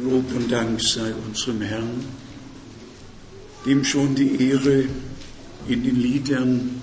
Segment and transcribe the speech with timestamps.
[0.00, 2.04] Lob und Dank sei unserem Herrn,
[3.66, 4.84] dem schon die Ehre
[5.66, 6.80] in den Liedern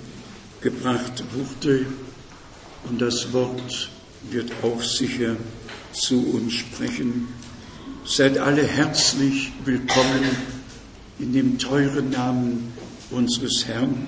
[0.59, 1.85] gebracht wurde
[2.89, 3.89] und das Wort
[4.31, 5.37] wird auch sicher
[5.93, 7.29] zu uns sprechen.
[8.03, 10.25] Seid alle herzlich willkommen
[11.17, 12.73] in dem teuren Namen
[13.11, 14.07] unseres Herrn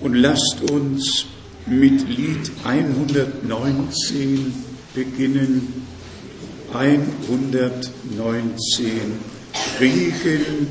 [0.00, 1.26] und lasst uns
[1.66, 4.54] mit Lied 119
[4.94, 5.81] beginnen.
[6.72, 9.20] 119.
[9.78, 10.68] Regen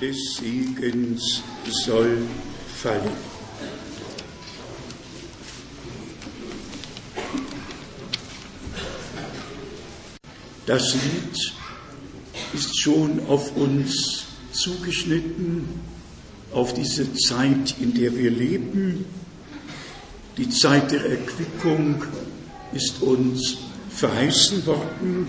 [0.00, 1.42] des Siegens
[1.84, 2.22] soll
[2.82, 3.32] fallen.
[10.64, 11.52] Das Lied
[12.54, 15.68] ist schon auf uns zugeschnitten,
[16.52, 19.04] auf diese Zeit, in der wir leben.
[20.38, 22.04] Die Zeit der Erquickung
[22.72, 23.58] ist uns
[23.94, 25.28] verheißen worden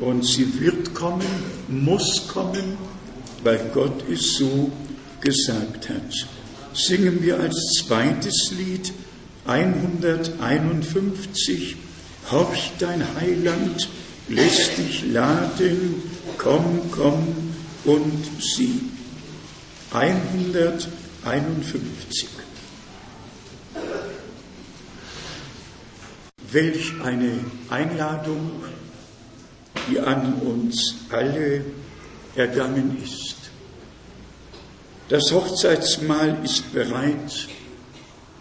[0.00, 1.26] und sie wird kommen,
[1.68, 2.78] muss kommen,
[3.42, 4.70] weil Gott es so
[5.20, 6.12] gesagt hat.
[6.74, 8.92] Singen wir als zweites Lied
[9.46, 11.76] 151,
[12.30, 13.88] Horch dein Heiland,
[14.28, 16.02] lässt dich laden,
[16.36, 17.34] komm, komm
[17.84, 18.82] und sieh.
[19.90, 22.37] 151.
[26.50, 28.62] Welch eine Einladung,
[29.90, 31.62] die an uns alle
[32.34, 33.36] ergangen ist.
[35.08, 37.48] Das Hochzeitsmahl ist bereit,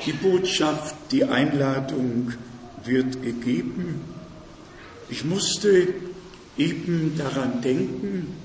[0.05, 2.31] die Botschaft, die Einladung
[2.83, 4.02] wird gegeben.
[5.09, 5.88] Ich musste
[6.58, 8.35] eben daran denken,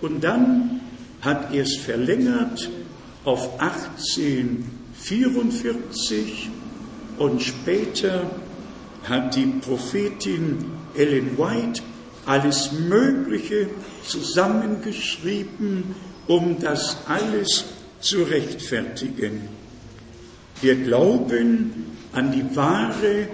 [0.00, 0.80] Und dann
[1.20, 2.70] hat er es verlängert
[3.24, 6.48] auf 1844
[7.18, 8.30] und später
[9.08, 11.82] hat die Prophetin Ellen White
[12.26, 13.68] alles Mögliche
[14.06, 15.94] zusammengeschrieben,
[16.26, 17.64] um das alles
[18.00, 19.48] zu rechtfertigen.
[20.60, 23.28] Wir glauben an die wahre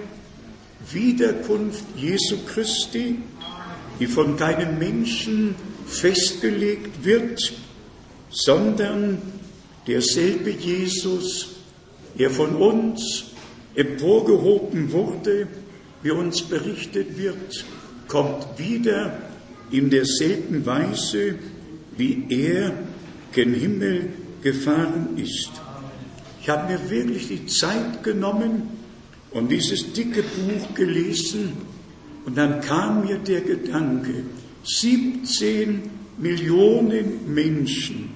[0.91, 3.19] Wiederkunft Jesu Christi,
[3.99, 5.55] die von keinem Menschen
[5.87, 7.53] festgelegt wird,
[8.29, 9.21] sondern
[9.87, 11.47] derselbe Jesus,
[12.17, 13.25] der von uns
[13.75, 15.47] emporgehoben wurde,
[16.05, 17.65] wie uns berichtet wird,
[18.07, 19.17] kommt wieder
[19.71, 21.33] in derselben Weise,
[21.97, 22.73] wie er
[23.31, 24.09] gen Himmel
[24.43, 25.49] gefahren ist.
[26.39, 28.69] Ich habe mir wirklich die Zeit genommen
[29.31, 31.53] und dieses dicke Buch gelesen
[32.27, 34.25] und dann kam mir der Gedanke,
[34.63, 35.89] 17
[36.19, 38.09] Millionen Menschen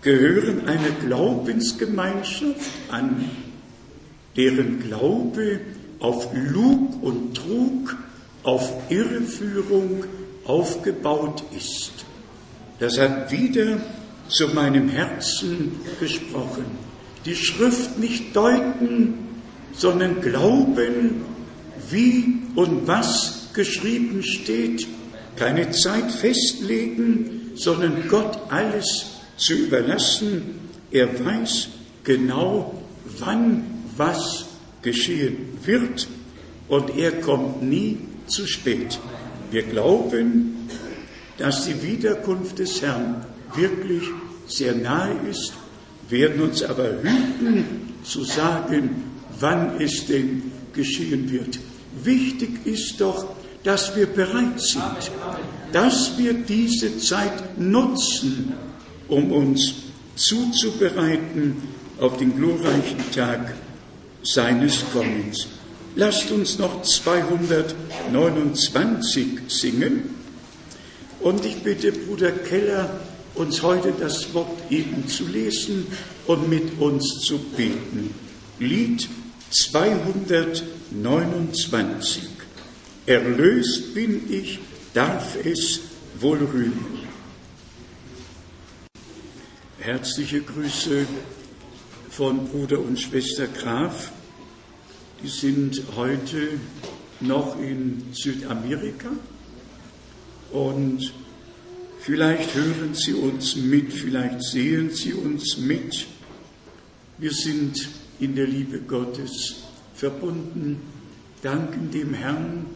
[0.00, 3.30] gehören einer Glaubensgemeinschaft an,
[4.34, 5.60] deren Glaube
[6.00, 7.96] auf Lug und Trug,
[8.42, 10.04] auf Irreführung
[10.44, 11.92] aufgebaut ist.
[12.78, 13.78] Das hat wieder
[14.28, 16.64] zu meinem Herzen gesprochen.
[17.24, 19.14] Die Schrift nicht deuten,
[19.72, 21.22] sondern glauben,
[21.90, 24.86] wie und was geschrieben steht.
[25.36, 29.06] Keine Zeit festlegen, sondern Gott alles
[29.36, 30.60] zu überlassen.
[30.90, 31.68] Er weiß
[32.04, 32.74] genau,
[33.18, 33.64] wann
[33.96, 34.46] was
[34.84, 36.06] geschehen wird
[36.68, 39.00] und er kommt nie zu spät.
[39.50, 40.68] Wir glauben,
[41.38, 43.24] dass die Wiederkunft des Herrn
[43.56, 44.04] wirklich
[44.46, 45.52] sehr nahe ist,
[46.08, 47.64] werden uns aber hüten
[48.04, 48.90] zu sagen,
[49.40, 51.58] wann es denn geschehen wird.
[52.02, 53.26] Wichtig ist doch,
[53.62, 55.10] dass wir bereit sind,
[55.72, 58.52] dass wir diese Zeit nutzen,
[59.08, 59.74] um uns
[60.16, 61.56] zuzubereiten
[61.98, 63.54] auf den glorreichen Tag
[64.24, 65.46] seines Kommens.
[65.96, 70.16] Lasst uns noch 229 singen.
[71.20, 72.98] Und ich bitte Bruder Keller,
[73.34, 75.86] uns heute das Wort eben zu lesen
[76.26, 78.12] und mit uns zu beten.
[78.58, 79.08] Lied
[79.50, 82.24] 229.
[83.06, 84.58] Erlöst bin ich,
[84.94, 85.80] darf es
[86.18, 87.04] wohl rühmen.
[89.78, 91.06] Herzliche Grüße
[92.10, 94.10] von Bruder und Schwester Graf.
[95.24, 96.50] Die sind heute
[97.20, 99.08] noch in Südamerika
[100.52, 101.00] und
[101.98, 106.06] Vielleicht hören Sie uns mit, vielleicht sehen Sie uns mit.
[107.16, 107.88] Wir sind
[108.20, 109.62] in der Liebe Gottes
[109.94, 110.82] verbunden,
[111.40, 112.66] danken dem Herrn,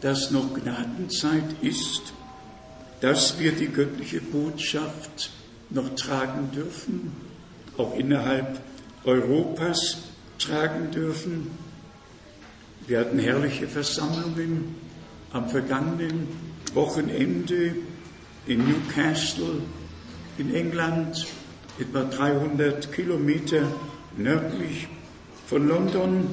[0.00, 2.12] dass noch Gnadenzeit ist,
[3.00, 5.30] dass wir die göttliche Botschaft
[5.70, 7.12] noch tragen dürfen,
[7.76, 8.60] auch innerhalb
[9.04, 9.98] Europas
[10.40, 11.50] tragen dürfen.
[12.90, 14.74] Wir hatten herrliche Versammlungen
[15.30, 16.26] am vergangenen
[16.74, 17.76] Wochenende
[18.48, 19.62] in Newcastle
[20.38, 21.24] in England,
[21.78, 23.62] etwa 300 Kilometer
[24.16, 24.88] nördlich
[25.46, 26.30] von London.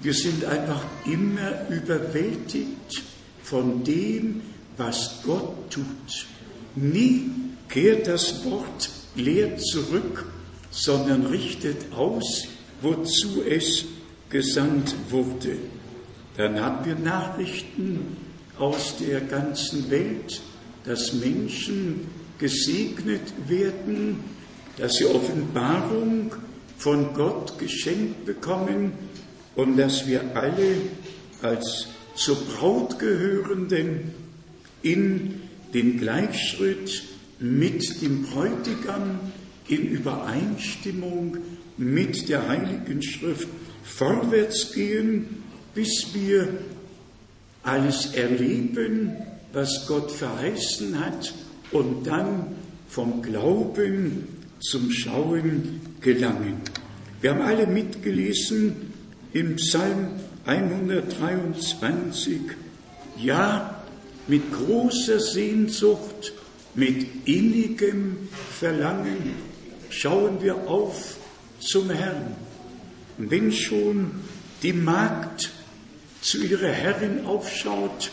[0.00, 3.02] Wir sind einfach immer überwältigt
[3.42, 4.40] von dem,
[4.78, 6.26] was Gott tut.
[6.76, 7.30] Nie
[7.68, 10.24] kehrt das Wort leer zurück,
[10.70, 12.44] sondern richtet aus,
[12.80, 13.84] wozu es
[14.30, 15.58] gesandt wurde.
[16.36, 18.16] Dann haben wir Nachrichten
[18.58, 20.42] aus der ganzen Welt,
[20.84, 22.08] dass Menschen
[22.38, 24.24] gesegnet werden,
[24.76, 26.32] dass sie Offenbarung
[26.78, 28.92] von Gott geschenkt bekommen
[29.54, 30.76] und dass wir alle
[31.42, 34.12] als zur Braut gehörenden
[34.82, 35.40] in
[35.72, 37.02] den Gleichschritt
[37.38, 39.20] mit dem Bräutigam
[39.68, 41.38] in Übereinstimmung
[41.76, 43.48] mit der Heiligen Schrift
[43.82, 45.43] vorwärts gehen,
[45.74, 46.48] bis wir
[47.62, 49.12] alles erleben,
[49.52, 51.32] was Gott verheißen hat
[51.70, 52.46] und dann
[52.88, 54.28] vom Glauben
[54.60, 56.60] zum Schauen gelangen.
[57.20, 58.92] Wir haben alle mitgelesen
[59.32, 60.08] im Psalm
[60.46, 62.40] 123,
[63.18, 63.82] ja,
[64.26, 66.32] mit großer Sehnsucht,
[66.74, 69.34] mit innigem Verlangen
[69.90, 71.16] schauen wir auf
[71.60, 72.34] zum Herrn.
[73.16, 74.10] Und wenn schon
[74.62, 75.50] die Magd
[76.24, 78.10] zu ihrer Herrin aufschaut,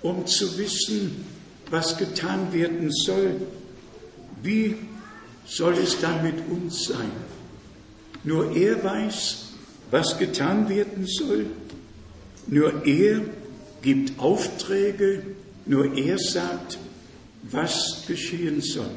[0.00, 1.24] um zu wissen,
[1.70, 3.40] was getan werden soll,
[4.44, 4.76] wie
[5.44, 7.10] soll es dann mit uns sein?
[8.22, 9.48] Nur er weiß,
[9.90, 11.46] was getan werden soll.
[12.46, 13.22] Nur er
[13.82, 15.24] gibt Aufträge.
[15.66, 16.78] Nur er sagt,
[17.42, 18.90] was geschehen soll.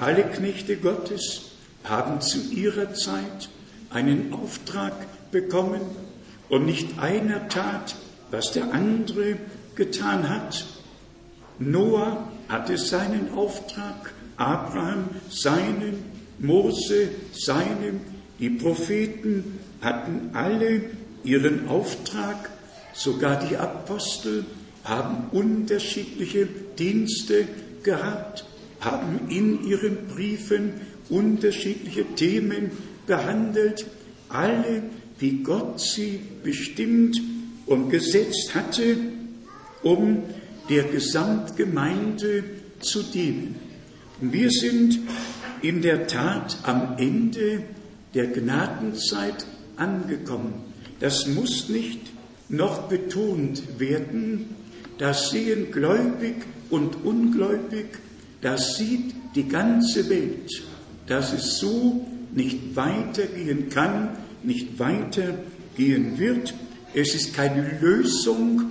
[0.00, 1.42] Alle Knechte Gottes
[1.84, 3.48] haben zu ihrer Zeit
[3.90, 4.94] einen Auftrag
[5.30, 5.82] bekommen
[6.50, 7.94] und nicht einer tat,
[8.30, 9.36] was der andere
[9.74, 10.66] getan hat.
[11.58, 16.04] Noah hatte seinen Auftrag, Abraham seinen,
[16.38, 18.00] Mose seinen,
[18.38, 20.82] die Propheten hatten alle
[21.22, 22.50] ihren Auftrag,
[22.92, 24.44] sogar die Apostel
[24.84, 26.46] haben unterschiedliche
[26.78, 27.46] Dienste
[27.82, 28.44] gehabt,
[28.80, 30.72] haben in ihren Briefen
[31.10, 32.70] unterschiedliche Themen
[33.06, 33.86] behandelt,
[34.28, 34.82] alle
[35.20, 37.20] wie Gott sie bestimmt
[37.66, 38.96] und gesetzt hatte,
[39.82, 40.24] um
[40.68, 42.44] der Gesamtgemeinde
[42.80, 43.56] zu dienen.
[44.20, 44.98] Und wir sind
[45.62, 47.62] in der Tat am Ende
[48.14, 49.46] der Gnadenzeit
[49.76, 50.54] angekommen.
[51.00, 52.00] Das muss nicht
[52.48, 54.56] noch betont werden.
[54.98, 56.36] Das sehen gläubig
[56.68, 57.86] und ungläubig,
[58.42, 60.50] das sieht die ganze Welt,
[61.06, 64.10] dass es so nicht weitergehen kann,
[64.42, 66.54] nicht weitergehen wird.
[66.94, 68.62] Es ist keine Lösung,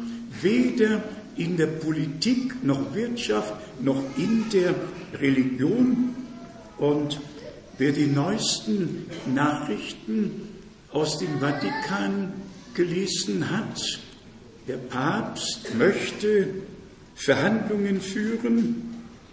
[0.42, 1.04] weder
[1.36, 4.75] in der Politik noch Wirtschaft noch in der
[5.19, 6.16] Religion.
[6.78, 7.19] Und
[7.78, 10.49] wer die neuesten Nachrichten
[10.92, 12.33] aus dem Vatikan
[12.73, 13.99] gelesen hat,
[14.68, 16.47] der Papst möchte
[17.16, 18.90] Verhandlungen führen,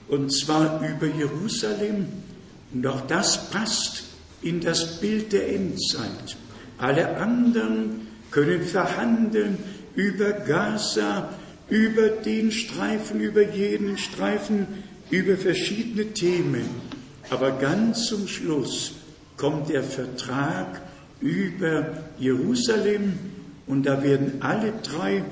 [0.09, 2.07] und zwar über Jerusalem.
[2.73, 4.05] Und auch das passt
[4.47, 6.37] in das Bild der Endzeit.
[6.79, 9.59] Alle anderen können verhandeln
[9.97, 11.31] über Gaza,
[11.69, 14.67] über den Streifen, über jeden Streifen,
[15.11, 16.67] über verschiedene Themen.
[17.31, 18.93] Aber ganz zum Schluss
[19.37, 20.83] kommt der Vertrag
[21.21, 23.15] über Jerusalem
[23.67, 25.25] und da werden alle drei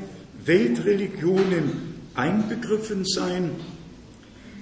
[0.45, 3.51] Weltreligionen einbegriffen sein,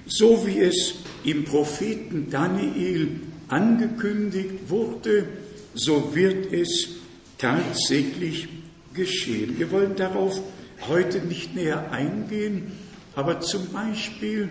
[0.07, 0.95] so wie es
[1.25, 3.21] im Propheten Daniel
[3.53, 5.27] angekündigt wurde,
[5.75, 6.89] so wird es
[7.37, 8.49] tatsächlich
[8.95, 9.59] geschehen.
[9.59, 10.41] Wir wollen darauf
[10.89, 12.73] heute nicht näher eingehen,
[13.15, 14.49] aber zum Beispiel,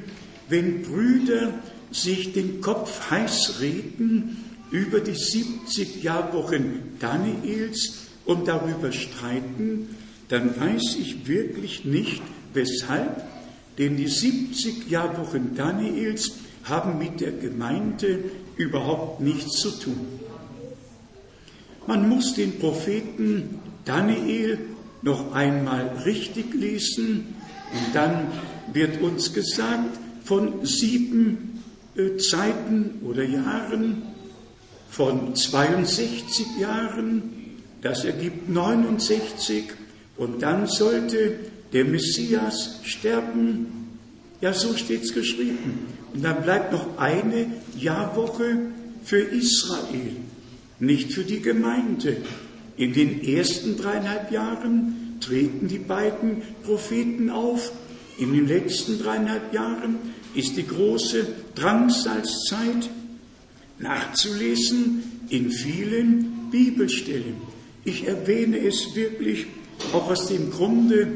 [0.50, 1.54] wenn Brüder
[1.92, 4.38] sich den Kopf heiß reden
[4.70, 9.96] über die 70 Jahrwochen Daniels und darüber streiten,
[10.30, 12.22] dann weiß ich wirklich nicht,
[12.54, 13.24] weshalb,
[13.80, 18.20] denn die 70 Jahrwochen Daniels haben mit der Gemeinde
[18.62, 20.08] überhaupt nichts zu tun.
[21.88, 24.60] Man muss den Propheten Daniel
[25.02, 27.36] noch einmal richtig lesen
[27.74, 28.28] und dann
[28.72, 31.64] wird uns gesagt, von sieben
[31.96, 34.04] äh, Zeiten oder Jahren,
[34.90, 39.66] von 62 Jahren, das ergibt 69
[40.18, 41.40] und dann sollte
[41.74, 43.98] der Messias sterben.
[44.42, 45.88] Ja, so steht es geschrieben.
[46.14, 48.72] Und dann bleibt noch eine Jahrwoche
[49.04, 50.18] für Israel,
[50.80, 52.18] nicht für die Gemeinde.
[52.78, 57.72] In den ersten dreieinhalb Jahren treten die beiden Propheten auf.
[58.18, 59.98] In den letzten dreieinhalb Jahren
[60.36, 62.90] ist die große Drangsalzzeit
[63.80, 67.36] nachzulesen in vielen Bibelstellen.
[67.84, 69.48] Ich erwähne es wirklich
[69.94, 71.08] auch aus dem Grunde,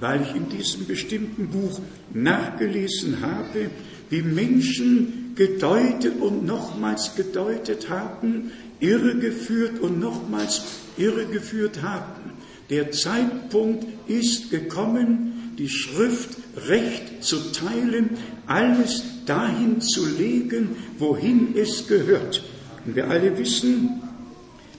[0.00, 1.80] weil ich in diesem bestimmten Buch
[2.12, 3.70] nachgelesen habe,
[4.10, 10.62] wie Menschen gedeutet und nochmals gedeutet haben, irregeführt und nochmals
[10.96, 12.32] irregeführt haben.
[12.70, 16.36] Der Zeitpunkt ist gekommen, die Schrift
[16.68, 18.10] recht zu teilen,
[18.46, 22.42] alles dahin zu legen, wohin es gehört.
[22.84, 24.02] Und wir alle wissen,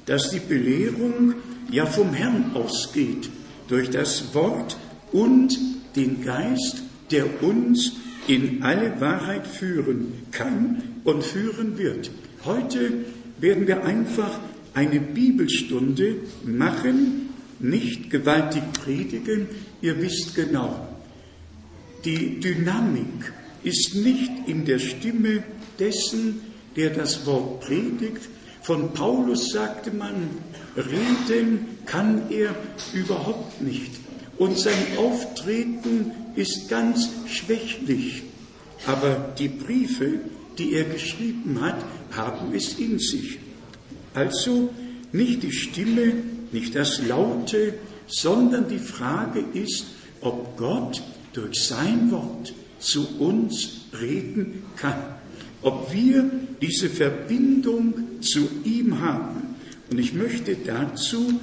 [0.05, 1.36] dass die Belehrung
[1.71, 3.29] ja vom Herrn ausgeht,
[3.67, 4.77] durch das Wort
[5.12, 5.57] und
[5.95, 6.81] den Geist,
[7.12, 7.93] der uns
[8.29, 12.12] in alle Wahrheit führen kann und führen wird.
[12.45, 12.91] Heute
[13.39, 14.39] werden wir einfach
[14.75, 19.48] eine Bibelstunde machen, nicht gewaltig predigen.
[19.81, 20.88] Ihr wisst genau,
[22.05, 23.33] die Dynamik
[23.63, 25.43] ist nicht in der Stimme
[25.79, 26.41] dessen,
[26.75, 28.29] der das Wort predigt.
[28.62, 30.29] Von Paulus sagte man,
[30.77, 32.55] reden kann er
[32.93, 34.09] überhaupt nicht.
[34.39, 38.24] Und sein Auftreten ist ganz schwächlich.
[38.88, 40.22] Aber die Briefe,
[40.58, 41.75] die er geschrieben hat,
[42.12, 43.38] haben es in sich.
[44.13, 44.69] Also
[45.12, 46.13] nicht die Stimme,
[46.51, 47.75] nicht das Laute,
[48.08, 49.86] sondern die Frage ist,
[50.22, 51.03] ob Gott
[51.34, 55.03] durch sein Wort zu uns reden kann.
[55.62, 56.29] Ob wir
[56.62, 59.55] diese Verbindung zu ihm haben.
[59.91, 61.39] Und ich möchte dazu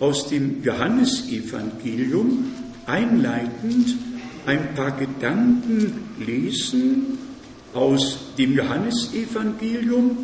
[0.00, 2.44] aus dem Johannesevangelium
[2.86, 3.96] einleitend
[4.46, 5.92] ein paar Gedanken
[6.24, 7.18] lesen
[7.74, 10.16] aus dem Johannesevangelium,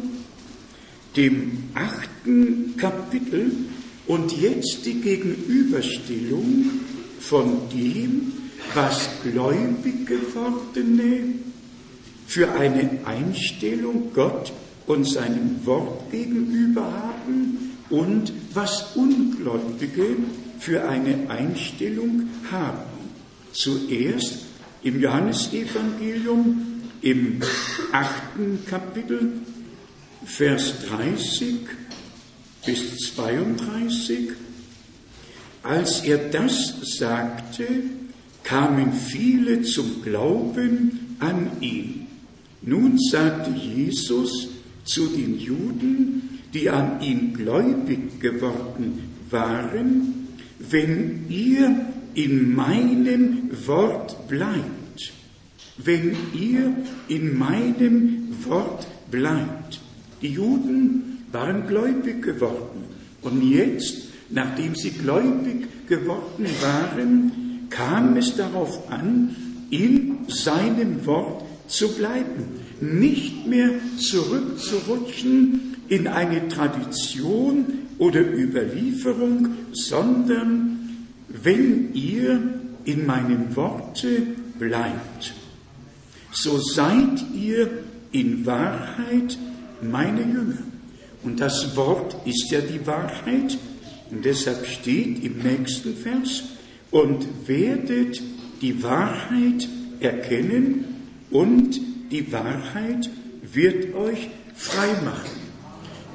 [1.16, 3.52] dem achten Kapitel
[4.07, 6.71] und jetzt die Gegenüberstellung
[7.21, 8.33] von dem,
[8.75, 11.35] was gläubig gewordene
[12.26, 14.52] für eine Einstellung Gott
[14.87, 20.17] und seinem Wort gegenüber haben und was Ungläubige
[20.59, 22.83] für eine Einstellung haben.
[23.53, 24.39] Zuerst
[24.83, 27.41] im Johannesevangelium im
[27.93, 29.35] achten Kapitel,
[30.25, 31.55] Vers 30
[32.67, 34.31] bis 32.
[35.63, 37.67] Als er das sagte,
[38.43, 42.07] kamen viele zum Glauben an ihn.
[42.63, 44.49] Nun sagte Jesus
[44.85, 46.24] zu den Juden,
[46.54, 50.28] die an ihn gläubig geworden waren,
[50.70, 55.12] wenn ihr in meinem Wort bleibt,
[55.78, 56.73] wenn ihr
[57.08, 59.80] in meinem Wort bleibt.
[60.23, 62.84] Die Juden waren gläubig geworden.
[63.23, 69.34] Und jetzt, nachdem sie gläubig geworden waren, kam es darauf an,
[69.70, 72.44] in seinem Wort zu bleiben,
[72.80, 77.67] nicht mehr zurückzurutschen in eine Tradition
[77.99, 82.41] oder Überlieferung, sondern wenn ihr
[82.85, 84.23] in meinen Worte
[84.59, 85.35] bleibt,
[86.33, 87.69] so seid ihr
[88.12, 89.38] in Wahrheit
[89.83, 90.59] meine Jünger.
[91.23, 93.57] Und das Wort ist ja die Wahrheit.
[94.11, 96.45] Und deshalb steht im nächsten Vers,
[96.95, 98.23] und werdet
[98.62, 100.85] die Wahrheit erkennen
[101.29, 101.81] und
[102.12, 103.11] die Wahrheit
[103.53, 105.44] wird euch frei machen.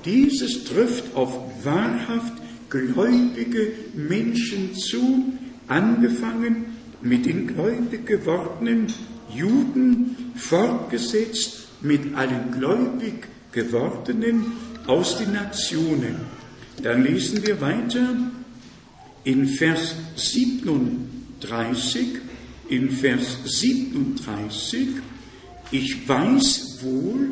[0.10, 2.34] Dieses trifft auf wahrhaft
[2.72, 5.34] gläubige Menschen zu,
[5.68, 6.66] angefangen
[7.01, 8.88] mit den gläubig gewordenen
[9.32, 14.54] Juden, fortgesetzt mit allen gläubig gewordenen
[14.88, 16.16] aus den Nationen.
[16.82, 18.16] Dann lesen wir weiter
[19.25, 22.08] in Vers 37,
[22.70, 24.88] in Vers 37,
[25.70, 27.28] ich weiß wohl,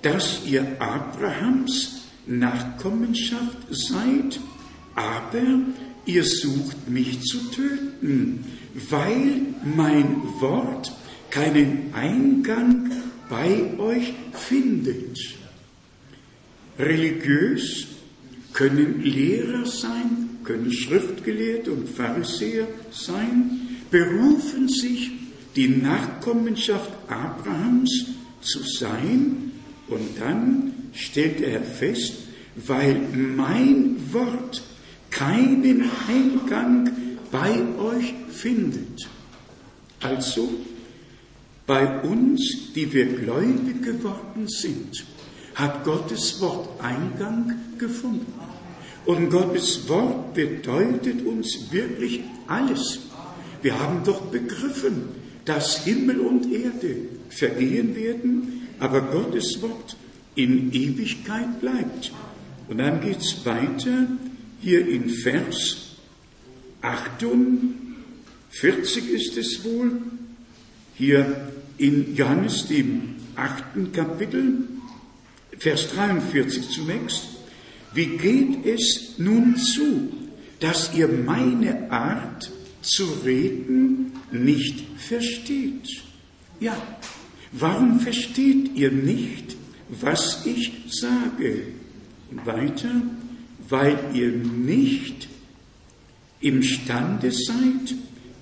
[0.00, 4.40] dass ihr Abrahams Nachkommenschaft seid,
[4.94, 5.42] aber
[6.06, 8.44] ihr sucht mich zu töten,
[8.90, 9.42] weil
[9.76, 10.92] mein Wort
[11.30, 12.90] keinen Eingang
[13.28, 15.18] bei euch findet.
[16.78, 17.86] Religiös
[18.52, 25.12] können Lehrer sein, können Schriftgelehrte und Pharisäer sein, berufen sich
[25.56, 28.06] die Nachkommenschaft Abrahams
[28.40, 29.52] zu sein.
[29.88, 32.14] Und dann stellt er fest,
[32.56, 34.62] weil mein Wort
[35.10, 36.90] keinen Eingang
[37.30, 39.08] bei euch findet.
[40.00, 40.50] Also
[41.66, 45.04] bei uns, die wir gläubig geworden sind,
[45.54, 48.32] hat Gottes Wort Eingang gefunden.
[49.06, 53.00] Und Gottes Wort bedeutet uns wirklich alles.
[53.62, 55.08] Wir haben doch begriffen,
[55.44, 56.96] dass Himmel und Erde
[57.28, 59.96] vergehen werden, aber Gottes Wort
[60.34, 62.10] in Ewigkeit bleibt.
[62.68, 64.08] Und dann geht es weiter
[64.60, 65.96] hier in Vers
[66.80, 70.00] 48 ist es wohl,
[70.94, 74.68] hier in Johannes dem achten Kapitel,
[75.58, 77.28] Vers 43 zunächst.
[77.94, 80.12] Wie geht es nun zu,
[80.60, 82.50] dass ihr meine Art
[82.80, 86.02] zu reden nicht versteht?
[86.60, 86.76] Ja,
[87.52, 89.56] warum versteht ihr nicht,
[89.88, 91.66] was ich sage?
[92.44, 93.02] Weiter,
[93.68, 95.28] weil ihr nicht
[96.40, 97.94] imstande seid,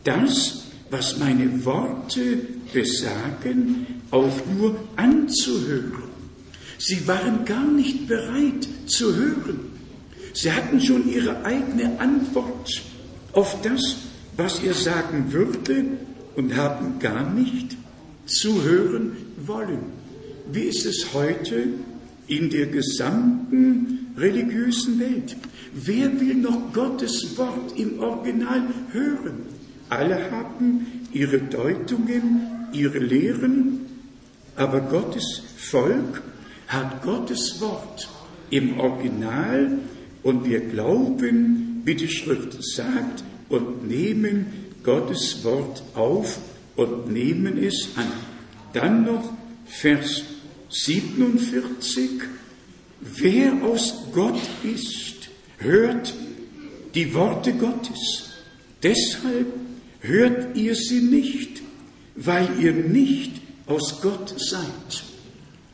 [0.05, 2.39] das, was meine Worte
[2.73, 6.11] besagen, auch nur anzuhören.
[6.79, 9.61] Sie waren gar nicht bereit zu hören.
[10.35, 12.83] Sie hatten schon ihre eigene Antwort
[13.33, 13.81] auf das,
[14.37, 15.85] was er sagen würde
[16.35, 17.77] und haben gar nicht
[18.27, 20.02] zuhören wollen.
[20.51, 21.69] Wie ist es heute
[22.27, 25.37] in der gesamten religiösen Welt?
[25.75, 29.47] Wer will noch Gottes Wort im Original hören?
[29.89, 33.81] Alle haben ihre Deutungen, ihre Lehren,
[34.57, 36.23] aber Gottes Volk
[36.69, 38.09] hat Gottes Wort
[38.51, 39.79] im Original
[40.23, 44.47] und wir glauben, wie die Schrift sagt, und nehmen
[44.83, 46.39] Gottes Wort auf
[46.77, 48.07] und nehmen es an.
[48.73, 49.31] Dann noch
[49.73, 50.23] Vers
[50.69, 52.23] 47.
[53.01, 56.13] Wer aus Gott ist, hört
[56.95, 58.31] die Worte Gottes.
[58.83, 59.47] Deshalb
[60.01, 61.63] hört ihr sie nicht,
[62.15, 65.05] weil ihr nicht aus Gott seid.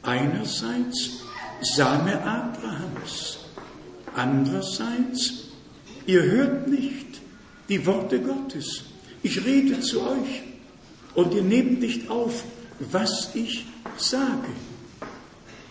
[0.02, 1.18] Einerseits
[1.60, 3.38] Same Abrahams,
[4.14, 5.48] andererseits
[6.06, 7.20] ihr hört nicht
[7.68, 8.84] die Worte Gottes.
[9.24, 10.42] Ich rede zu euch
[11.14, 12.44] und ihr nehmt nicht auf,
[12.78, 14.48] was ich sage.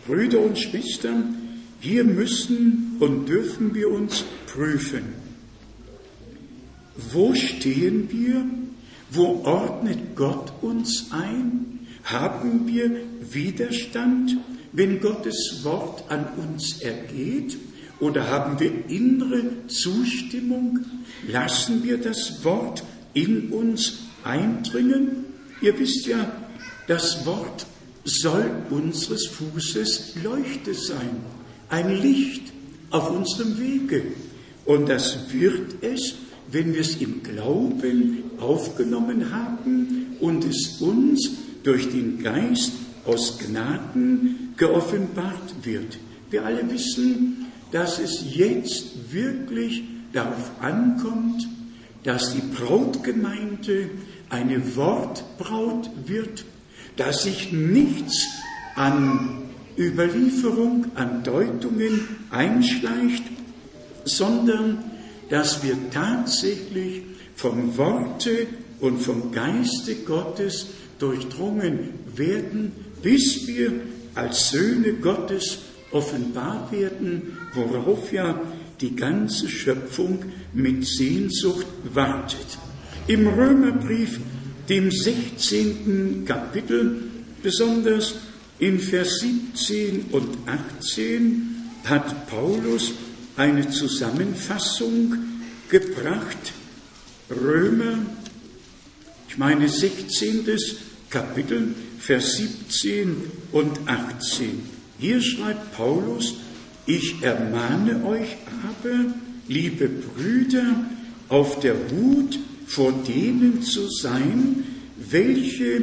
[0.05, 1.35] Brüder und Schwestern,
[1.79, 5.03] hier müssen und dürfen wir uns prüfen.
[7.11, 8.45] Wo stehen wir?
[9.11, 11.79] Wo ordnet Gott uns ein?
[12.03, 12.91] Haben wir
[13.31, 14.37] Widerstand,
[14.71, 17.57] wenn Gottes Wort an uns ergeht?
[17.99, 20.79] Oder haben wir innere Zustimmung?
[21.27, 25.25] Lassen wir das Wort in uns eindringen?
[25.61, 26.31] Ihr wisst ja,
[26.87, 27.65] das Wort
[28.03, 31.17] soll unseres Fußes Leuchte sein,
[31.69, 32.53] ein Licht
[32.89, 34.03] auf unserem Wege.
[34.65, 36.15] Und das wird es,
[36.51, 41.31] wenn wir es im Glauben aufgenommen haben und es uns
[41.63, 42.71] durch den Geist
[43.05, 45.97] aus Gnaden geoffenbart wird.
[46.29, 51.47] Wir alle wissen, dass es jetzt wirklich darauf ankommt,
[52.03, 53.89] dass die Brautgemeinde
[54.29, 56.45] eine Wortbraut wird,
[56.97, 58.27] dass sich nichts
[58.75, 59.43] an
[59.77, 63.23] Überlieferung, an Deutungen einschleicht,
[64.03, 64.83] sondern
[65.29, 67.03] dass wir tatsächlich
[67.35, 68.47] vom Worte
[68.79, 70.67] und vom Geiste Gottes
[70.99, 73.71] durchdrungen werden, bis wir
[74.15, 75.59] als Söhne Gottes
[75.91, 78.41] offenbar werden, worauf ja
[78.81, 80.19] die ganze Schöpfung
[80.53, 82.57] mit Sehnsucht wartet.
[83.07, 84.19] Im Römerbrief,
[84.69, 86.25] dem 16.
[86.25, 87.03] Kapitel,
[87.41, 88.15] besonders
[88.59, 90.37] in Vers 17 und
[90.79, 92.91] 18, hat Paulus
[93.37, 95.15] eine Zusammenfassung
[95.69, 96.53] gebracht.
[97.29, 97.99] Römer,
[99.29, 100.45] ich meine 16.
[101.09, 104.63] Kapitel, Vers 17 und 18.
[104.99, 106.35] Hier schreibt Paulus,
[106.85, 109.13] ich ermahne euch aber,
[109.47, 110.85] liebe Brüder,
[111.29, 114.63] auf der Hut vor denen zu sein,
[115.09, 115.81] welche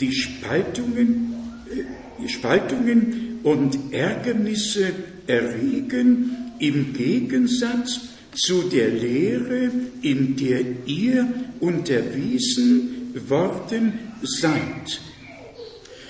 [0.00, 1.34] die Spaltungen,
[1.70, 4.92] äh, Spaltungen und Ärgernisse
[5.26, 8.00] erregen im Gegensatz
[8.34, 11.28] zu der Lehre, in der ihr
[11.60, 13.92] unterwiesen worden
[14.22, 15.00] seid.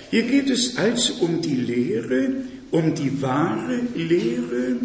[0.09, 4.77] Hier geht es also um die Lehre, um die wahre Lehre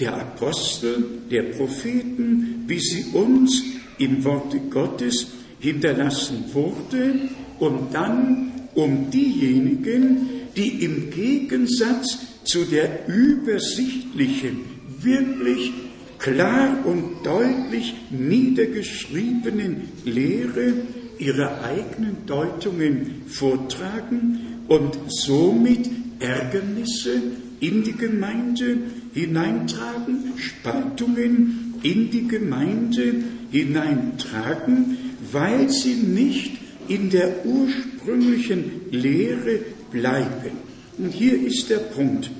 [0.00, 3.62] der Apostel, der Propheten, wie sie uns
[4.00, 5.28] im Worte Gottes
[5.60, 7.14] hinterlassen wurde
[7.58, 14.60] und dann um diejenigen, die im Gegensatz zu der übersichtlichen,
[15.00, 15.72] wirklich
[16.18, 20.72] klar und deutlich niedergeschriebenen Lehre
[21.18, 27.22] ihre eigenen Deutungen vortragen und somit Ärgernisse
[27.60, 28.78] in die Gemeinde
[29.12, 34.96] hineintragen, Spaltungen in die Gemeinde hineintragen,
[35.32, 36.58] weil sie nicht
[36.88, 39.60] in der ursprünglichen Lehre
[39.90, 40.52] bleiben.
[40.98, 42.30] Und hier ist der Punkt.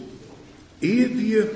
[0.81, 1.51] Ehe wir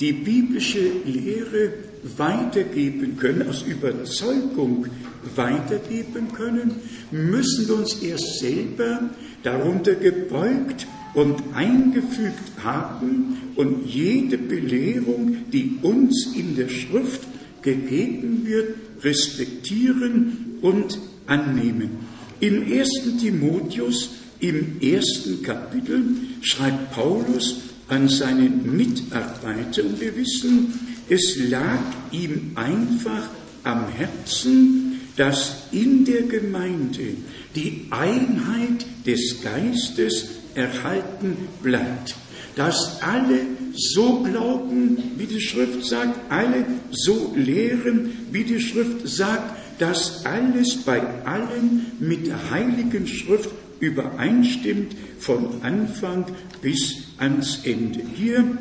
[0.00, 1.72] die biblische Lehre
[2.16, 4.86] weitergeben können, aus Überzeugung
[5.34, 6.76] weitergeben können,
[7.10, 9.10] müssen wir uns erst selber
[9.42, 17.26] darunter gebeugt und eingefügt haben und jede Belehrung, die uns in der Schrift
[17.66, 21.90] gegeben wird, respektieren und annehmen.
[22.38, 26.04] Im ersten Timotheus, im ersten Kapitel,
[26.42, 27.56] schreibt Paulus
[27.88, 30.72] an seinen Mitarbeiter und wir wissen,
[31.08, 31.80] es lag
[32.12, 33.28] ihm einfach
[33.64, 37.16] am Herzen, dass in der Gemeinde
[37.54, 42.14] die Einheit des Geistes erhalten bleibt.
[42.56, 43.40] Dass alle
[43.74, 50.76] so glauben, wie die Schrift sagt, alle so lehren, wie die Schrift sagt, dass alles
[50.78, 56.24] bei allen mit der Heiligen Schrift übereinstimmt, von Anfang
[56.62, 58.00] bis ans Ende.
[58.14, 58.56] Hier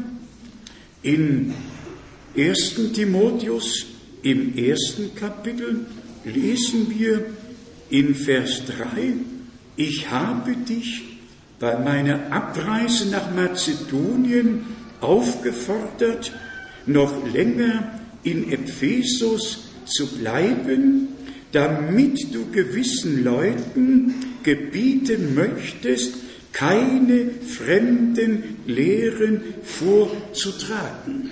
[1.02, 1.54] in
[2.36, 2.76] 1.
[2.94, 3.86] Timotheus
[4.24, 5.86] im ersten Kapitel
[6.26, 7.26] lesen wir
[7.90, 9.14] in Vers 3,
[9.78, 11.15] ich habe dich
[11.60, 14.66] bei meiner Abreise nach Mazedonien
[15.02, 16.32] aufgefordert,
[16.86, 21.10] noch länger in Ephesus zu bleiben,
[21.52, 26.16] damit du gewissen Leuten gebieten möchtest,
[26.52, 31.30] keine fremden Lehren vorzutragen.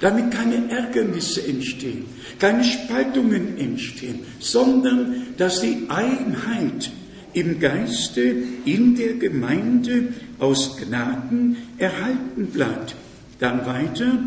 [0.00, 2.04] Damit keine Ärgernisse entstehen,
[2.38, 6.90] keine Spaltungen entstehen, sondern dass die Einheit
[7.36, 12.96] im Geiste, in der Gemeinde aus Gnaden erhalten bleibt.
[13.38, 14.24] Dann weiter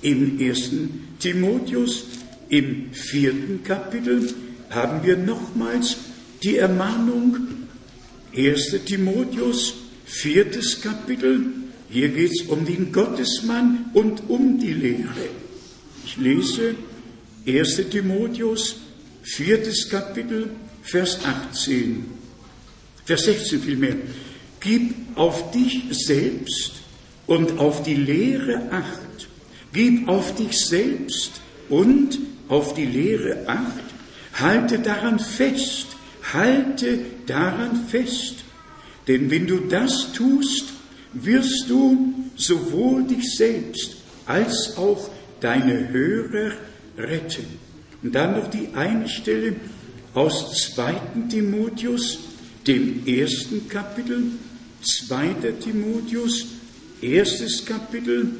[0.00, 2.04] im ersten Timotheus,
[2.48, 4.32] im vierten Kapitel
[4.70, 5.96] haben wir nochmals
[6.44, 7.36] die Ermahnung,
[8.36, 8.76] 1.
[8.86, 11.46] Timotheus, viertes Kapitel,
[11.90, 15.28] hier geht es um den Gottesmann und um die Lehre.
[16.06, 16.76] Ich lese
[17.44, 17.90] 1.
[17.90, 18.76] Timotheus,
[19.22, 20.50] viertes Kapitel,
[20.82, 22.19] Vers 18.
[23.10, 23.96] Vers 16 vielmehr.
[24.60, 26.74] Gib auf dich selbst
[27.26, 29.26] und auf die Lehre Acht.
[29.72, 31.32] Gib auf dich selbst
[31.68, 33.82] und auf die Lehre Acht.
[34.34, 35.86] Halte daran fest.
[36.32, 38.44] Halte daran fest.
[39.08, 40.66] Denn wenn du das tust,
[41.12, 43.96] wirst du sowohl dich selbst
[44.26, 46.52] als auch deine Hörer
[46.96, 47.58] retten.
[48.04, 49.56] Und dann noch die eine Stelle
[50.14, 50.94] aus 2.
[51.28, 52.29] Timotheus
[52.66, 54.32] dem ersten Kapitel,
[54.82, 55.52] 2.
[55.60, 56.46] Timotheus,
[57.00, 58.32] erstes Kapitel.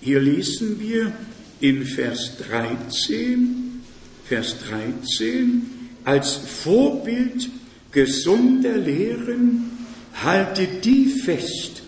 [0.00, 1.12] Hier lesen wir
[1.60, 3.82] in Vers 13,
[4.24, 5.62] Vers 13,
[6.04, 7.48] als Vorbild
[7.92, 9.70] gesunder Lehren
[10.14, 11.82] halte die fest,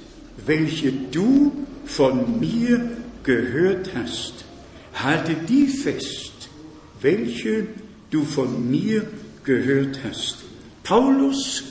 [0.47, 4.45] welche du von mir gehört hast.
[4.95, 6.33] Halte die fest,
[7.01, 7.67] welche
[8.11, 9.07] du von mir
[9.45, 10.44] gehört hast.
[10.85, 11.65] Paulus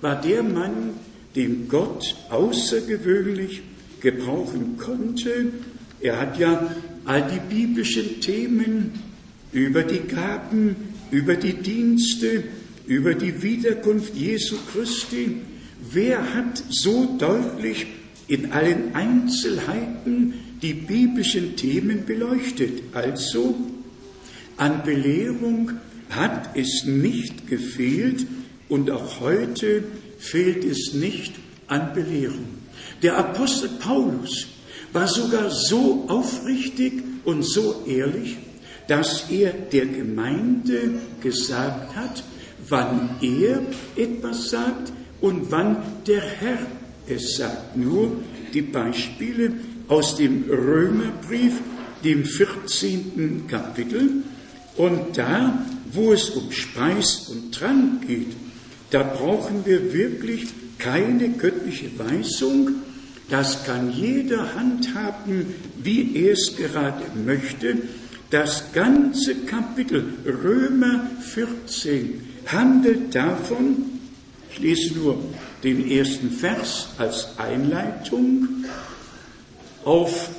[0.00, 0.94] war der Mann,
[1.34, 3.62] den Gott außergewöhnlich
[4.00, 5.52] gebrauchen konnte.
[6.00, 8.92] Er hat ja all die biblischen Themen
[9.52, 10.76] über die Gaben,
[11.10, 12.44] über die Dienste,
[12.86, 15.36] über die Wiederkunft Jesu Christi.
[15.92, 17.86] Wer hat so deutlich
[18.26, 22.82] in allen Einzelheiten die biblischen Themen beleuchtet?
[22.92, 23.56] Also
[24.56, 25.72] an Belehrung
[26.10, 28.26] hat es nicht gefehlt,
[28.68, 29.84] und auch heute
[30.18, 31.34] fehlt es nicht
[31.66, 32.58] an Belehrung.
[33.02, 34.46] Der Apostel Paulus
[34.92, 38.36] war sogar so aufrichtig und so ehrlich,
[38.88, 42.22] dass er der Gemeinde gesagt hat,
[42.68, 43.62] wann er
[43.96, 45.76] etwas sagt und wann
[46.06, 46.66] der Herr
[47.06, 47.76] es sagt.
[47.76, 48.12] Nur
[48.54, 49.52] die Beispiele
[49.88, 51.60] aus dem Römerbrief,
[52.04, 53.46] dem 14.
[53.48, 54.22] Kapitel.
[54.76, 58.36] Und da, wo es um Speis und Trank geht,
[58.90, 60.46] da brauchen wir wirklich
[60.78, 62.70] keine göttliche Weisung.
[63.28, 67.76] Das kann jeder handhaben, wie er es gerade möchte.
[68.30, 73.76] Das ganze Kapitel Römer 14 handelt davon,
[74.50, 75.18] ich lese nur
[75.62, 78.64] den ersten Vers als Einleitung,
[79.84, 80.30] auf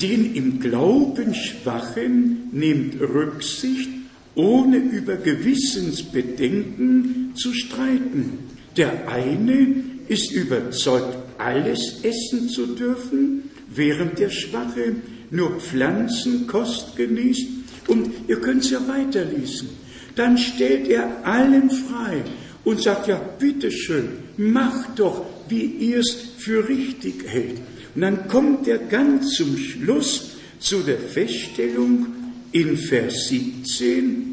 [0.00, 3.97] den im Glauben Schwachen nimmt Rücksicht,
[4.38, 8.38] ohne über Gewissensbedenken zu streiten.
[8.76, 9.74] Der eine
[10.06, 14.94] ist überzeugt, alles essen zu dürfen, während der Schwache
[15.30, 17.48] nur Pflanzenkost genießt.
[17.88, 19.70] Und ihr könnt es ja weiterlesen.
[20.14, 22.22] Dann stellt er allen frei
[22.64, 27.58] und sagt, ja, bitteschön, macht doch, wie ihr es für richtig hält.
[27.94, 32.06] Und dann kommt er ganz zum Schluss zu der Feststellung
[32.52, 34.27] in Vers 17,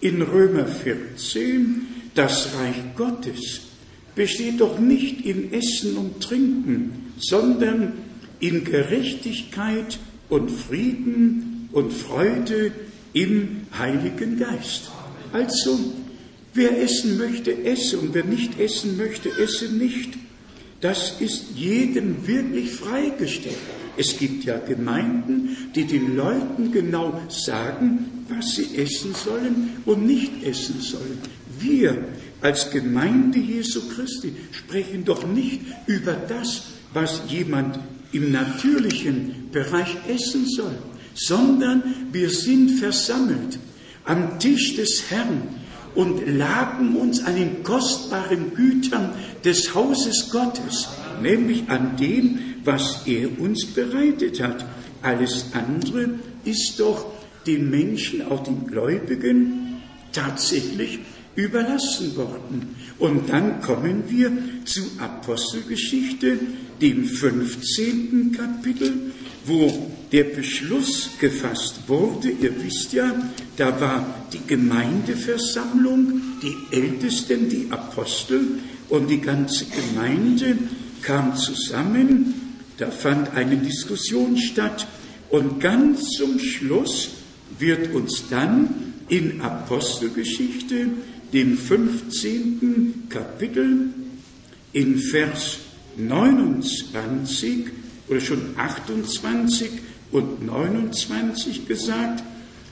[0.00, 3.60] in Römer 14, das Reich Gottes
[4.14, 7.92] besteht doch nicht in Essen und Trinken, sondern
[8.40, 12.72] in Gerechtigkeit und Frieden und Freude
[13.12, 14.90] im Heiligen Geist.
[15.32, 15.78] Also,
[16.54, 20.14] wer essen möchte, esse und wer nicht essen möchte, esse nicht.
[20.80, 23.56] Das ist jedem wirklich freigestellt.
[23.98, 30.44] Es gibt ja Gemeinden, die den Leuten genau sagen, was sie essen sollen und nicht
[30.44, 31.18] essen sollen.
[31.58, 32.04] Wir
[32.40, 36.62] als Gemeinde Jesu Christi sprechen doch nicht über das,
[36.94, 37.80] was jemand
[38.12, 40.78] im natürlichen Bereich essen soll,
[41.14, 41.82] sondern
[42.12, 43.58] wir sind versammelt
[44.04, 45.42] am Tisch des Herrn
[45.94, 49.10] und laben uns an den kostbaren Gütern
[49.44, 50.88] des Hauses Gottes,
[51.20, 54.62] nämlich an dem, was er uns bereitet hat.
[55.00, 56.10] Alles andere
[56.44, 57.06] ist doch
[57.46, 59.80] den Menschen, auch den Gläubigen,
[60.12, 60.98] tatsächlich
[61.34, 62.76] überlassen worden.
[62.98, 64.30] Und dann kommen wir
[64.66, 66.38] zu Apostelgeschichte,
[66.82, 68.36] dem 15.
[68.36, 69.12] Kapitel,
[69.46, 72.28] wo der Beschluss gefasst wurde.
[72.28, 73.14] Ihr wisst ja,
[73.56, 78.58] da war die Gemeindeversammlung, die Ältesten, die Apostel
[78.90, 80.58] und die ganze Gemeinde
[81.00, 82.47] kam zusammen.
[82.78, 84.86] Da fand eine Diskussion statt
[85.30, 87.10] und ganz zum Schluss
[87.58, 90.86] wird uns dann in Apostelgeschichte,
[91.32, 93.08] dem 15.
[93.08, 93.90] Kapitel,
[94.72, 95.58] in Vers
[95.96, 97.66] 29
[98.08, 99.70] oder schon 28
[100.12, 102.22] und 29 gesagt,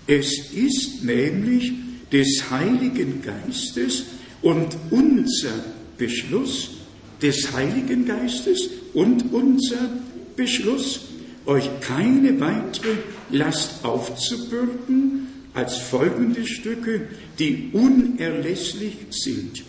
[0.06, 1.72] es ist nämlich
[2.12, 4.04] des Heiligen Geistes
[4.40, 5.64] und unser
[5.98, 6.70] Beschluss
[7.22, 9.90] des Heiligen Geistes und unser
[10.36, 11.00] Beschluss,
[11.46, 12.96] euch keine weitere
[13.30, 19.62] Last aufzubürden als folgende Stücke, die unerlässlich sind,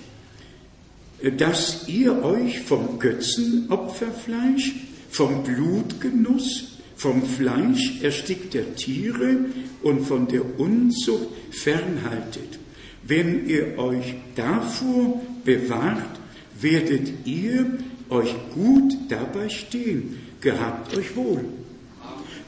[1.37, 4.73] dass ihr euch vom Götzenopferfleisch,
[5.09, 9.37] vom Blutgenuss, vom Fleisch erstickter Tiere
[9.83, 12.59] und von der Unzucht fernhaltet.
[13.03, 16.19] Wenn ihr euch davor bewahrt,
[16.61, 17.65] werdet ihr
[18.09, 20.17] euch gut dabei stehen.
[20.41, 21.45] Gehabt euch wohl.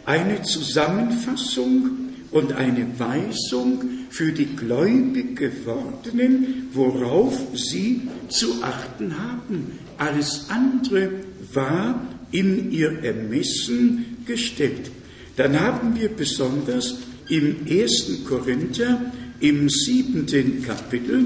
[0.05, 1.89] Eine Zusammenfassung
[2.31, 9.79] und eine Weisung für die gläubig gewordenen, worauf sie zu achten haben.
[9.97, 11.11] Alles andere
[11.53, 14.91] war in ihr Ermessen gestellt.
[15.35, 16.97] Dann haben wir besonders
[17.29, 21.25] im ersten Korinther, im siebenten Kapitel,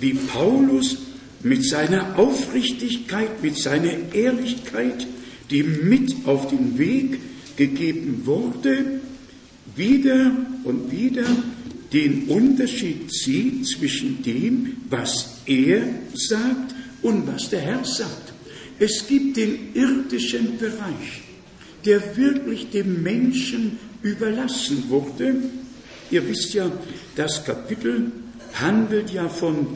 [0.00, 0.98] wie Paulus
[1.44, 5.06] mit seiner Aufrichtigkeit, mit seiner Ehrlichkeit,
[5.50, 7.20] die mit auf den Weg
[7.56, 9.00] gegeben wurde,
[9.76, 10.32] wieder
[10.64, 11.26] und wieder
[11.92, 15.82] den Unterschied zieht zwischen dem, was er
[16.14, 18.32] sagt und was der Herr sagt.
[18.78, 21.22] Es gibt den irdischen Bereich,
[21.84, 25.36] der wirklich dem Menschen überlassen wurde.
[26.10, 26.70] Ihr wisst ja,
[27.14, 28.10] das Kapitel
[28.54, 29.66] handelt ja von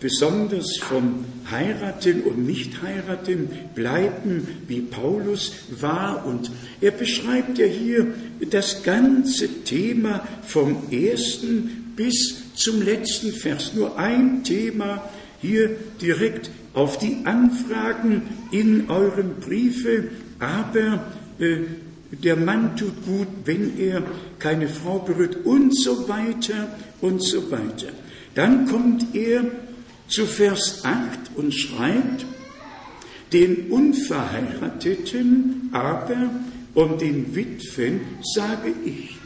[0.00, 6.24] besonders vom Heiraten und Nicht-Heiraten, Bleiben, wie Paulus war.
[6.26, 8.14] Und er beschreibt ja hier
[8.50, 13.74] das ganze Thema vom ersten bis zum letzten Vers.
[13.74, 15.08] Nur ein Thema
[15.40, 20.08] hier direkt auf die Anfragen in euren Briefe.
[20.38, 21.04] Aber
[21.38, 21.58] äh,
[22.10, 24.02] der Mann tut gut, wenn er
[24.38, 26.68] keine Frau berührt und so weiter
[27.02, 27.88] und so weiter.
[28.34, 29.44] Dann kommt er
[30.10, 32.26] zu Vers 8 und schreibt,
[33.32, 36.30] den Unverheirateten aber
[36.74, 38.00] und den Witwen
[38.34, 39.16] sage ich,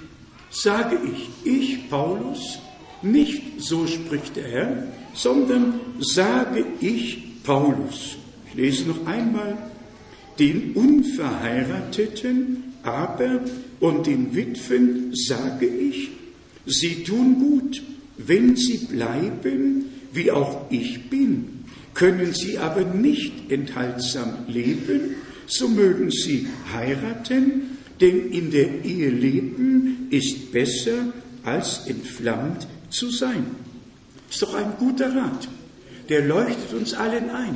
[0.50, 2.60] sage ich, ich Paulus,
[3.02, 8.16] nicht so spricht der Herr, sondern sage ich Paulus.
[8.48, 9.58] Ich lese noch einmal,
[10.38, 13.40] den Unverheirateten Aber
[13.80, 16.10] und den Witwen sage ich,
[16.66, 17.82] sie tun gut,
[18.18, 21.64] wenn sie bleiben, wie auch ich bin.
[21.92, 30.09] Können sie aber nicht enthaltsam leben, so mögen sie heiraten, denn in der Ehe leben
[30.11, 31.12] ist besser
[31.44, 33.46] als entflammt zu sein.
[34.31, 35.48] Ist doch ein guter Rat.
[36.09, 37.55] Der leuchtet uns allen ein.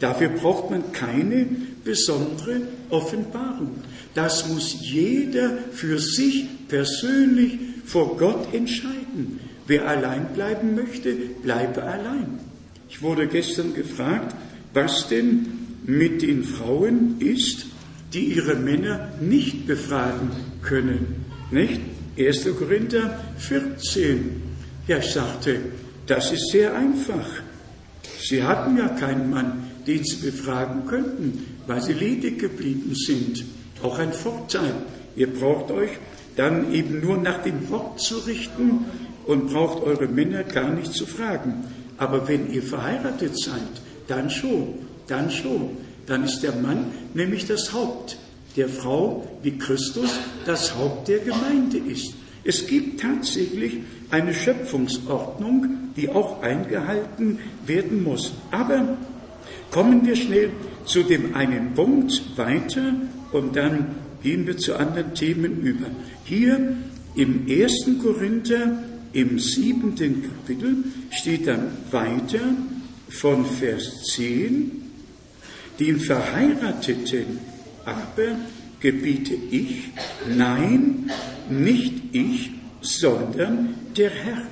[0.00, 1.46] Dafür braucht man keine
[1.84, 3.70] besondere Offenbarung.
[4.14, 9.40] Das muss jeder für sich persönlich vor Gott entscheiden.
[9.70, 11.12] Wer allein bleiben möchte,
[11.44, 12.40] bleibe allein.
[12.88, 14.34] Ich wurde gestern gefragt,
[14.74, 15.46] was denn
[15.86, 17.66] mit den Frauen ist,
[18.12, 21.24] die ihre Männer nicht befragen können.
[21.52, 21.82] Nicht?
[22.18, 22.48] 1.
[22.58, 24.42] Korinther 14.
[24.88, 25.60] Ja, ich sagte,
[26.08, 27.28] das ist sehr einfach.
[28.18, 33.44] Sie hatten ja keinen Mann, den sie befragen könnten, weil sie ledig geblieben sind.
[33.84, 34.74] Auch ein Vorteil.
[35.14, 35.90] Ihr braucht euch
[36.34, 38.86] dann eben nur nach dem Wort zu richten
[39.30, 41.62] und braucht eure Männer gar nicht zu fragen.
[41.98, 43.70] Aber wenn ihr verheiratet seid,
[44.08, 44.74] dann schon,
[45.06, 45.76] dann schon.
[46.06, 48.18] Dann ist der Mann nämlich das Haupt
[48.56, 52.12] der Frau, wie Christus das Haupt der Gemeinde ist.
[52.42, 53.78] Es gibt tatsächlich
[54.10, 58.32] eine Schöpfungsordnung, die auch eingehalten werden muss.
[58.50, 58.96] Aber
[59.70, 60.50] kommen wir schnell
[60.84, 62.94] zu dem einen Punkt weiter
[63.30, 65.86] und dann gehen wir zu anderen Themen über.
[66.24, 66.74] Hier
[67.14, 72.54] im ersten Korinther, im siebenten Kapitel, steht dann weiter
[73.08, 74.70] von Vers 10,
[75.78, 77.38] den Verheirateten
[77.84, 78.36] aber
[78.80, 79.88] gebiete ich,
[80.36, 81.10] nein,
[81.48, 84.42] nicht ich, sondern der Herr.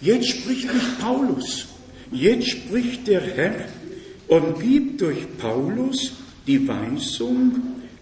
[0.00, 1.66] Jetzt spricht nicht Paulus,
[2.12, 3.68] jetzt spricht der Herr
[4.28, 6.12] und gibt durch Paulus
[6.46, 7.56] die Weisung,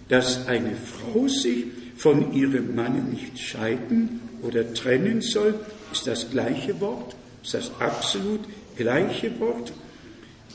[0.08, 1.64] dass eine Frau sich
[1.96, 5.54] von ihrem Manne nicht scheiden oder trennen soll,
[5.96, 8.40] ist das gleiche Wort, ist das absolut
[8.76, 9.72] gleiche Wort.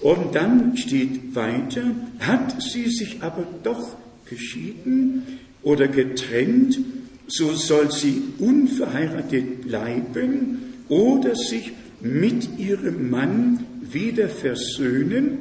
[0.01, 1.83] Und dann steht weiter,
[2.19, 6.79] hat sie sich aber doch geschieden oder getrennt,
[7.27, 15.39] so soll sie unverheiratet bleiben oder sich mit ihrem Mann wieder versöhnen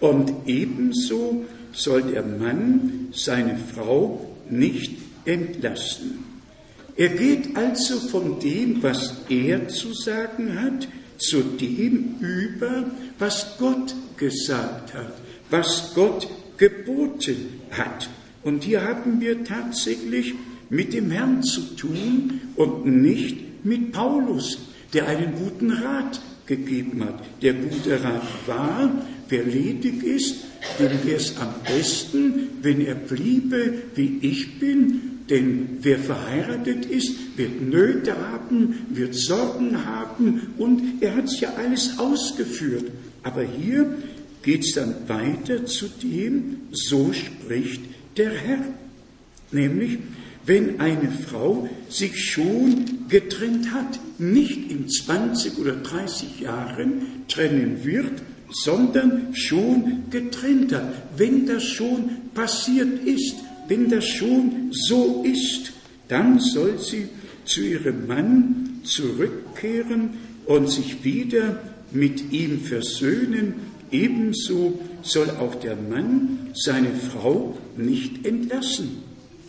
[0.00, 6.33] und ebenso soll der Mann seine Frau nicht entlassen.
[6.96, 10.86] Er geht also von dem, was er zu sagen hat,
[11.18, 15.12] zu dem über, was Gott gesagt hat,
[15.50, 18.08] was Gott geboten hat.
[18.42, 20.34] Und hier haben wir tatsächlich
[20.70, 24.58] mit dem Herrn zu tun und nicht mit Paulus,
[24.92, 27.24] der einen guten Rat gegeben hat.
[27.42, 30.36] Der gute Rat war, wer ledig ist,
[30.78, 37.36] dem wäre es am besten, wenn er bliebe, wie ich bin, denn wer verheiratet ist,
[37.36, 42.90] wird Nöte haben, wird Sorgen haben und er hat ja alles ausgeführt.
[43.22, 43.96] Aber hier
[44.42, 47.82] geht es dann weiter zu dem, so spricht
[48.18, 48.64] der Herr.
[49.50, 49.98] Nämlich,
[50.44, 58.22] wenn eine Frau sich schon getrennt hat, nicht in 20 oder 30 Jahren trennen wird,
[58.50, 63.36] sondern schon getrennt hat, wenn das schon passiert ist,
[63.68, 65.72] wenn das schon so ist,
[66.08, 67.08] dann soll sie
[67.44, 70.10] zu ihrem Mann zurückkehren
[70.46, 71.60] und sich wieder
[71.92, 73.54] mit ihm versöhnen
[73.94, 79.02] Ebenso soll auch der Mann seine Frau nicht entlassen.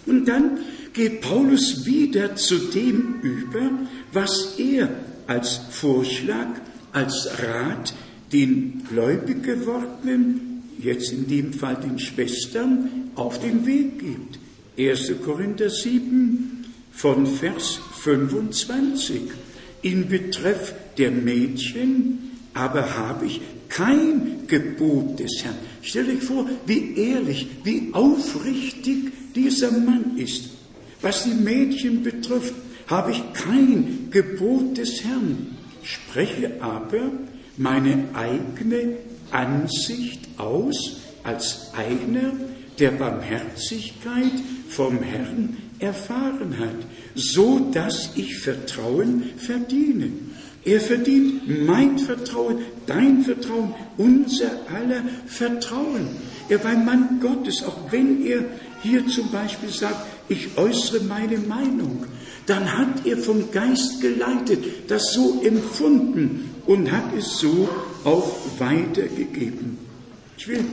[0.05, 0.59] Und dann
[0.93, 3.71] geht Paulus wieder zu dem über,
[4.13, 4.89] was er
[5.25, 6.47] als Vorschlag,
[6.91, 7.95] als Rat
[8.31, 14.39] den gläubig gewordenen, jetzt in dem Fall den Schwestern, auf den Weg gibt.
[14.77, 15.11] 1.
[15.23, 19.21] Korinther 7 von Vers 25.
[19.81, 25.55] In Betreff der Mädchen aber habe ich kein Gebot des Herrn.
[25.81, 30.49] Stell dich vor, wie ehrlich, wie aufrichtig dieser Mann ist.
[31.01, 32.53] Was die Mädchen betrifft,
[32.87, 37.11] habe ich kein Gebot des Herrn, spreche aber
[37.57, 38.97] meine eigene
[39.31, 42.33] Ansicht aus als einer,
[42.79, 44.31] der Barmherzigkeit
[44.69, 46.75] vom Herrn erfahren hat,
[47.15, 50.11] so dass ich Vertrauen verdiene.
[50.63, 52.57] Er verdient mein Vertrauen,
[52.87, 56.07] dein Vertrauen, unser aller Vertrauen.
[56.49, 58.45] Er war ein Mann Gottes, auch wenn er
[58.81, 62.05] hier zum Beispiel sagt, ich äußere meine Meinung,
[62.47, 67.69] dann hat er vom Geist geleitet, das so empfunden und hat es so
[68.03, 69.77] auch weitergegeben.
[70.37, 70.65] Ich will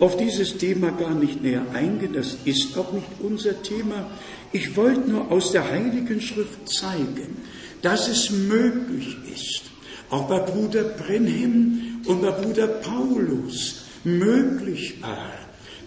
[0.00, 4.10] auf dieses Thema gar nicht näher eingehen, das ist auch nicht unser Thema.
[4.52, 7.36] Ich wollte nur aus der Heiligen Schrift zeigen,
[7.82, 9.62] dass es möglich ist,
[10.08, 15.32] auch bei Bruder Brenhem und bei Bruder Paulus möglich war,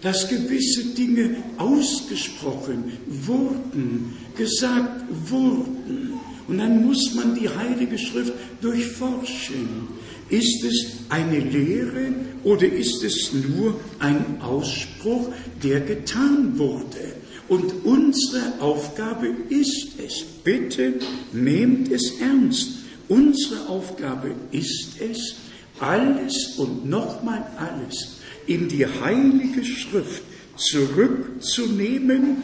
[0.00, 6.12] dass gewisse Dinge ausgesprochen wurden, gesagt wurden.
[6.46, 9.88] Und dann muss man die Heilige Schrift durchforschen.
[10.30, 12.12] Ist es eine Lehre
[12.44, 15.30] oder ist es nur ein Ausspruch,
[15.62, 17.14] der getan wurde?
[17.48, 20.94] Und unsere Aufgabe ist es, bitte
[21.32, 22.70] nehmt es ernst,
[23.08, 25.36] unsere Aufgabe ist es,
[25.78, 30.22] alles und nochmal alles in die Heilige Schrift
[30.56, 32.36] zurückzunehmen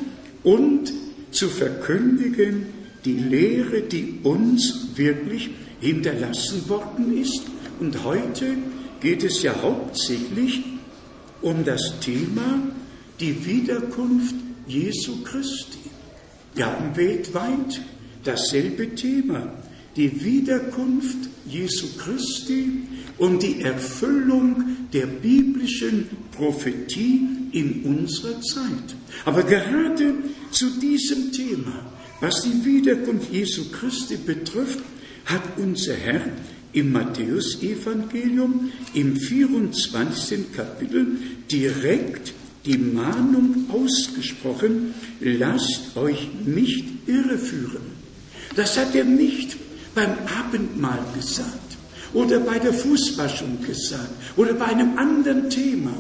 [0.43, 0.93] und
[1.31, 2.67] zu verkündigen,
[3.05, 5.51] die Lehre, die uns wirklich
[5.81, 7.43] hinterlassen worden ist.
[7.81, 8.59] Und heute
[9.01, 10.63] geht es ja hauptsächlich
[11.41, 12.61] um das Thema
[13.19, 14.35] die Wiederkunft
[14.67, 15.79] Jesu Christi.
[16.55, 17.81] Wir haben weltweit
[18.23, 19.51] dasselbe Thema,
[19.97, 22.83] die Wiederkunft Jesu Christi
[23.17, 24.63] und die Erfüllung
[24.93, 28.95] der biblischen Prophetie in unserer Zeit.
[29.25, 30.17] Aber gerade
[30.51, 34.81] zu diesem Thema, was die Wiederkunft Jesu Christi betrifft,
[35.25, 36.21] hat unser Herr
[36.73, 40.53] im Matthäusevangelium im 24.
[40.55, 41.17] Kapitel
[41.51, 42.33] direkt
[42.65, 48.01] die Mahnung ausgesprochen, lasst euch nicht irreführen.
[48.57, 49.57] Das hat er nicht
[49.95, 51.59] beim Abendmahl gesagt
[52.13, 55.93] oder bei der Fußwaschung gesagt oder bei einem anderen Thema,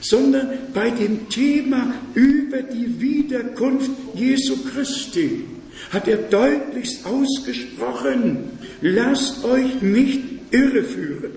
[0.00, 5.44] sondern bei dem Thema über die Wiederkunft Jesu Christi
[5.90, 8.50] hat er deutlichst ausgesprochen,
[8.80, 10.20] lasst euch nicht
[10.50, 11.32] irreführen.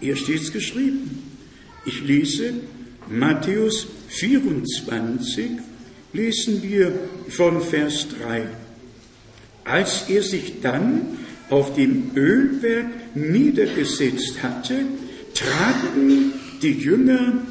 [0.00, 1.22] Hier steht es geschrieben.
[1.84, 2.54] Ich lese
[3.08, 5.50] Matthäus 24
[6.12, 6.92] lesen wir
[7.28, 8.46] von Vers 3.
[9.64, 11.18] Als er sich dann
[11.50, 14.86] auf dem Ölberg niedergesetzt hatte,
[15.34, 16.32] traten
[16.62, 17.42] die Jünger,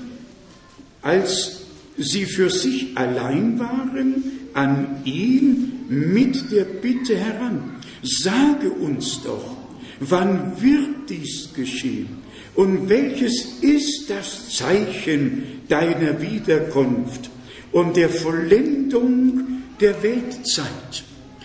[1.02, 1.62] als
[1.98, 4.24] sie für sich allein waren,
[4.54, 9.58] an ihn mit der Bitte heran, sage uns doch,
[10.00, 12.08] wann wird dies geschehen?
[12.56, 17.30] Und welches ist das Zeichen deiner Wiederkunft
[17.72, 21.04] und der Vollendung der Weltzeit?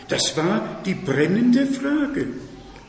[0.09, 2.29] Das war die brennende Frage.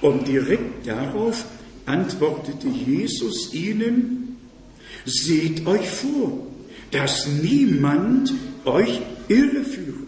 [0.02, 1.46] Und direkt darauf
[1.88, 4.38] antwortete Jesus ihnen,
[5.06, 6.46] seht euch vor,
[6.92, 8.34] dass niemand
[8.66, 10.07] euch irreführe,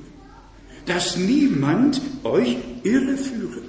[0.89, 3.61] dass niemand euch irreführe.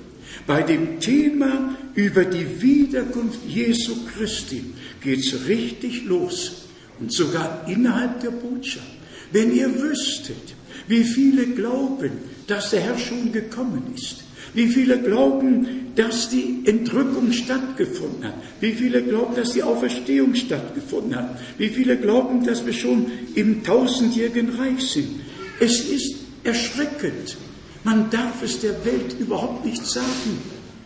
[0.47, 4.65] Bei dem Thema über die Wiederkunft Jesu Christi
[5.03, 6.65] geht es richtig los.
[6.99, 8.87] Und sogar innerhalb der Botschaft.
[9.33, 10.55] Wenn ihr wüsstet,
[10.89, 12.11] wie viele glauben,
[12.47, 18.73] dass der Herr schon gekommen ist, wie viele glauben, dass die Entrückung stattgefunden hat, wie
[18.73, 24.49] viele glauben, dass die Auferstehung stattgefunden hat, wie viele glauben, dass wir schon im tausendjährigen
[24.57, 25.21] Reich sind.
[25.61, 27.37] Es ist erschreckend.
[27.85, 30.37] Man darf es der Welt überhaupt nicht sagen,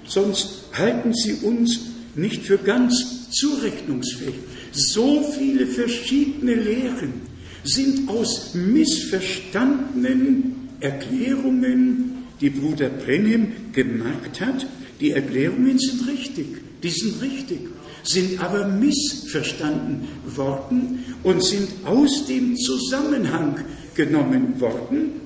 [0.06, 1.80] sonst halten sie uns
[2.14, 4.36] nicht für ganz zurechnungsfähig.
[4.72, 7.22] So viele verschiedene Lehren
[7.64, 14.66] sind aus missverstandenen Erklärungen, die Bruder Brennim gemacht hat.
[15.00, 16.46] Die Erklärungen sind richtig,
[16.82, 17.60] die sind richtig,
[18.04, 25.23] sind aber missverstanden worden und sind aus dem Zusammenhang genommen worden.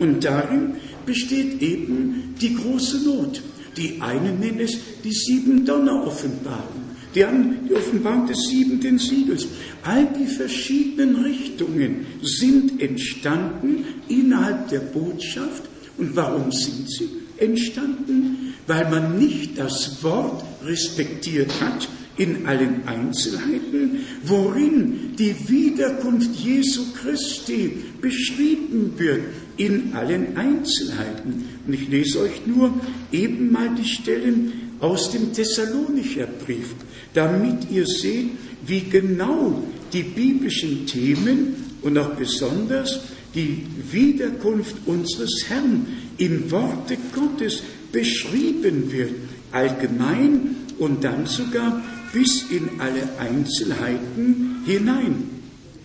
[0.00, 0.74] Und darin
[1.06, 3.42] besteht eben die große Not.
[3.76, 6.80] Die einen nennen es die sieben Donneroffenbarung.
[7.14, 9.46] Die haben die Offenbarung des siebenten Siegels.
[9.82, 15.64] All die verschiedenen Richtungen sind entstanden innerhalb der Botschaft.
[15.98, 18.54] Und warum sind sie entstanden?
[18.66, 27.72] Weil man nicht das Wort respektiert hat in allen Einzelheiten, worin die Wiederkunft Jesu Christi
[28.00, 29.22] beschrieben wird
[29.60, 31.44] in allen Einzelheiten.
[31.66, 32.72] Und ich lese euch nur
[33.12, 36.74] eben mal die Stellen aus dem Thessalonicher Brief,
[37.12, 38.30] damit ihr seht,
[38.66, 43.00] wie genau die biblischen Themen und auch besonders
[43.34, 45.86] die Wiederkunft unseres Herrn
[46.16, 49.12] im Worte Gottes beschrieben wird,
[49.52, 51.82] allgemein und dann sogar
[52.14, 55.28] bis in alle Einzelheiten hinein.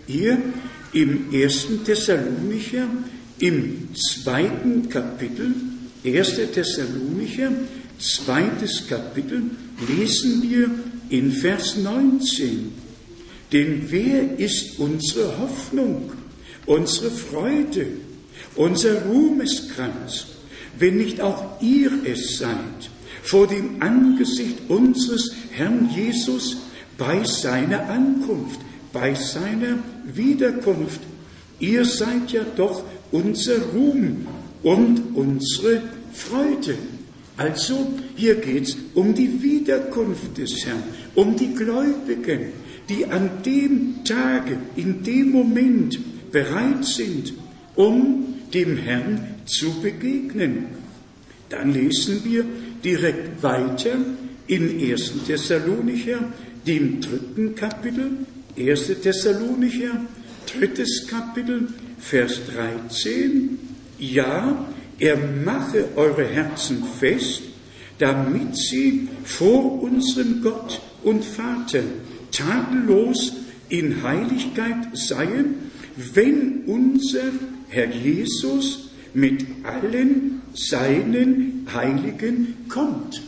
[0.07, 0.38] Hier
[0.93, 2.88] im ersten Thessalonicher
[3.39, 5.53] im zweiten Kapitel,
[6.05, 6.36] 1.
[6.53, 7.51] Thessalonicher,
[7.99, 9.43] zweites Kapitel,
[9.88, 10.69] lesen wir
[11.09, 12.71] in Vers 19.
[13.51, 16.11] Denn wer ist unsere Hoffnung,
[16.65, 17.88] unsere Freude,
[18.55, 20.27] unser Ruhmeskranz,
[20.77, 22.89] wenn nicht auch ihr es seid,
[23.23, 26.57] vor dem Angesicht unseres Herrn Jesus
[26.97, 28.59] bei seiner Ankunft,
[28.93, 31.01] bei seiner Wiederkunft.
[31.59, 34.28] Ihr seid ja doch unser Ruhm
[34.64, 35.82] und unsere
[36.14, 36.76] Freude.
[37.38, 40.84] Also hier geht es um die Wiederkunft des Herrn,
[41.16, 42.53] um die Gläubigen,
[42.88, 45.99] die an dem Tage, in dem Moment
[46.32, 47.34] bereit sind,
[47.76, 50.68] um dem Herrn zu begegnen.
[51.49, 52.45] Dann lesen wir
[52.84, 53.97] direkt weiter
[54.47, 55.26] in 1.
[55.28, 56.20] Thessalonicher,
[56.66, 58.12] dem dritten Kapitel,
[58.58, 59.01] 1.
[59.01, 60.06] Thessalonicher,
[60.45, 61.68] drittes Kapitel,
[62.00, 63.60] Vers 13.
[64.00, 64.66] Ja,
[65.00, 67.43] er mache eure Herzen fest,
[68.00, 71.84] damit sie vor unserem Gott und Vater
[72.32, 73.34] tadellos
[73.70, 75.72] in Heiligkeit seien,
[76.14, 77.32] wenn unser
[77.70, 83.22] Herr Jesus mit allen seinen Heiligen kommt.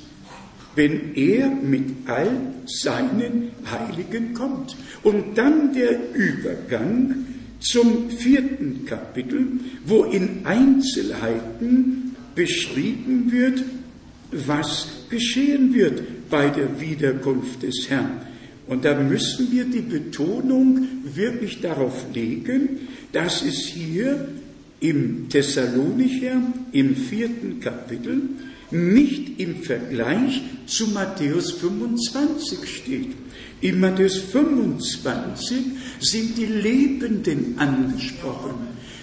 [0.75, 2.29] Wenn er mit all
[2.65, 4.75] seinen Heiligen kommt.
[5.01, 7.25] Und dann der Übergang
[7.59, 9.47] zum vierten Kapitel,
[9.85, 13.63] wo in Einzelheiten beschrieben wird,
[14.31, 18.21] was geschehen wird bei der Wiederkunft des Herrn.
[18.67, 24.27] Und da müssen wir die Betonung wirklich darauf legen, dass es hier
[24.79, 26.41] im Thessalonicher
[26.73, 28.21] im vierten Kapitel
[28.69, 33.15] nicht im Vergleich zu Matthäus 25 steht.
[33.61, 35.57] In Matthäus 25
[35.99, 38.55] sind die Lebenden angesprochen,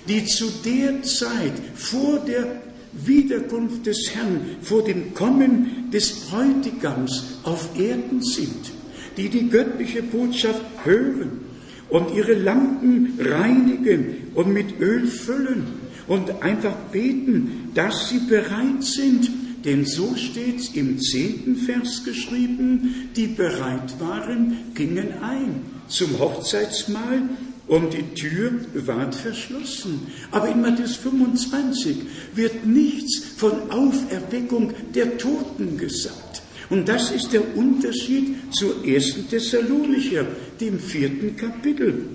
[0.09, 7.69] die zu der Zeit vor der Wiederkunft des Herrn, vor dem Kommen des Bräutigams auf
[7.77, 8.71] Erden sind,
[9.17, 11.41] die die göttliche Botschaft hören
[11.89, 15.65] und ihre Lampen reinigen und mit Öl füllen
[16.07, 19.31] und einfach beten, dass sie bereit sind,
[19.65, 27.23] denn so steht es im zehnten Vers geschrieben, die bereit waren, gingen ein zum Hochzeitsmahl
[27.67, 30.07] und die Tür ward verschlossen.
[30.31, 31.97] Aber in Matthäus 25
[32.35, 36.43] wird nichts von Auferweckung der Toten gesagt.
[36.71, 40.27] Und das ist der Unterschied zur ersten Thessalonicher,
[40.61, 42.07] dem vierten Kapitel.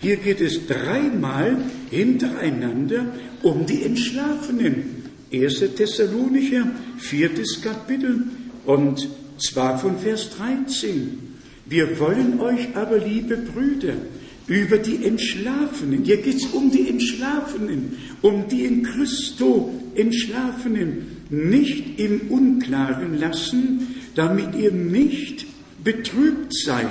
[0.00, 1.56] Hier geht es dreimal
[1.90, 3.06] hintereinander
[3.42, 5.01] um die Entschlafenen.
[5.32, 5.74] 1.
[5.76, 8.24] Thessalonicher, viertes Kapitel
[8.66, 9.08] und
[9.38, 11.18] zwar von Vers 13.
[11.66, 13.94] Wir wollen euch aber, liebe Brüder,
[14.46, 21.98] über die Entschlafenen, hier geht es um die Entschlafenen, um die in Christo Entschlafenen, nicht
[21.98, 25.46] im Unklaren lassen, damit ihr nicht
[25.82, 26.88] betrübt seid,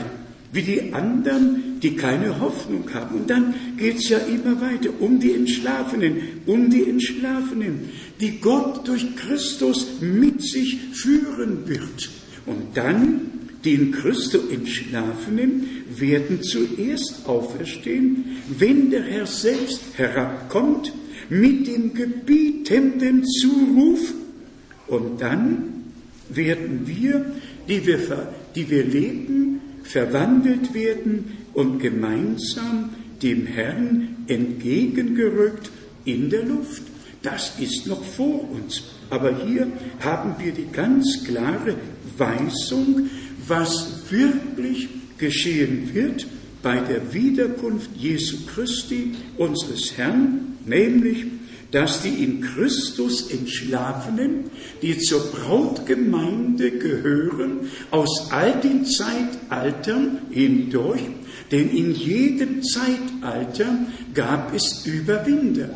[0.52, 3.22] wie die anderen, die keine Hoffnung haben.
[3.22, 8.88] Und dann geht es ja immer weiter um die Entschlafenen, um die Entschlafenen, die Gott
[8.88, 12.10] durch Christus mit sich führen wird.
[12.46, 13.32] Und dann
[13.64, 20.92] die in Christo Entschlafenen werden zuerst auferstehen, wenn der Herr selbst herabkommt
[21.30, 24.14] mit dem gebietenden Zuruf.
[24.88, 25.84] Und dann
[26.30, 27.26] werden wir,
[27.68, 28.00] die wir,
[28.56, 32.90] die wir leben, verwandelt werden und gemeinsam
[33.22, 35.70] dem Herrn entgegengerückt
[36.06, 36.84] in der Luft.
[37.22, 38.84] Das ist noch vor uns.
[39.10, 39.68] Aber hier
[40.00, 41.76] haben wir die ganz klare
[42.18, 43.10] Weisung,
[43.48, 46.26] was wirklich geschehen wird
[46.64, 51.26] bei der Wiederkunft Jesu Christi, unseres Herrn, nämlich,
[51.72, 61.02] dass die in Christus Entschlafenen, die zur Brautgemeinde gehören, aus all den Zeitaltern hindurch,
[61.52, 63.80] denn in jedem Zeitalter
[64.14, 65.70] gab es Überwinder.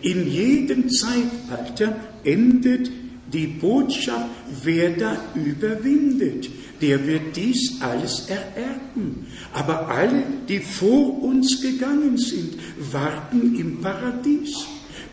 [0.00, 2.90] In jedem Zeitalter endet
[3.32, 4.26] die Botschaft,
[4.62, 6.48] wer da überwindet,
[6.80, 9.26] der wird dies alles ererben.
[9.52, 12.54] Aber alle, die vor uns gegangen sind,
[12.92, 14.64] warten im Paradies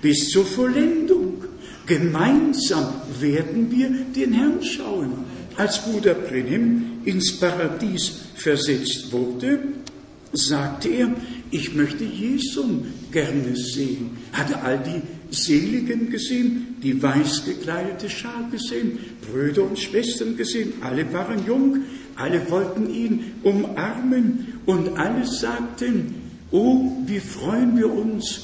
[0.02, 1.44] bis zur Vollendung.
[1.88, 5.14] Gemeinsam werden wir den Herrn schauen.
[5.58, 9.60] Als Bruder Brenhem ins Paradies versetzt wurde,
[10.36, 11.12] sagte er,
[11.52, 14.18] ich möchte Jesum gerne sehen.
[14.34, 15.02] Hatte all die
[15.36, 21.84] Seligen gesehen, die weiß gekleidete Schar gesehen, Brüder und Schwestern gesehen, alle waren jung,
[22.16, 26.16] alle wollten ihn umarmen und alle sagten,
[26.52, 28.42] oh, wie freuen wir uns,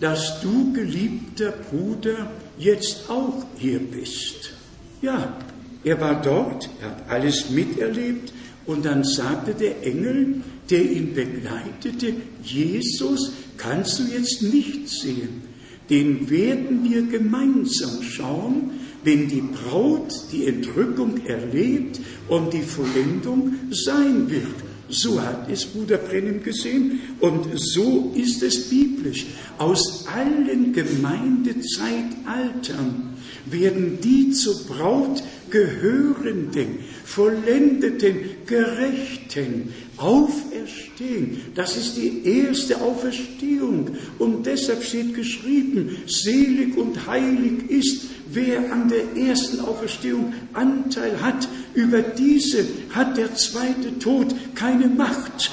[0.00, 4.52] dass du, geliebter Bruder, jetzt auch hier bist.
[5.00, 5.36] Ja,
[5.84, 8.32] er war dort, er hat alles miterlebt
[8.66, 15.42] und dann sagte der Engel, der ihn begleitete, Jesus, kannst du jetzt nicht sehen.
[15.90, 18.70] Den werden wir gemeinsam schauen,
[19.04, 24.46] wenn die Braut die Entrückung erlebt und die Vollendung sein wird.
[24.88, 29.26] So hat es Bruder Brennim gesehen und so ist es biblisch.
[29.58, 33.14] Aus allen Gemeindezeitaltern
[33.46, 41.40] werden die zur Braut gehörenden, vollendeten, gerechten auferstehen.
[41.54, 43.96] Das ist die erste Auferstehung.
[44.18, 51.48] Und deshalb steht geschrieben, selig und heilig ist, wer an der ersten Auferstehung Anteil hat.
[51.74, 55.50] Über diese hat der zweite Tod keine Macht.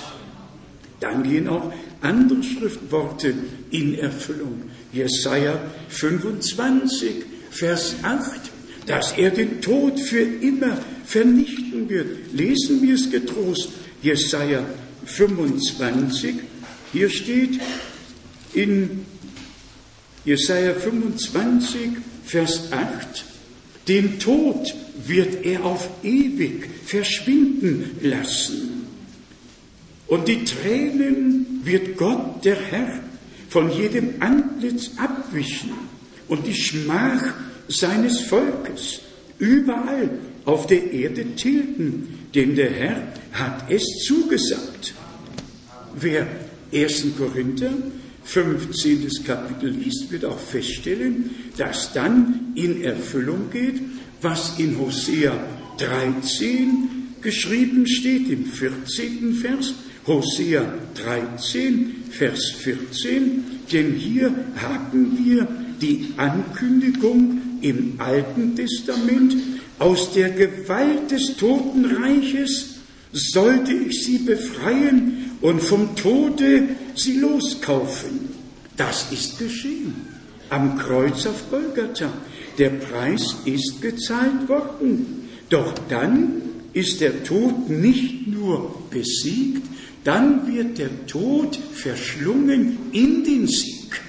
[0.99, 1.71] Dann gehen auch
[2.01, 3.33] andere Schriftworte
[3.71, 4.63] in Erfüllung.
[4.91, 8.41] Jesaja 25, Vers 8,
[8.87, 12.33] dass er den Tod für immer vernichten wird.
[12.33, 13.69] Lesen wir es getrost.
[14.01, 14.65] Jesaja
[15.05, 16.35] 25,
[16.93, 17.59] hier steht
[18.53, 19.05] in
[20.25, 21.91] Jesaja 25,
[22.25, 23.25] Vers 8,
[23.87, 24.73] den Tod
[25.05, 28.87] wird er auf ewig verschwinden lassen.
[30.07, 32.99] Und die Tränen wird Gott, der Herr,
[33.49, 35.71] von jedem Antlitz abwischen
[36.27, 37.33] und die Schmach
[37.67, 39.01] seines Volkes
[39.39, 40.09] überall
[40.49, 44.95] auf der Erde tilgen, denn der Herr hat es zugesagt.
[45.95, 46.25] Wer
[46.73, 47.05] 1.
[47.19, 47.71] Korinther
[48.23, 49.07] 15.
[49.25, 53.79] Kapitel liest, wird auch feststellen, dass dann in Erfüllung geht,
[54.23, 55.39] was in Hosea
[55.77, 56.89] 13
[57.21, 59.33] geschrieben steht, im 14.
[59.35, 59.75] Vers,
[60.07, 65.47] Hosea 13, Vers 14, denn hier haben wir
[65.79, 69.35] die Ankündigung im Alten Testament,
[69.79, 72.75] aus der Gewalt des Totenreiches
[73.11, 76.63] sollte ich sie befreien und vom Tode
[76.95, 78.29] sie loskaufen.
[78.77, 79.95] Das ist geschehen
[80.49, 82.11] am Kreuz auf Golgatha.
[82.57, 85.29] Der Preis ist gezahlt worden.
[85.49, 86.41] Doch dann
[86.73, 89.65] ist der Tod nicht nur besiegt,
[90.03, 94.01] dann wird der Tod verschlungen in den Sieg.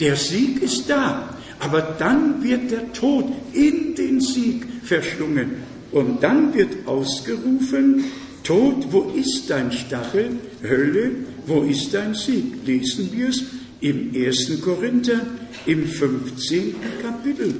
[0.00, 5.50] Der Sieg ist da, aber dann wird der Tod in den Sieg verschlungen.
[5.92, 8.04] Und dann wird ausgerufen,
[8.44, 10.30] Tod, wo ist dein Stachel?
[10.62, 11.12] Hölle,
[11.46, 12.66] wo ist dein Sieg?
[12.66, 13.42] Lesen wir es
[13.80, 14.60] im 1.
[14.62, 15.20] Korinther
[15.66, 16.74] im 15.
[17.02, 17.54] Kapitel.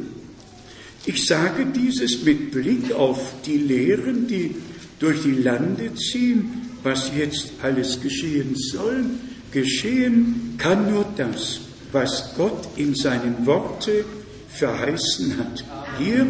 [1.04, 4.54] Ich sage dieses mit Blick auf die Lehren, die
[4.98, 9.04] durch die Lande ziehen, was jetzt alles geschehen soll.
[9.50, 11.60] Geschehen kann nur das,
[11.90, 14.04] was Gott in seinen Worte
[14.48, 15.64] verheißen hat.
[15.98, 16.26] Hier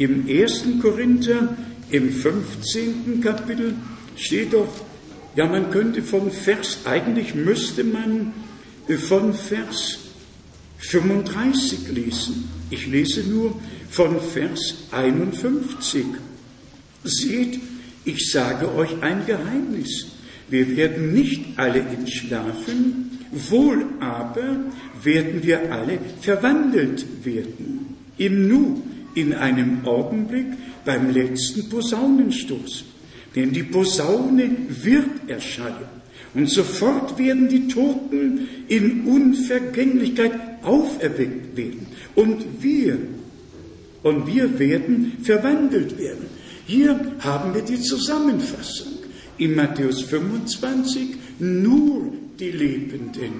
[0.00, 0.64] im 1.
[0.80, 1.56] Korinther
[1.90, 3.20] im 15.
[3.20, 3.74] Kapitel
[4.16, 4.68] steht doch,
[5.36, 8.32] ja, man könnte von Vers, eigentlich müsste man
[8.98, 9.98] von Vers
[10.78, 12.48] 35 lesen.
[12.70, 16.04] Ich lese nur von Vers 51.
[17.04, 17.60] Seht,
[18.04, 20.06] ich sage euch ein Geheimnis.
[20.48, 24.64] Wir werden nicht alle entschlafen, wohl aber
[25.02, 27.96] werden wir alle verwandelt werden.
[28.16, 28.82] Im Nu,
[29.14, 30.46] in einem Augenblick,
[30.84, 32.84] beim letzten Posaunenstoß.
[33.34, 36.00] Denn die Posaune wird erschallen.
[36.34, 40.32] Und sofort werden die Toten in Unvergänglichkeit
[40.62, 41.86] auferweckt werden.
[42.14, 42.98] Und wir,
[44.02, 46.26] und wir werden verwandelt werden.
[46.66, 48.88] Hier haben wir die Zusammenfassung.
[49.38, 53.32] In Matthäus 25 nur die Lebenden.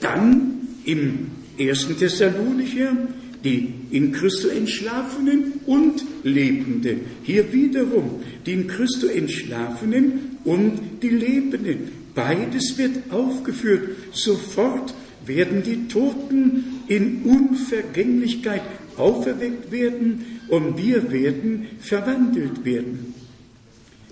[0.00, 1.26] Dann im
[1.58, 2.96] ersten Thessalonicher
[3.44, 7.00] die in Christo Entschlafenen und Lebenden.
[7.22, 11.92] Hier wiederum die in Christo Entschlafenen und die Lebenden.
[12.14, 13.96] Beides wird aufgeführt.
[14.12, 14.94] Sofort
[15.26, 18.62] werden die Toten in Unvergänglichkeit
[18.96, 23.14] auferweckt werden und wir werden verwandelt werden.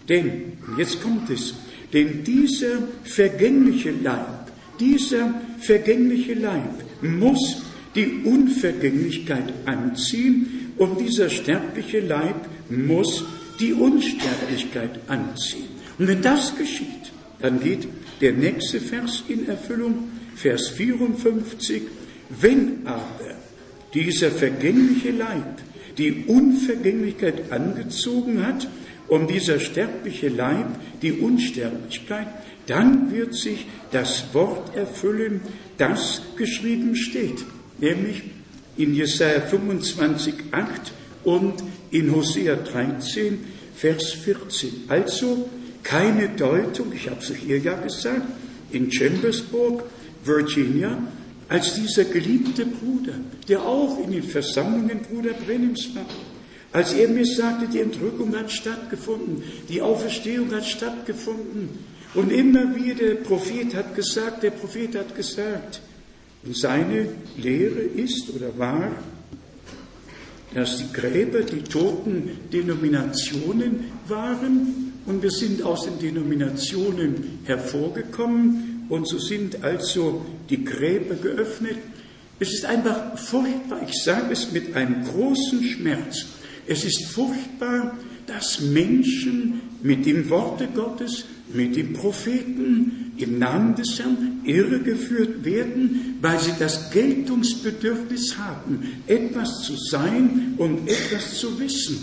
[0.08, 1.54] Denn, jetzt kommt es,
[1.92, 4.50] denn dieser vergängliche Leib,
[4.80, 7.62] dieser vergängliche Leib muss
[7.98, 13.24] die Unvergänglichkeit anziehen und dieser sterbliche Leib muss
[13.58, 15.66] die Unsterblichkeit anziehen.
[15.98, 17.88] Und wenn das geschieht, dann geht
[18.20, 21.82] der nächste Vers in Erfüllung, Vers 54,
[22.40, 23.34] wenn aber
[23.94, 25.60] dieser vergängliche Leib
[25.96, 28.68] die Unvergänglichkeit angezogen hat
[29.08, 30.68] und dieser sterbliche Leib
[31.02, 32.28] die Unsterblichkeit,
[32.68, 35.40] dann wird sich das Wort erfüllen,
[35.78, 37.44] das geschrieben steht
[37.78, 38.22] nämlich
[38.76, 40.92] in Jesaja 25, 8
[41.24, 41.54] und
[41.90, 43.38] in Hosea 13,
[43.74, 44.84] Vers 14.
[44.88, 45.48] Also
[45.82, 48.22] keine Deutung, ich habe es hier ja gesagt,
[48.70, 49.84] in Chambersburg,
[50.24, 50.98] Virginia,
[51.48, 53.14] als dieser geliebte Bruder,
[53.48, 56.04] der auch in den Versammlungen Bruder Brennims war.
[56.72, 61.70] Als er mir sagte, die Entrückung hat stattgefunden, die Auferstehung hat stattgefunden.
[62.14, 65.80] Und immer wieder, der Prophet hat gesagt, der Prophet hat gesagt,
[66.52, 68.90] seine Lehre ist oder war,
[70.54, 74.92] dass die Gräber die toten Denominationen waren.
[75.06, 78.86] Und wir sind aus den Denominationen hervorgekommen.
[78.88, 81.76] Und so sind also die Gräber geöffnet.
[82.40, 86.26] Es ist einfach furchtbar, ich sage es mit einem großen Schmerz,
[86.68, 87.96] es ist furchtbar,
[88.28, 96.18] dass Menschen mit dem Worte Gottes, mit dem Propheten im Namen des Herrn irregeführt werden,
[96.20, 101.98] weil sie das Geltungsbedürfnis haben, etwas zu sein und etwas zu wissen.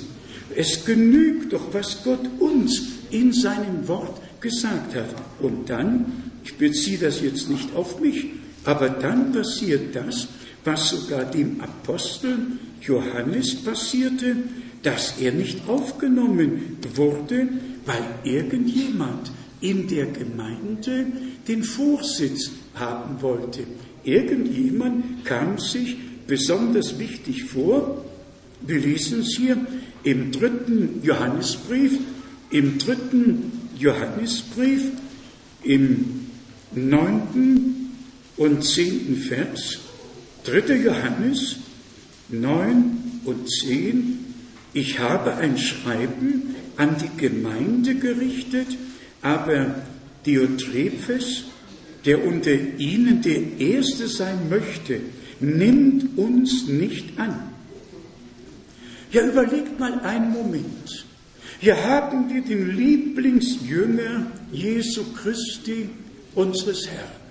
[0.55, 5.09] Es genügt doch, was Gott uns in seinem Wort gesagt hat.
[5.39, 6.05] Und dann,
[6.43, 8.27] ich beziehe das jetzt nicht auf mich,
[8.63, 10.27] aber dann passiert das,
[10.63, 12.37] was sogar dem Apostel
[12.81, 14.35] Johannes passierte,
[14.85, 17.49] dass er nicht aufgenommen wurde,
[17.85, 21.07] weil irgendjemand in der Gemeinde
[21.47, 23.63] den Vorsitz haben wollte.
[24.03, 28.05] Irgendjemand kam sich besonders wichtig vor.
[28.61, 29.57] Wir lesen es hier
[30.03, 31.97] im dritten Johannesbrief,
[32.51, 34.83] im dritten Johannesbrief,
[35.63, 36.27] im
[36.75, 37.91] neunten
[38.37, 39.79] und zehnten Vers,
[40.43, 40.75] 3.
[40.75, 41.55] Johannes
[42.29, 44.24] 9 und 10,
[44.75, 48.67] ich habe ein Schreiben an die Gemeinde gerichtet,
[49.21, 49.75] aber
[50.25, 51.45] Diotrephes,
[52.05, 54.99] der unter ihnen der Erste sein möchte,
[55.39, 57.35] nimmt uns nicht an.
[59.11, 61.05] Ja, überlegt mal einen Moment.
[61.59, 65.89] Hier haben wir den Lieblingsjünger Jesu Christi,
[66.35, 67.25] unseres Herrn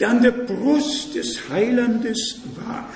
[0.00, 2.88] der an der Brust des Heilandes war,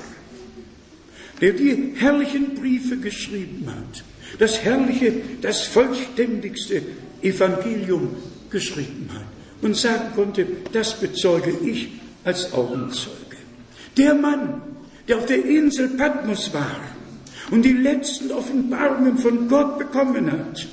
[1.44, 4.02] der die herrlichen Briefe geschrieben hat,
[4.38, 6.80] das herrliche, das vollständigste
[7.20, 8.16] Evangelium
[8.48, 9.26] geschrieben hat
[9.60, 11.90] und sagen konnte, das bezeuge ich
[12.24, 13.36] als Augenzeuge.
[13.98, 14.62] Der Mann,
[15.06, 16.80] der auf der Insel Patmos war
[17.50, 20.66] und die letzten Offenbarungen von Gott bekommen hat,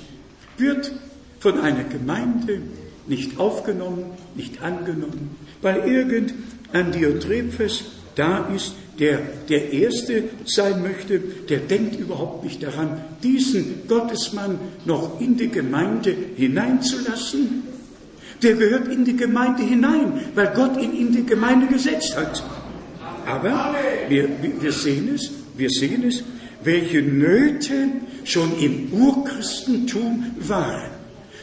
[0.57, 0.89] wird
[1.41, 2.61] von einer Gemeinde
[3.07, 4.05] nicht aufgenommen,
[4.35, 7.83] nicht angenommen, weil irgendein Diotrephes
[8.15, 9.19] da ist, der
[9.49, 16.15] der Erste sein möchte, der denkt überhaupt nicht daran, diesen Gottesmann noch in die Gemeinde
[16.35, 17.63] hineinzulassen.
[18.41, 22.43] Der gehört in die Gemeinde hinein, weil Gott ihn in die Gemeinde gesetzt hat.
[23.25, 23.75] Aber
[24.09, 24.29] wir,
[24.59, 26.23] wir sehen es, wir sehen es,
[26.63, 27.89] welche Nöte
[28.23, 30.91] schon im Urchristentum waren,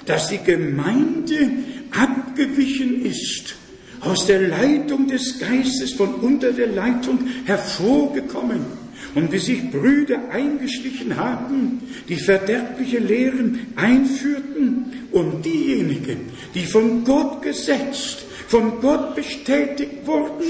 [0.06, 1.50] dass die Gemeinde
[1.90, 3.54] abgewichen ist
[4.00, 8.88] aus der Leitung des Geistes, von unter der Leitung hervorgekommen.
[9.14, 17.42] Und wie sich Brüder eingeschlichen haben, die verderbliche Lehren einführten und diejenigen, die von Gott
[17.42, 20.44] gesetzt, von Gott bestätigt wurden,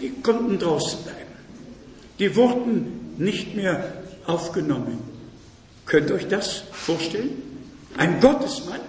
[0.00, 1.20] die konnten draußen bleiben.
[2.18, 4.98] Die wurden nicht mehr aufgenommen.
[5.86, 7.30] Könnt ihr euch das vorstellen?
[7.96, 8.80] Ein Gottesmann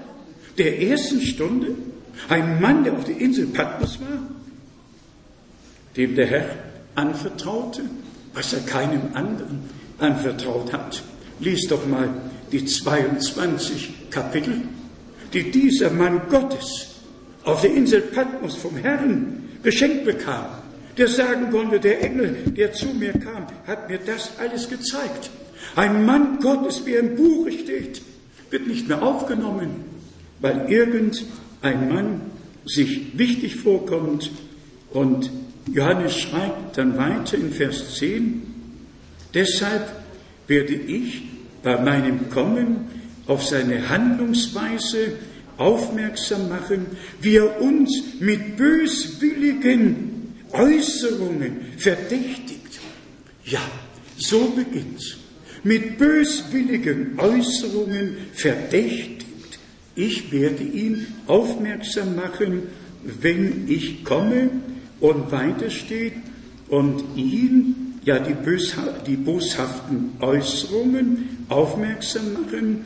[0.58, 1.76] der ersten Stunde
[2.30, 4.20] ein Mann, der auf der Insel Patmos war,
[5.98, 6.46] dem der Herr
[6.96, 7.82] anvertraute,
[8.34, 9.70] was er keinem anderen
[10.00, 11.04] anvertraut hat.
[11.40, 12.10] Lies doch mal
[12.52, 14.62] die 22 Kapitel,
[15.34, 16.88] die dieser Mann Gottes
[17.44, 20.46] auf der Insel Patmos vom Herrn geschenkt bekam.
[20.98, 25.30] Der sagen konnte, der Engel, der zu mir kam, hat mir das alles gezeigt.
[25.76, 28.02] Ein Mann Gottes, wie er im Buche steht,
[28.50, 29.86] wird nicht mehr aufgenommen,
[30.42, 31.24] weil irgend
[31.62, 32.22] ein Mann
[32.66, 34.32] sich wichtig vorkommt
[34.92, 35.32] und
[35.72, 38.42] Johannes schreibt dann weiter in Vers 10,
[39.34, 39.92] deshalb
[40.48, 41.24] werde ich
[41.64, 42.88] bei meinem Kommen
[43.28, 45.14] auf seine Handlungsweise
[45.58, 46.88] aufmerksam machen,
[47.22, 52.80] wie er uns mit böswilligen Äußerungen verdächtigt.
[53.46, 53.62] Ja,
[54.18, 55.18] so beginnt's.
[55.64, 59.21] Mit böswilligen Äußerungen verdächtigt
[59.96, 62.64] ich werde ihn aufmerksam machen,
[63.04, 64.50] wenn ich komme
[65.00, 66.14] und weitersteht
[66.70, 68.36] und ihn, ja die,
[69.08, 72.86] die boshaften Äußerungen aufmerksam machen,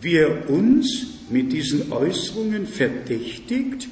[0.00, 3.88] wie er uns mit diesen Äußerungen verdächtigt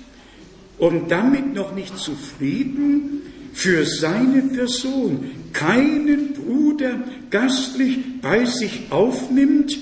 [0.78, 9.78] und damit noch nicht zufrieden für seine Person keinen Bruder gastlich bei sich aufnimmt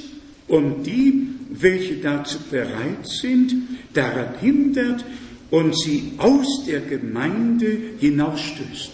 [0.49, 1.32] und die
[1.63, 3.55] welche dazu bereit sind,
[3.95, 5.05] daran hindert
[5.51, 8.93] und sie aus der Gemeinde hinausstößt.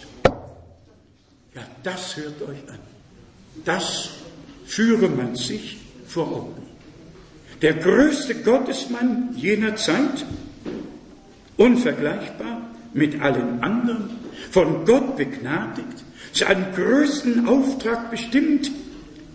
[1.55, 2.79] Ja, das hört euch an.
[3.64, 4.11] Das
[4.66, 6.62] führe man sich vor Augen.
[7.62, 10.25] Der größte Gottesmann jener Zeit,
[11.57, 14.11] unvergleichbar mit allen anderen,
[14.51, 18.71] von Gott begnadigt, zu einem größten Auftrag bestimmt,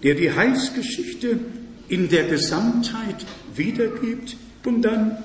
[0.03, 1.39] der die Heilsgeschichte
[1.87, 3.25] in der Gesamtheit
[3.55, 5.17] wiedergibt und dann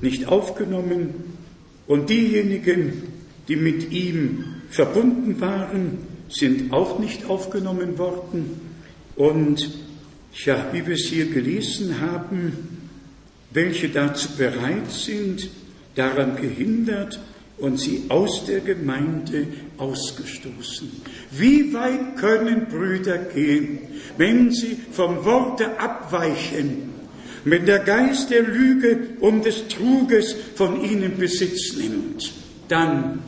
[0.00, 1.14] nicht aufgenommen
[1.86, 3.02] und diejenigen,
[3.48, 8.60] die mit ihm verbunden waren, sind auch nicht aufgenommen worden.
[9.16, 9.70] Und
[10.44, 12.52] ja, wie wir es hier gelesen haben,
[13.50, 15.50] welche dazu bereit sind,
[15.94, 17.20] daran gehindert
[17.62, 19.46] und sie aus der Gemeinde
[19.78, 20.90] ausgestoßen.
[21.30, 23.78] Wie weit können Brüder gehen,
[24.18, 26.90] wenn sie vom Worte abweichen,
[27.44, 32.32] wenn der Geist der Lüge und des Truges von ihnen Besitz nimmt?
[32.68, 33.20] Dann,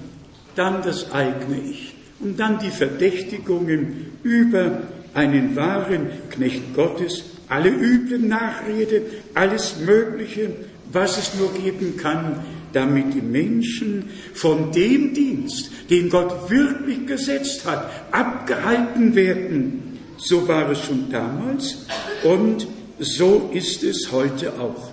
[0.57, 4.83] dann das eigene Ich und dann die Verdächtigungen über
[5.15, 9.03] einen wahren Knecht Gottes, alle üble Nachrede,
[9.35, 10.51] alles Mögliche,
[10.93, 12.41] was es nur geben kann,
[12.75, 19.99] damit die Menschen von dem Dienst, den Gott wirklich gesetzt hat, abgehalten werden.
[20.19, 21.87] So war es schon damals
[22.23, 22.67] und
[22.99, 24.91] so ist es heute auch.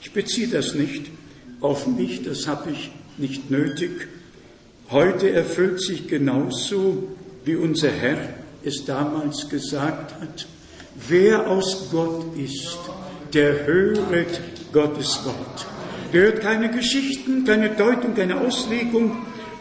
[0.00, 1.06] Ich beziehe das nicht
[1.60, 4.08] auf mich, das habe ich nicht nötig.
[4.90, 7.08] Heute erfüllt sich genauso,
[7.44, 8.34] wie unser Herr
[8.64, 10.46] es damals gesagt hat,
[11.08, 12.78] wer aus Gott ist,
[13.32, 14.40] der höret
[14.72, 15.77] Gottes Wort.
[16.12, 19.16] Der hört keine Geschichten, keine Deutung, keine Auslegung.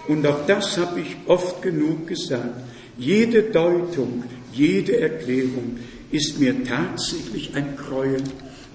[0.08, 2.62] Und auch das habe ich oft genug gesagt.
[2.98, 4.24] Jede Deutung,
[4.54, 5.78] jede Erklärung
[6.12, 8.24] ist mir tatsächlich ein Gräuel.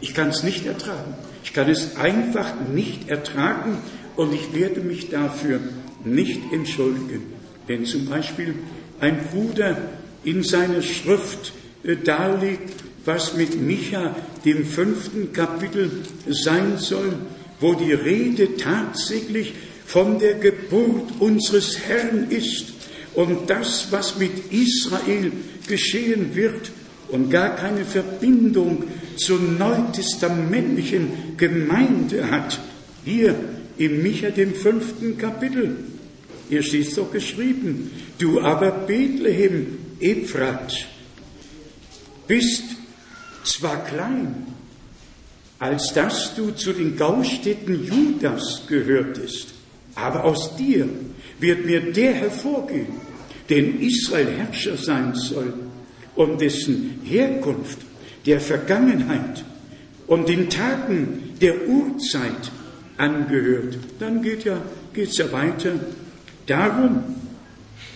[0.00, 1.14] Ich kann es nicht ertragen.
[1.42, 3.78] Ich kann es einfach nicht ertragen
[4.16, 5.60] und ich werde mich dafür
[6.04, 7.22] nicht entschuldigen.
[7.66, 8.54] Wenn zum Beispiel
[9.00, 9.76] ein Bruder
[10.24, 11.52] in seiner Schrift
[11.84, 14.14] äh, darlegt, was mit Micha,
[14.44, 15.90] dem fünften Kapitel,
[16.28, 17.14] sein soll,
[17.62, 19.54] wo die Rede tatsächlich
[19.86, 22.72] von der Geburt unseres Herrn ist
[23.14, 25.32] und das, was mit Israel
[25.68, 26.70] geschehen wird
[27.08, 28.84] und gar keine Verbindung
[29.16, 32.58] zur neutestamentlichen Gemeinde hat.
[33.04, 33.34] Hier
[33.78, 35.76] im Micha, dem fünften Kapitel.
[36.48, 40.86] Hier steht doch geschrieben, du aber Bethlehem, Ephrat,
[42.26, 42.64] bist
[43.44, 44.51] zwar klein,
[45.62, 49.54] als dass du zu den Gaustätten Judas gehörtest,
[49.94, 50.88] aber aus dir
[51.38, 52.88] wird mir der hervorgehen,
[53.48, 55.54] den Israel Herrscher sein soll,
[56.16, 57.78] und dessen Herkunft
[58.26, 59.44] der Vergangenheit
[60.08, 62.50] und den Tagen der Urzeit
[62.96, 63.78] angehört.
[64.00, 64.60] Dann geht ja,
[64.92, 65.74] geht's ja weiter.
[66.48, 67.04] Darum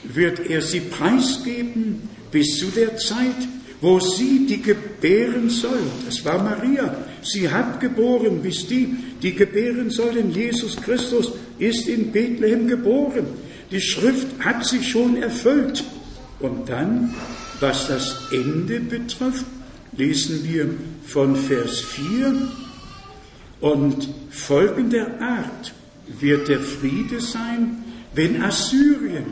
[0.05, 3.49] wird er sie preisgeben bis zu der Zeit,
[3.81, 5.81] wo sie die gebären soll.
[6.05, 6.97] Das war Maria.
[7.23, 10.33] Sie hat geboren, bis die, die gebären sollen.
[10.33, 13.27] Jesus Christus ist in Bethlehem geboren.
[13.71, 15.85] Die Schrift hat sich schon erfüllt.
[16.41, 17.15] Und dann,
[17.61, 19.45] was das Ende betrifft,
[19.97, 20.71] lesen wir
[21.05, 22.35] von Vers 4
[23.61, 25.73] und folgender Art
[26.21, 29.25] wird der Friede sein, wenn Assyrien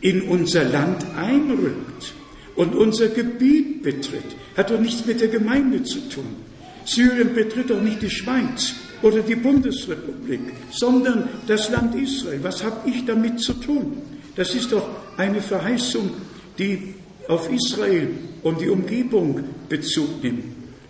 [0.00, 2.14] in unser Land einrückt
[2.56, 4.24] und unser Gebiet betritt,
[4.56, 6.36] hat doch nichts mit der Gemeinde zu tun.
[6.84, 10.40] Syrien betritt doch nicht die Schweiz oder die Bundesrepublik,
[10.70, 12.40] sondern das Land Israel.
[12.42, 13.98] Was habe ich damit zu tun?
[14.36, 16.10] Das ist doch eine Verheißung,
[16.58, 16.94] die
[17.28, 18.08] auf Israel
[18.42, 20.44] und die Umgebung Bezug nimmt.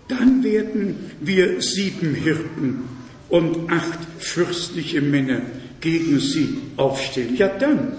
[0.09, 2.85] Dann werden wir sieben Hirten
[3.29, 5.43] und acht fürstliche Männer
[5.81, 7.37] gegen sie aufstellen.
[7.37, 7.93] Ja dann,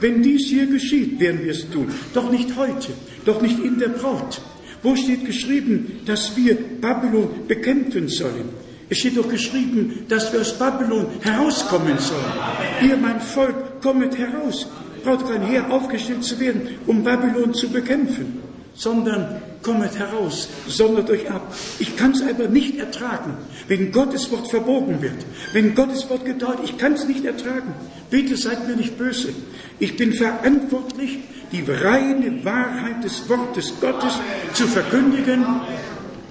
[0.00, 1.88] wenn dies hier geschieht, werden wir es tun.
[2.14, 2.92] Doch nicht heute,
[3.24, 4.40] doch nicht in der Braut.
[4.82, 8.48] Wo steht geschrieben, dass wir Babylon bekämpfen sollen?
[8.88, 12.88] Es steht doch geschrieben, dass wir aus Babylon herauskommen sollen.
[12.88, 14.68] Ihr, mein Volk, kommet heraus.
[15.02, 18.38] Braucht kein Heer aufgestellt zu werden, um Babylon zu bekämpfen,
[18.76, 21.54] sondern kommet heraus, sondert euch ab.
[21.78, 23.36] Ich kann es aber nicht ertragen,
[23.68, 27.74] wenn Gottes Wort verbogen wird, wenn Gottes Wort gedauert, ich kann es nicht ertragen.
[28.10, 29.30] Bitte seid mir nicht böse.
[29.78, 31.18] Ich bin verantwortlich,
[31.52, 34.14] die reine Wahrheit des Wortes Gottes
[34.52, 35.44] zu verkündigen.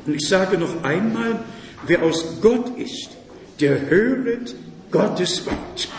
[0.06, 1.40] Und ich sage noch einmal,
[1.88, 3.10] wer aus Gott ist,
[3.60, 4.56] der höret
[4.92, 5.90] Gottes Wort.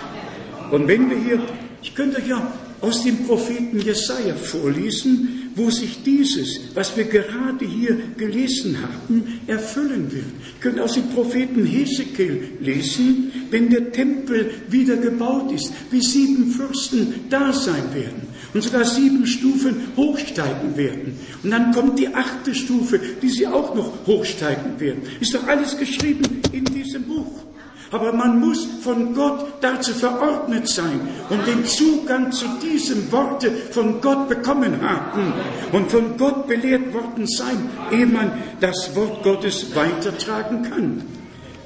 [0.71, 1.41] Und wenn wir hier,
[1.83, 2.53] ich könnte ja
[2.87, 10.13] aus dem Propheten Jesaja vorlesen, wo sich dieses, was wir gerade hier gelesen haben, erfüllen
[10.13, 10.25] wird.
[10.25, 16.53] Wir können aus dem Propheten Hesekiel lesen, wenn der Tempel wieder gebaut ist, wie sieben
[16.53, 18.23] Fürsten da sein werden
[18.55, 21.19] und sogar sieben Stufen hochsteigen werden.
[21.43, 25.03] Und dann kommt die achte Stufe, die sie auch noch hochsteigen werden.
[25.19, 27.47] Ist doch alles geschrieben in diesem Buch.
[27.91, 34.01] Aber man muss von Gott dazu verordnet sein und den Zugang zu diesem Worte von
[34.01, 35.33] Gott bekommen haben
[35.73, 41.03] und von Gott belehrt worden sein, ehe man das Wort Gottes weitertragen kann.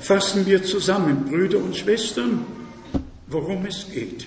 [0.01, 2.45] Fassen wir zusammen, Brüder und Schwestern,
[3.29, 4.27] worum es geht.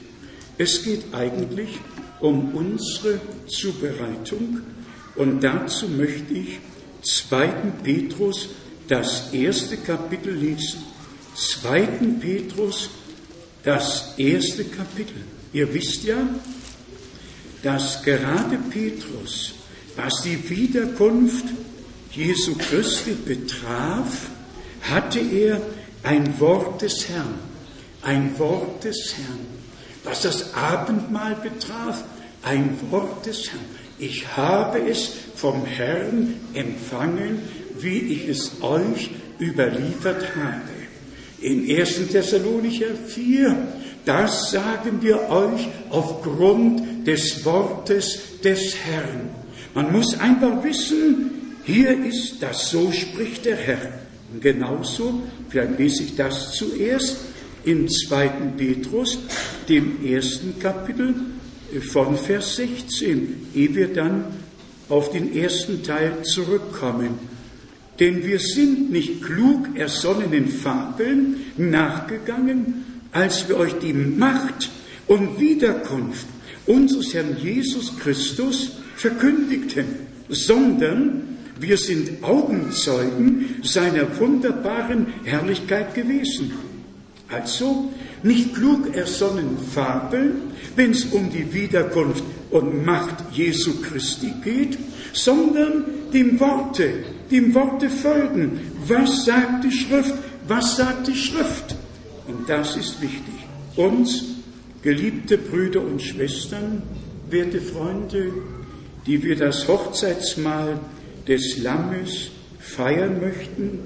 [0.57, 1.79] Es geht eigentlich
[2.19, 4.61] um unsere Zubereitung
[5.15, 6.59] und dazu möchte ich
[7.01, 7.47] 2.
[7.83, 8.49] Petrus
[8.87, 10.92] das erste Kapitel lesen.
[11.35, 11.87] 2.
[12.19, 12.89] Petrus,
[13.63, 15.23] das erste Kapitel.
[15.51, 16.17] Ihr wisst ja,
[17.61, 19.53] dass gerade Petrus,
[19.95, 21.45] was die Wiederkunft
[22.11, 24.29] Jesu Christi betraf,
[24.81, 25.61] hatte er
[26.03, 27.39] ein Wort des Herrn,
[28.01, 29.63] ein Wort des Herrn.
[30.03, 32.03] Was das Abendmahl betraf,
[32.41, 33.65] ein Wort des Herrn.
[33.99, 37.39] Ich habe es vom Herrn empfangen,
[37.79, 40.72] wie ich es euch überliefert habe
[41.43, 42.07] in 1.
[42.11, 43.55] Thessalonicher 4,
[44.05, 49.29] das sagen wir euch aufgrund des Wortes des Herrn.
[49.73, 53.99] Man muss einfach wissen, hier ist das, so spricht der Herr.
[54.31, 57.17] Und genauso, vielleicht lese ich das zuerst,
[57.65, 59.19] im zweiten Petrus,
[59.69, 61.15] dem ersten Kapitel
[61.91, 64.25] von Vers 16, ehe wir dann
[64.89, 67.32] auf den ersten Teil zurückkommen.
[67.99, 74.71] Denn wir sind nicht klug ersonnenen Fabeln nachgegangen, als wir euch die Macht
[75.07, 76.25] und Wiederkunft
[76.65, 79.85] unseres Herrn Jesus Christus verkündigten,
[80.29, 86.51] sondern wir sind Augenzeugen seiner wunderbaren Herrlichkeit gewesen.
[87.29, 87.91] Also
[88.23, 94.77] nicht klug ersonnen Fabeln, wenn es um die Wiederkunft und Macht Jesu Christi geht,
[95.13, 98.59] sondern dem Worte dem Worte folgen.
[98.87, 100.13] Was sagt die Schrift?
[100.47, 101.75] Was sagt die Schrift?
[102.27, 103.33] Und das ist wichtig.
[103.75, 104.23] Uns,
[104.83, 106.83] geliebte Brüder und Schwestern,
[107.29, 108.31] werte Freunde,
[109.07, 110.79] die wir das Hochzeitsmahl
[111.27, 112.29] des Lammes
[112.59, 113.79] feiern möchten,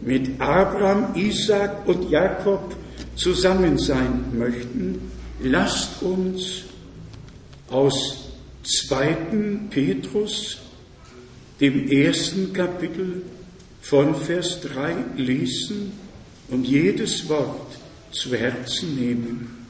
[0.00, 2.74] mit Abraham, Isaac und Jakob
[3.16, 5.10] zusammen sein möchten,
[5.42, 6.64] lasst uns
[7.68, 8.28] aus
[8.64, 9.16] 2.
[9.70, 10.61] Petrus
[11.62, 13.22] dem ersten Kapitel
[13.80, 15.92] von Vers 3 lesen
[16.48, 17.78] und jedes Wort
[18.10, 19.64] zu Herzen nehmen.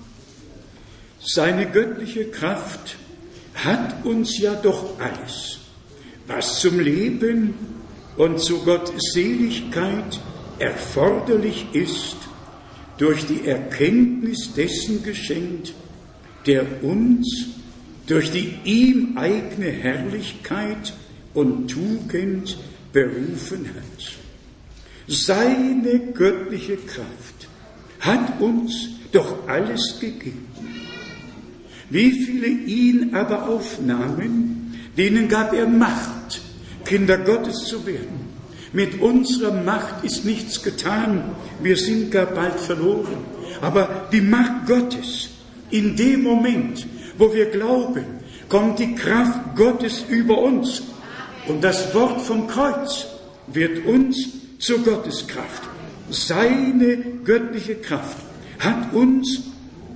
[1.21, 2.97] Seine göttliche Kraft
[3.55, 5.59] hat uns ja doch alles,
[6.27, 7.53] was zum Leben
[8.17, 10.19] und zu Gottseligkeit
[10.59, 12.17] erforderlich ist,
[12.97, 15.75] durch die Erkenntnis dessen geschenkt,
[16.47, 17.49] der uns
[18.07, 20.95] durch die ihm eigene Herrlichkeit
[21.35, 22.59] und Tugend
[22.93, 24.19] berufen hat.
[25.07, 27.49] Seine göttliche Kraft
[28.01, 30.47] hat uns doch alles gegeben.
[31.91, 36.41] Wie viele ihn aber aufnahmen, denen gab er Macht,
[36.85, 38.33] Kinder Gottes zu werden.
[38.73, 43.19] Mit unserer Macht ist nichts getan, wir sind gar bald verloren.
[43.61, 45.29] Aber die Macht Gottes,
[45.71, 46.87] in dem Moment,
[47.19, 48.05] wo wir glauben,
[48.49, 50.83] kommt die Kraft Gottes über uns
[51.49, 53.07] und das Wort vom Kreuz
[53.47, 54.29] wird uns
[54.59, 55.63] zur Gotteskraft.
[56.11, 58.19] Seine göttliche Kraft
[58.59, 59.41] hat uns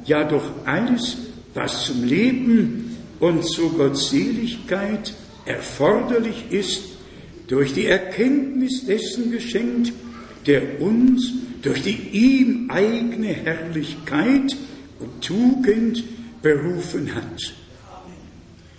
[0.05, 1.17] ja doch alles,
[1.55, 6.83] was zum Leben und zur Gottseligkeit erforderlich ist,
[7.47, 9.93] durch die Erkenntnis dessen geschenkt,
[10.47, 11.33] der uns
[11.63, 14.57] durch die ihm eigene Herrlichkeit
[14.99, 16.05] und Tugend
[16.43, 17.55] berufen hat.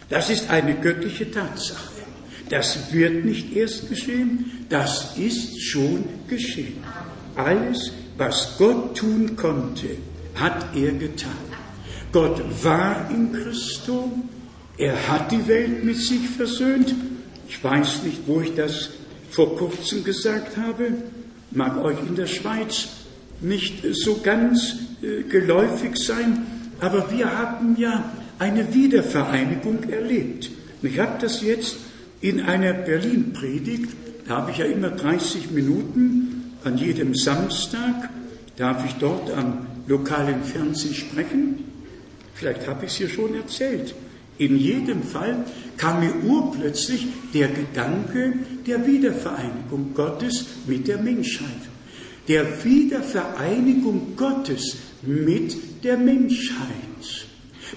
[0.09, 1.96] Das ist eine göttliche Tatsache.
[2.49, 6.83] Das wird nicht erst geschehen, das ist schon geschehen.
[7.35, 9.89] Alles, was Gott tun konnte,
[10.35, 11.31] hat er getan.
[12.11, 14.11] Gott war in Christo,
[14.77, 16.95] er hat die Welt mit sich versöhnt.
[17.49, 18.89] Ich weiß nicht, wo ich das
[19.29, 20.93] vor kurzem gesagt habe,
[21.51, 22.87] mag euch in der Schweiz
[23.41, 26.45] nicht so ganz äh, geläufig sein,
[26.79, 30.49] aber wir haben ja eine Wiedervereinigung erlebt.
[30.81, 31.77] Ich habe das jetzt
[32.21, 33.89] in einer Berlin-Predigt,
[34.27, 38.09] da habe ich ja immer 30 Minuten an jedem Samstag,
[38.57, 41.63] darf ich dort am lokalen Fernsehen sprechen.
[42.33, 43.95] Vielleicht habe ich es hier schon erzählt.
[44.37, 45.45] In jedem Fall
[45.77, 48.33] kam mir urplötzlich der Gedanke
[48.65, 51.47] der Wiedervereinigung Gottes mit der Menschheit.
[52.27, 56.67] Der Wiedervereinigung Gottes mit der Menschheit.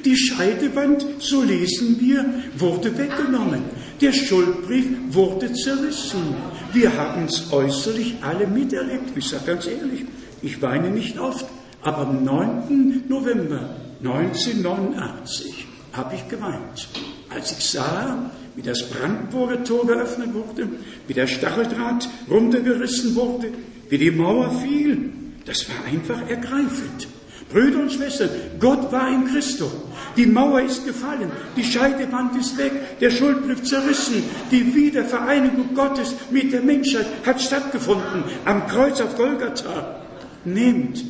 [0.05, 2.24] Die Scheidewand, so lesen wir,
[2.59, 3.62] wurde weggenommen.
[4.01, 6.34] Der Schuldbrief wurde zerrissen.
[6.72, 9.11] Wir haben es äußerlich alle miterlebt.
[9.14, 10.07] Ich sage ganz ehrlich,
[10.40, 11.44] ich weine nicht oft,
[11.82, 13.05] aber am 9.
[13.09, 16.88] November 1989 habe ich geweint,
[17.28, 20.68] als ich sah, wie das Brandenburger Tor geöffnet wurde,
[21.07, 23.48] wie der Stacheldraht runtergerissen wurde,
[23.90, 25.11] wie die Mauer fiel.
[25.44, 27.09] Das war einfach ergreifend.
[27.51, 29.70] Brüder und Schwestern, Gott war in Christus.
[30.16, 36.53] Die Mauer ist gefallen, die Scheidewand ist weg, der Schuldbrief zerrissen, die Wiedervereinigung Gottes mit
[36.53, 40.03] der Menschheit hat stattgefunden am Kreuz auf Golgatha.
[40.44, 41.05] Nehmt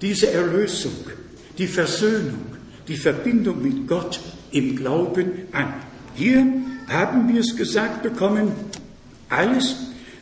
[0.00, 0.92] diese Erlösung,
[1.58, 2.46] die Versöhnung,
[2.88, 4.20] die Verbindung mit Gott
[4.50, 5.74] im Glauben an.
[6.14, 6.46] Hier
[6.88, 8.52] haben wir es gesagt bekommen,
[9.28, 9.76] alles,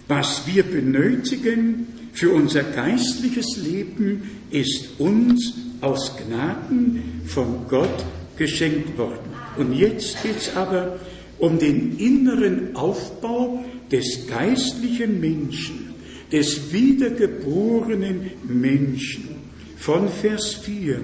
[0.09, 8.05] was wir benötigen für unser geistliches Leben, ist uns aus Gnaden von Gott
[8.37, 9.31] geschenkt worden.
[9.57, 10.99] Und jetzt geht es aber
[11.39, 15.95] um den inneren Aufbau des geistlichen Menschen,
[16.31, 19.29] des wiedergeborenen Menschen.
[19.77, 21.01] Von Vers 4.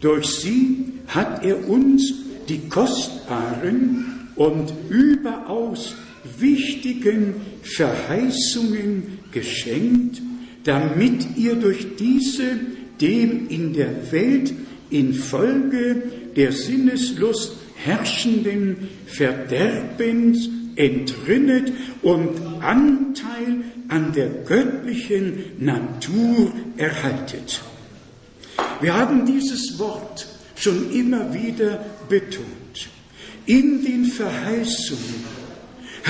[0.00, 2.14] Durch sie hat er uns
[2.48, 5.94] die kostbaren und überaus
[6.38, 10.20] wichtigen Verheißungen geschenkt,
[10.64, 12.58] damit ihr durch diese
[13.00, 14.52] dem in der Welt
[14.90, 16.02] infolge
[16.36, 21.72] der Sinneslust herrschenden Verderbens entrinnet
[22.02, 27.60] und Anteil an der göttlichen Natur erhaltet.
[28.80, 32.44] Wir haben dieses Wort schon immer wieder betont.
[33.46, 35.39] In den Verheißungen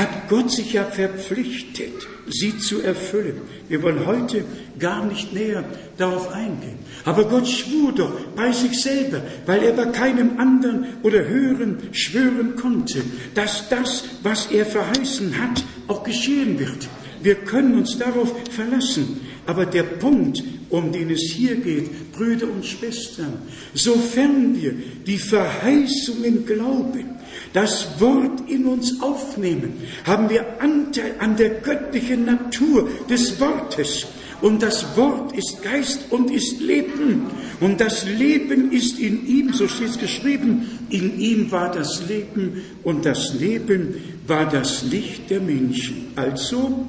[0.00, 3.42] hat Gott sich ja verpflichtet, sie zu erfüllen.
[3.68, 4.44] Wir wollen heute
[4.78, 5.64] gar nicht näher
[5.98, 6.78] darauf eingehen.
[7.04, 12.56] Aber Gott schwur doch bei sich selber, weil er bei keinem anderen oder höheren schwören
[12.56, 13.02] konnte,
[13.34, 16.88] dass das, was er verheißen hat, auch geschehen wird.
[17.22, 19.20] Wir können uns darauf verlassen.
[19.46, 23.42] Aber der Punkt, um den es hier geht, Brüder und Schwestern,
[23.74, 24.74] sofern wir
[25.06, 27.19] die Verheißungen glauben,
[27.52, 34.06] das Wort in uns aufnehmen, haben wir Anteil an der göttlichen Natur des Wortes.
[34.40, 37.26] Und das Wort ist Geist und ist Leben.
[37.60, 42.62] Und das Leben ist in ihm, so steht es geschrieben, in ihm war das Leben
[42.82, 43.94] und das Leben
[44.26, 46.08] war das Licht der Menschen.
[46.16, 46.86] Also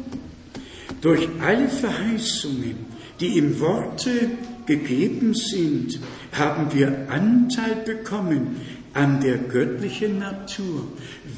[1.02, 2.76] durch alle Verheißungen,
[3.20, 4.32] die im Worte
[4.66, 6.00] gegeben sind,
[6.32, 8.62] haben wir Anteil bekommen
[8.94, 10.86] an der göttlichen Natur,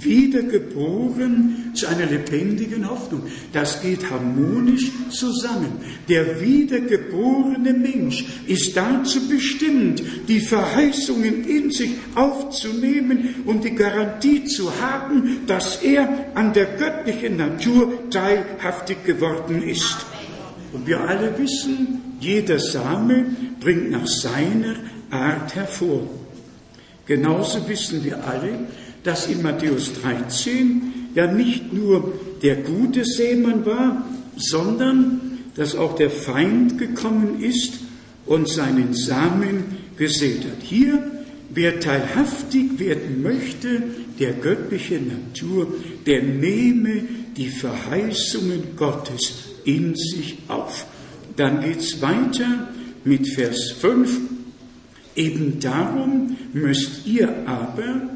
[0.02, 3.24] wiedergeboren zu einer lebendigen Hoffnung.
[3.52, 5.74] Das geht harmonisch zusammen.
[6.10, 14.72] Der wiedergeborene Mensch ist dazu bestimmt, die Verheißungen in sich aufzunehmen und die Garantie zu
[14.82, 20.06] haben, dass er an der göttlichen Natur teilhaftig geworden ist.
[20.72, 23.26] Und wir alle wissen, jeder Same
[23.60, 24.76] bringt nach seiner
[25.12, 26.23] Art hervor.
[27.06, 28.60] Genauso wissen wir alle,
[29.04, 34.06] dass in Matthäus 13 ja nicht nur der gute Seemann war,
[34.38, 37.80] sondern dass auch der Feind gekommen ist
[38.26, 40.64] und seinen Samen gesät hat.
[40.64, 41.12] Hier,
[41.54, 43.84] wer teilhaftig werden möchte
[44.20, 45.68] der göttlichen Natur,
[46.06, 47.04] der nehme
[47.36, 49.34] die Verheißungen Gottes
[49.66, 50.86] in sich auf.
[51.36, 52.70] Dann geht's weiter
[53.04, 54.33] mit Vers 5
[55.16, 58.10] Eben darum müsst ihr aber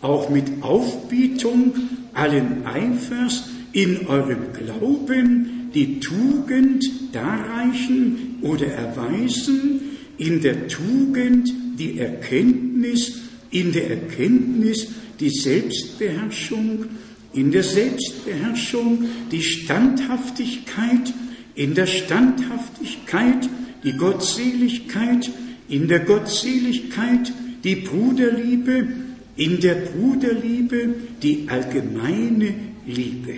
[0.00, 1.72] auch mit Aufbietung
[2.12, 9.80] allen Eifers in eurem Glauben die Tugend darreichen oder erweisen,
[10.18, 13.20] in der Tugend die Erkenntnis,
[13.50, 14.88] in der Erkenntnis
[15.20, 16.86] die Selbstbeherrschung,
[17.32, 21.14] in der Selbstbeherrschung die Standhaftigkeit,
[21.54, 23.48] in der Standhaftigkeit
[23.84, 25.30] die Gottseligkeit,
[25.68, 27.32] in der Gottseligkeit
[27.64, 28.88] die Bruderliebe,
[29.36, 32.54] in der Bruderliebe die allgemeine
[32.86, 33.34] Liebe.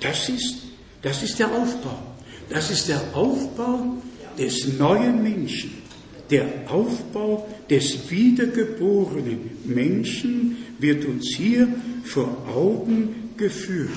[0.00, 0.56] Das ist,
[1.02, 1.98] das ist der Aufbau.
[2.48, 3.96] Das ist der Aufbau
[4.38, 5.70] des neuen Menschen,
[6.30, 11.68] der Aufbau des wiedergeborenen Menschen wird uns hier
[12.04, 13.90] vor Augen geführt.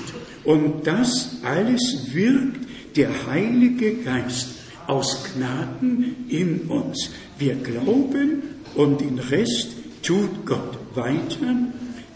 [0.44, 4.57] Und das alles wirkt der Heilige Geist
[4.88, 7.10] aus Gnaden in uns.
[7.38, 8.42] Wir glauben
[8.74, 9.68] und den Rest
[10.02, 11.54] tut Gott weiter,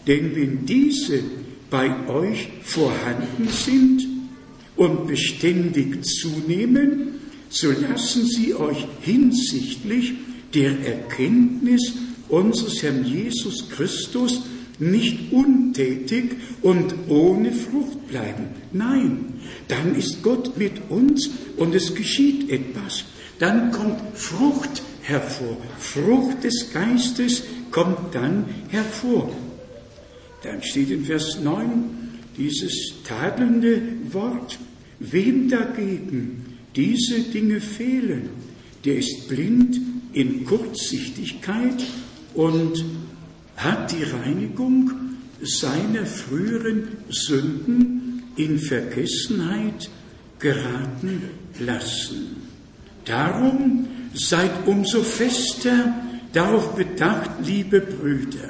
[0.07, 1.19] denn wenn diese
[1.69, 4.07] bei euch vorhanden sind
[4.75, 7.19] und beständig zunehmen,
[7.49, 10.13] so lassen sie euch hinsichtlich
[10.53, 11.93] der Erkenntnis
[12.27, 14.41] unseres Herrn Jesus Christus
[14.79, 18.47] nicht untätig und ohne Frucht bleiben.
[18.71, 19.35] Nein,
[19.67, 23.05] dann ist Gott mit uns und es geschieht etwas.
[23.39, 25.57] Dann kommt Frucht hervor.
[25.79, 29.35] Frucht des Geistes kommt dann hervor.
[30.43, 31.83] Dann steht in Vers 9
[32.37, 33.81] dieses tadelnde
[34.11, 34.57] Wort.
[34.99, 38.29] Wem dagegen diese Dinge fehlen,
[38.85, 39.79] der ist blind
[40.13, 41.83] in Kurzsichtigkeit
[42.33, 42.83] und
[43.57, 44.91] hat die Reinigung
[45.41, 49.89] seiner früheren Sünden in Vergessenheit
[50.39, 51.21] geraten
[51.59, 52.37] lassen.
[53.05, 55.93] Darum seid umso fester
[56.31, 58.49] darauf bedacht, liebe Brüder,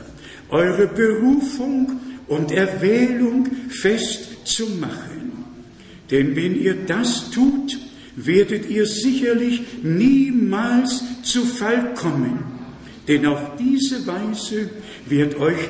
[0.50, 5.32] eure Berufung und Erwählung festzumachen.
[6.12, 7.78] Denn wenn ihr das tut,
[8.16, 12.44] werdet ihr sicherlich niemals zu Fall kommen.
[13.08, 14.70] Denn auf diese Weise
[15.08, 15.70] wird euch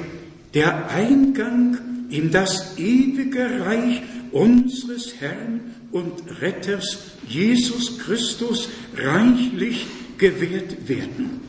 [0.54, 1.78] der Eingang
[2.10, 6.98] in das ewige Reich unseres Herrn und Retters
[7.28, 8.68] Jesus Christus
[8.98, 9.86] reichlich
[10.18, 11.42] gewährt werden.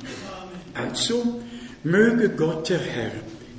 [0.74, 1.42] Also
[1.82, 3.12] möge Gott der Herr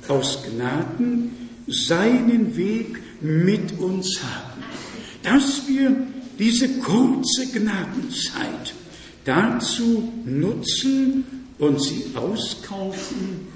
[0.08, 1.30] aus Gnaden
[1.66, 4.62] seinen Weg mit uns haben,
[5.22, 5.96] dass wir
[6.38, 8.74] diese kurze Gnadenzeit
[9.24, 11.24] dazu nutzen
[11.58, 13.48] und sie auskaufen,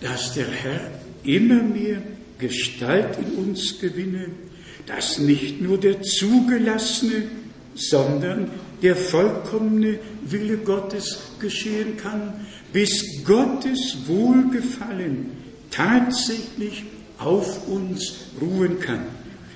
[0.00, 2.02] dass der Herr immer mehr
[2.38, 4.28] Gestalt in uns gewinne,
[4.86, 7.24] dass nicht nur der zugelassene,
[7.74, 8.50] sondern
[8.82, 15.30] der vollkommene Wille Gottes geschehen kann, bis Gottes Wohlgefallen
[15.70, 16.84] tatsächlich
[17.18, 19.06] auf uns ruhen kann.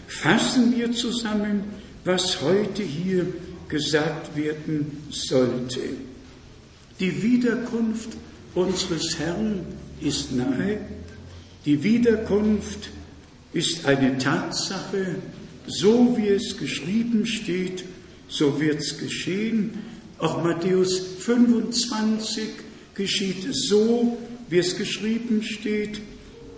[0.08, 1.64] Fassen wir zusammen,
[2.04, 3.26] was heute hier
[3.68, 5.80] gesagt werden sollte.
[6.98, 8.10] Die Wiederkunft
[8.54, 9.60] unseres Herrn
[10.00, 10.78] ist nahe.
[11.64, 12.90] Die Wiederkunft
[13.52, 15.16] ist eine Tatsache,
[15.66, 17.84] so wie es geschrieben steht,
[18.28, 19.78] so wird es geschehen.
[20.18, 22.48] Auch Matthäus 25
[22.94, 24.18] geschieht so,
[24.48, 26.00] wie es geschrieben steht.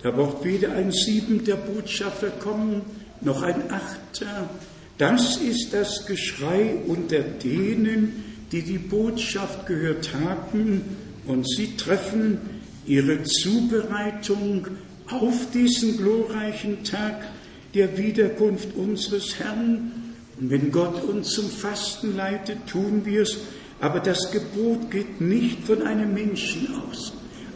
[0.02, 2.82] Da wird weder ein siebenter Botschafter kommen,
[3.20, 4.50] noch ein achter,
[4.98, 10.82] das ist das Geschrei unter denen, die die Botschaft gehört haben
[11.26, 12.38] und sie treffen
[12.86, 14.68] ihre Zubereitung
[15.12, 17.28] auf diesen glorreichen Tag
[17.74, 19.92] der Wiederkunft unseres Herrn.
[20.40, 23.38] Und wenn Gott uns zum Fasten leitet, tun wir es.
[23.80, 27.12] Aber das Gebot geht nicht von einem Menschen aus.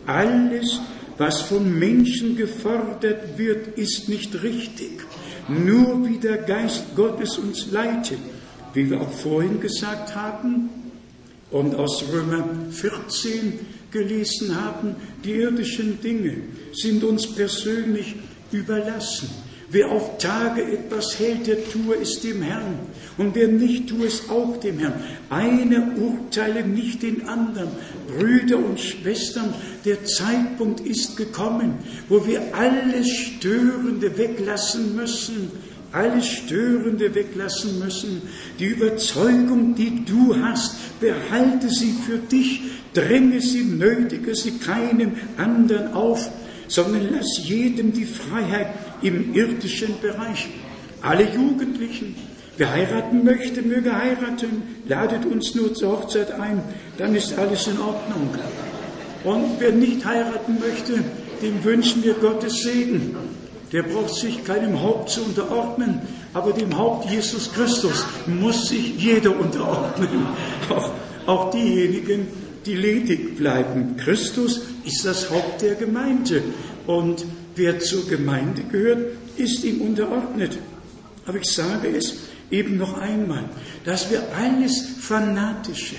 [0.07, 0.81] Alles,
[1.19, 5.03] was vom Menschen gefordert wird, ist nicht richtig.
[5.49, 8.19] Nur wie der Geist Gottes uns leitet,
[8.75, 10.69] wie wir auch vorhin gesagt haben
[11.51, 13.61] und aus Römer 14
[13.97, 14.95] gelesen haben,
[15.25, 16.37] die irdischen Dinge
[16.73, 18.15] sind uns persönlich
[18.53, 19.29] überlassen.
[19.69, 22.79] Wer auf Tage etwas hält, der tue es dem Herrn.
[23.19, 25.03] Und wer nicht, tue es auch dem Herrn.
[25.29, 27.71] Einer urteile nicht den anderen.
[28.07, 29.53] Brüder und Schwestern,
[29.85, 31.75] der Zeitpunkt ist gekommen,
[32.09, 35.51] wo wir alles Störende weglassen müssen.
[35.93, 38.23] Alles Störende weglassen müssen.
[38.59, 42.61] Die Überzeugung, die du hast, behalte sie für dich,
[42.93, 46.29] dränge sie, nötige sie keinem anderen auf,
[46.69, 48.69] sondern lass jedem die Freiheit,
[49.03, 50.49] im irdischen Bereich.
[51.03, 52.17] Alle Jugendlichen,
[52.57, 56.63] wer heiraten möchte, möge heiraten, ladet uns nur zur Hochzeit ein,
[56.99, 58.31] dann ist alles in Ordnung.
[59.25, 61.05] Und wer nicht heiraten möchte,
[61.43, 63.17] dem wünschen wir Gottes Segen.
[63.77, 66.01] Der braucht sich keinem Haupt zu unterordnen,
[66.33, 70.09] aber dem Haupt Jesus Christus muss sich jeder unterordnen.
[70.71, 70.93] Auch,
[71.27, 72.27] auch diejenigen,
[72.65, 73.99] die ledig bleiben.
[73.99, 76.43] Christus ist das Haupt der Gemeinde.
[76.87, 80.57] Und wer zur Gemeinde gehört, ist ihm unterordnet.
[81.27, 82.15] Aber ich sage es
[82.51, 83.45] eben noch einmal,
[83.85, 85.97] dass wir alles Fanatische,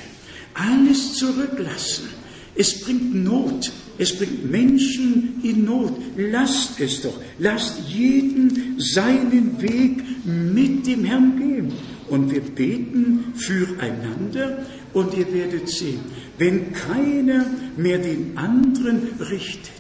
[0.56, 2.10] alles zurücklassen.
[2.56, 5.94] Es bringt Not, es bringt Menschen in Not.
[6.18, 11.74] Lasst es doch, lasst jeden seinen Weg mit dem Herrn gehen.
[12.10, 16.00] Und wir beten füreinander und ihr werdet sehen,
[16.38, 17.46] wenn keiner
[17.76, 19.72] mehr den anderen richtet,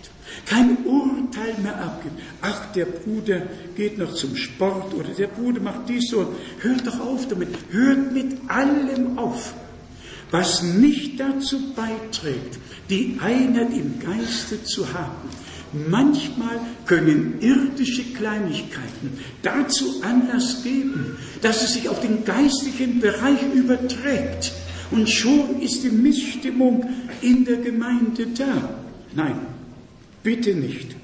[0.45, 2.19] kein Urteil mehr abgibt.
[2.41, 3.44] Ach, der Bruder
[3.76, 6.34] geht noch zum Sport oder der Bruder macht dies so.
[6.60, 7.49] Hört doch auf damit.
[7.72, 9.53] Hört mit allem auf.
[10.31, 12.59] Was nicht dazu beiträgt,
[12.89, 15.29] die Einheit im Geiste zu haben.
[15.89, 24.53] Manchmal können irdische Kleinigkeiten dazu Anlass geben, dass es sich auf den geistlichen Bereich überträgt.
[24.91, 26.89] Und schon ist die Missstimmung
[27.21, 28.79] in der Gemeinde da.
[29.13, 29.39] Nein,
[30.23, 30.95] bitte nicht.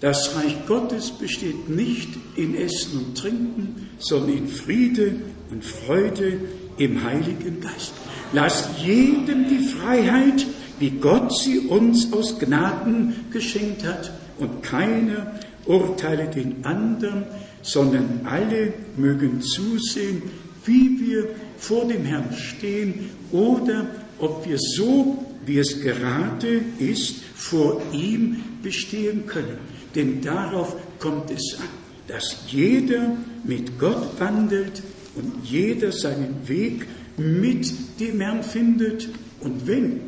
[0.00, 5.16] Das Reich Gottes besteht nicht in Essen und Trinken, sondern in Friede
[5.50, 6.40] und Freude
[6.78, 7.92] im Heiligen Geist.
[8.32, 10.46] Lasst jedem die Freiheit,
[10.78, 14.12] wie Gott sie uns aus Gnaden geschenkt hat.
[14.38, 15.34] Und keiner
[15.66, 17.24] urteile den anderen,
[17.62, 20.22] sondern alle mögen zusehen,
[20.64, 21.28] wie wir
[21.58, 23.86] vor dem Herrn stehen oder
[24.18, 29.58] ob wir so, wie es gerade ist, vor ihm bestehen können.
[29.94, 31.68] Denn darauf kommt es an,
[32.06, 34.82] dass jeder mit Gott wandelt
[35.16, 36.86] und jeder seinen Weg
[37.20, 39.08] mit dem Herrn findet.
[39.40, 40.00] Und wenn,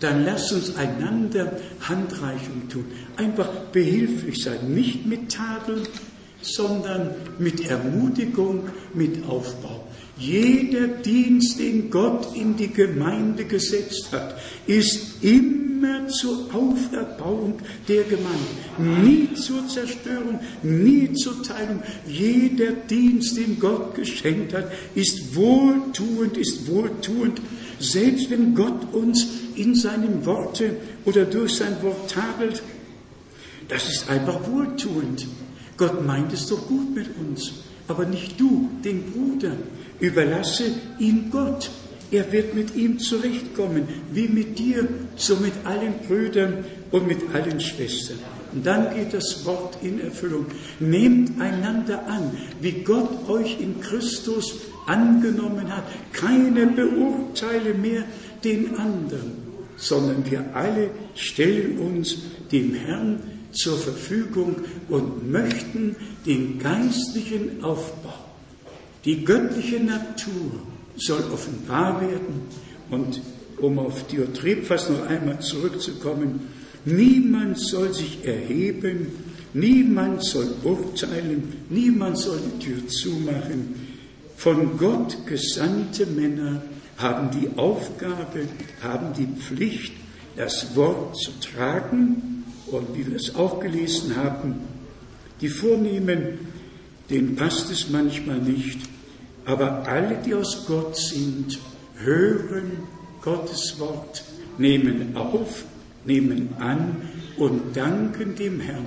[0.00, 2.84] dann lasst uns einander Handreichung tun.
[3.16, 5.82] Einfach behilflich sein, nicht mit Tadel,
[6.40, 9.86] sondern mit Ermutigung, mit Aufbau.
[10.20, 14.36] Jeder Dienst, den Gott in die Gemeinde gesetzt hat,
[14.66, 21.82] ist immer zur Auferbauung der Gemeinde, nie zur Zerstörung, nie zur Teilung.
[22.06, 27.40] Jeder Dienst, den Gott geschenkt hat, ist wohltuend, ist wohltuend,
[27.78, 30.76] selbst wenn Gott uns in seinem Worte
[31.06, 32.62] oder durch sein Wort tadelt.
[33.68, 35.26] Das ist einfach wohltuend.
[35.78, 37.52] Gott meint es doch gut mit uns,
[37.88, 39.52] aber nicht du, den Bruder.
[40.00, 40.64] Überlasse
[40.98, 41.70] ihm Gott.
[42.10, 47.60] Er wird mit ihm zurechtkommen, wie mit dir, so mit allen Brüdern und mit allen
[47.60, 48.18] Schwestern.
[48.52, 50.46] Und dann geht das Wort in Erfüllung.
[50.80, 54.54] Nehmt einander an, wie Gott euch in Christus
[54.86, 55.84] angenommen hat.
[56.12, 58.04] Keine beurteile mehr
[58.42, 59.32] den anderen,
[59.76, 62.16] sondern wir alle stellen uns
[62.50, 64.56] dem Herrn zur Verfügung
[64.88, 65.96] und möchten
[66.26, 68.30] den geistlichen Aufbau
[69.04, 70.60] die göttliche Natur
[70.96, 72.42] soll offenbar werden
[72.90, 73.20] und
[73.56, 76.40] um auf Diotrephes noch einmal zurückzukommen,
[76.84, 79.06] niemand soll sich erheben,
[79.54, 83.74] niemand soll urteilen, niemand soll die Tür zumachen.
[84.36, 86.62] Von Gott gesandte Männer
[86.96, 88.46] haben die Aufgabe,
[88.82, 89.92] haben die Pflicht,
[90.36, 92.29] das Wort zu tragen
[92.70, 94.56] und wie wir es auch gelesen haben,
[95.40, 96.38] die Vornehmen
[97.10, 98.78] denen passt es manchmal nicht,
[99.44, 101.58] aber alle, die aus Gott sind,
[101.96, 102.70] hören
[103.20, 104.22] Gottes Wort,
[104.58, 105.64] nehmen auf,
[106.04, 108.86] nehmen an und danken dem Herrn,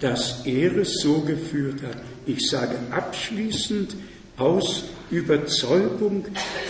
[0.00, 1.96] dass er es so geführt hat.
[2.26, 3.96] Ich sage abschließend
[4.36, 6.26] aus Überzeugung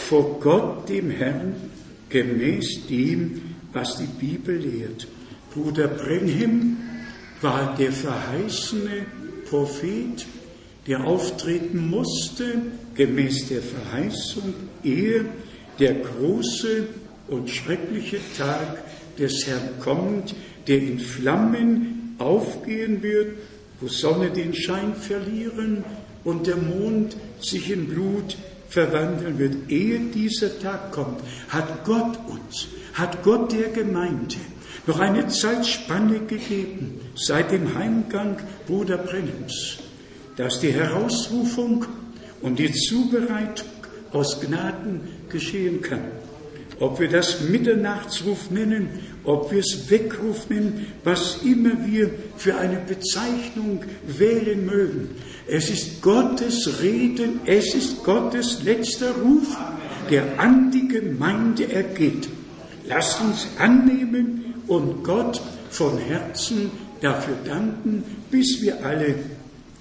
[0.09, 1.55] vor Gott, dem Herrn,
[2.09, 3.41] gemäß dem,
[3.73, 5.07] was die Bibel lehrt.
[5.55, 6.79] Bruder Brenhem
[7.43, 9.05] war der verheißene
[9.51, 10.27] Prophet,
[10.87, 12.63] der auftreten musste,
[12.95, 15.27] gemäß der Verheißung, ehe
[15.79, 16.89] der große
[17.29, 18.83] und schreckliche Tag
[19.19, 20.35] des Herrn kommt,
[20.69, 23.37] der in Flammen aufgehen wird,
[23.81, 25.85] wo Sonne den Schein verlieren
[26.25, 28.37] und der Mond sich in Blut
[28.69, 29.57] verwandeln wird.
[29.69, 34.37] Ehe dieser Tag kommt, hat Gott uns, hat Gott der Gemeinde
[34.87, 38.37] noch eine Zeitspanne gegeben seit dem Heimgang
[38.67, 39.79] Bruder Brennims
[40.37, 41.85] dass die Herausrufung
[42.41, 43.69] und die Zubereitung
[44.13, 46.03] aus Gnaden geschehen kann.
[46.81, 48.89] Ob wir das Mitternachtsruf nennen,
[49.25, 55.11] ob wir es Weckruf nennen, was immer wir für eine Bezeichnung wählen mögen.
[55.47, 59.57] Es ist Gottes Reden, es ist Gottes letzter Ruf,
[60.11, 62.29] der an die Gemeinde ergeht.
[62.85, 65.41] Lasst uns annehmen und Gott
[65.71, 66.71] von Herzen
[67.01, 69.15] dafür danken, bis wir alle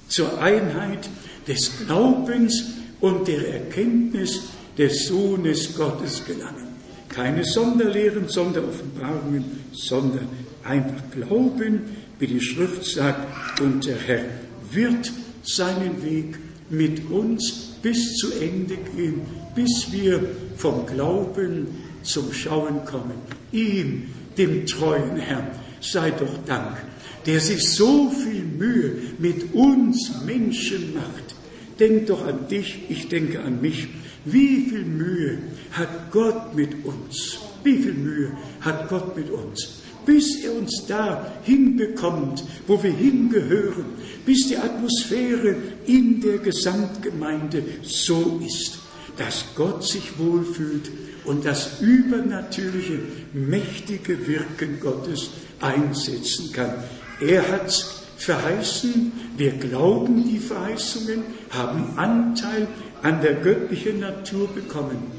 [0.08, 1.10] zur Einheit
[1.48, 2.66] des Glaubens
[3.00, 4.42] und der Erkenntnis
[4.78, 6.68] des Sohnes Gottes gelangen.
[7.10, 9.44] Keine Sonderlehren, Sonderoffenbarungen,
[9.74, 10.28] sondern
[10.64, 11.82] einfach Glauben,
[12.20, 14.24] wie die Schrift sagt, und der Herr
[14.72, 15.12] wird
[15.44, 16.38] seinen Weg
[16.70, 19.22] mit uns bis zu Ende gehen,
[19.56, 20.24] bis wir
[20.56, 21.68] vom Glauben
[22.04, 23.16] zum Schauen kommen.
[23.52, 25.48] Ihm, dem treuen Herrn,
[25.80, 26.78] sei doch Dank
[27.26, 31.36] der sich so viel Mühe mit uns Menschen macht.
[31.80, 33.88] Denk doch an dich, ich denke an mich.
[34.26, 35.40] Wie viel Mühe
[35.72, 37.40] hat Gott mit uns?
[37.64, 38.32] Wie viel Mühe
[38.62, 39.82] hat Gott mit uns?
[40.06, 43.86] Bis er uns da hinbekommt, wo wir hingehören,
[44.26, 45.56] bis die Atmosphäre
[45.86, 48.80] in der Gesamtgemeinde so ist,
[49.18, 50.90] dass Gott sich wohlfühlt
[51.26, 53.00] und das übernatürliche,
[53.34, 55.30] mächtige Wirken Gottes
[55.60, 56.74] einsetzen kann.
[57.20, 57.72] Er hat
[58.18, 62.68] verheißen, wir glauben die Verheißungen, haben Anteil
[63.02, 65.12] an der göttlichen Natur bekommen.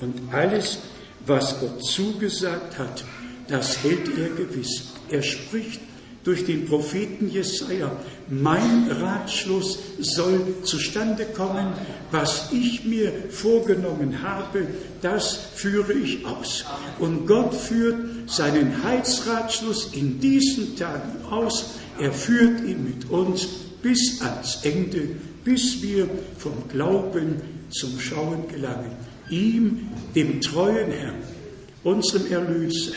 [0.00, 0.78] Und alles,
[1.26, 3.04] was Gott zugesagt hat,
[3.48, 4.92] das hält er gewiss.
[5.08, 5.80] Er spricht
[6.24, 7.90] durch den Propheten Jesaja,
[8.28, 11.72] mein Ratschluss soll zustande kommen,
[12.10, 14.66] was ich mir vorgenommen habe,
[15.00, 16.64] das führe ich aus.
[16.98, 21.72] Und Gott führt seinen Heilsratschluss in diesen Tagen aus.
[21.98, 23.46] Er führt ihn mit uns
[23.82, 25.08] bis ans Ende,
[25.44, 26.08] bis wir
[26.38, 27.40] vom Glauben
[27.70, 28.92] zum Schauen gelangen.
[29.28, 31.22] Ihm, dem treuen Herrn,
[31.82, 32.92] unserem Erlöser,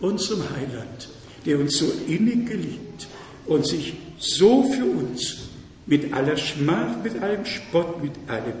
[0.00, 1.08] unserem Heiland,
[1.46, 3.06] der uns so innig geliebt
[3.46, 5.38] und sich so für uns
[5.86, 8.54] mit aller Schmach, mit allem Spott, mit allem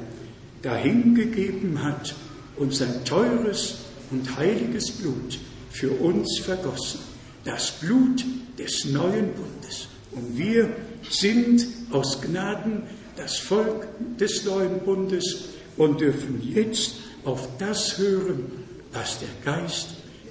[0.62, 2.14] dahingegeben hat
[2.56, 3.76] und sein teures
[4.10, 5.38] und heiliges Blut
[5.70, 7.00] für uns vergossen.
[7.44, 8.24] Das Blut
[8.58, 9.88] des neuen Bundes.
[10.12, 10.70] Und wir
[11.10, 12.82] sind aus Gnaden
[13.16, 13.86] das Volk
[14.18, 15.44] des neuen Bundes
[15.76, 18.44] und dürfen jetzt auf das hören,
[18.92, 19.88] was der Geist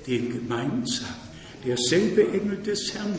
[0.08, 1.23] den Gemeinden sagt
[1.66, 3.18] derselbe Engel des Herrn,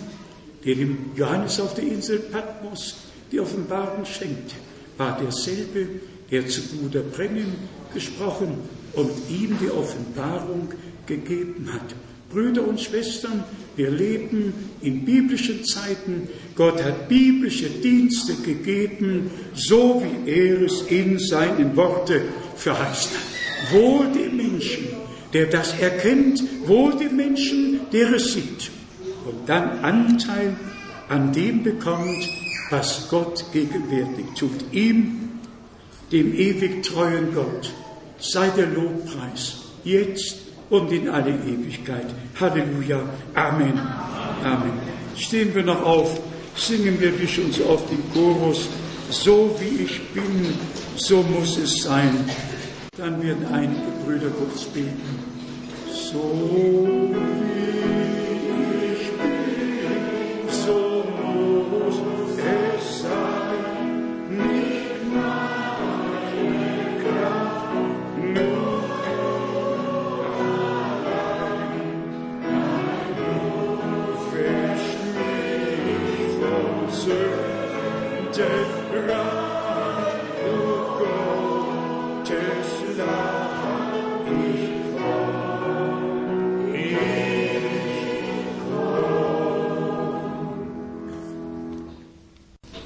[0.64, 2.96] der dem Johannes auf der Insel Patmos
[3.30, 4.54] die Offenbarung schenkte,
[4.96, 5.88] war derselbe,
[6.30, 7.54] der zu Bruder Brennan
[7.92, 8.58] gesprochen
[8.94, 10.68] und ihm die Offenbarung
[11.06, 11.94] gegeben hat.
[12.30, 13.44] Brüder und Schwestern,
[13.76, 16.28] wir leben in biblischen Zeiten.
[16.56, 22.22] Gott hat biblische Dienste gegeben, so wie er es in seinen Worten
[22.56, 23.72] verheißt hat.
[23.72, 24.86] Wohl dem Menschen,
[25.34, 28.70] der das erkennt, wohl dem Menschen, der es sieht
[29.26, 30.56] und dann Anteil
[31.08, 32.28] an dem bekommt,
[32.70, 34.72] was Gott gegenwärtig tut.
[34.72, 35.40] Ihm,
[36.12, 37.72] dem ewig treuen Gott,
[38.18, 40.36] sei der Lobpreis jetzt
[40.70, 42.06] und in alle Ewigkeit.
[42.40, 43.02] Halleluja.
[43.34, 43.78] Amen.
[44.42, 44.72] Amen.
[45.16, 46.20] Stehen wir noch auf,
[46.56, 48.68] singen wir schon so oft den Chorus.
[49.10, 50.54] So wie ich bin,
[50.96, 52.24] so muss es sein.
[52.96, 55.18] Dann werden einige Brüder kurz beten.
[55.92, 57.10] So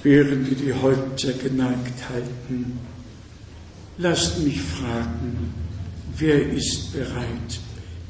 [0.09, 2.79] während wir die Häupter geneigt halten.
[3.99, 5.53] Lasst mich fragen,
[6.17, 7.61] wer ist bereit,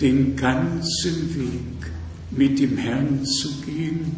[0.01, 1.91] den ganzen Weg
[2.31, 4.15] mit dem Herrn zu gehen,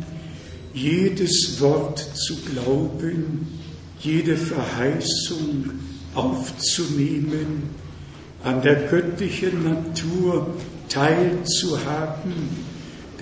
[0.74, 3.46] jedes Wort zu glauben,
[4.00, 5.70] jede Verheißung
[6.14, 7.62] aufzunehmen,
[8.44, 10.54] an der göttlichen Natur
[10.90, 12.34] teilzuhaben,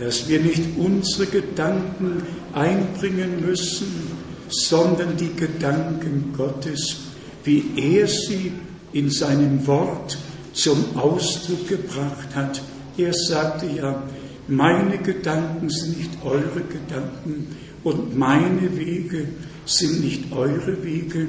[0.00, 2.22] dass wir nicht unsere Gedanken
[2.52, 6.98] einbringen müssen, sondern die Gedanken Gottes,
[7.44, 8.52] wie er sie
[8.92, 10.18] in seinem Wort
[10.52, 12.60] zum Ausdruck gebracht hat.
[12.96, 14.02] Er sagte ja,
[14.48, 17.54] meine Gedanken sind nicht eure Gedanken
[17.84, 19.28] und meine Wege
[19.66, 21.28] sind nicht eure Wege,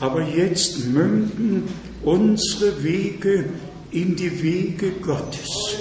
[0.00, 1.64] aber jetzt münden
[2.02, 3.44] unsere Wege
[3.90, 5.76] in die Wege Gottes.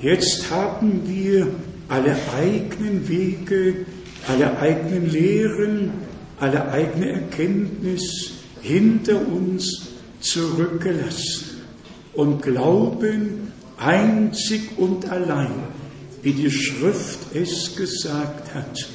[0.00, 1.48] Jetzt haben wir
[1.88, 3.86] alle eigenen Wege,
[4.28, 5.92] alle eigenen Lehren,
[6.40, 8.32] alle eigene Erkenntnis
[8.62, 9.88] hinter uns
[10.20, 11.62] zurückgelassen
[12.14, 15.52] und glauben einzig und allein,
[16.22, 18.88] wie die Schrift es gesagt hat.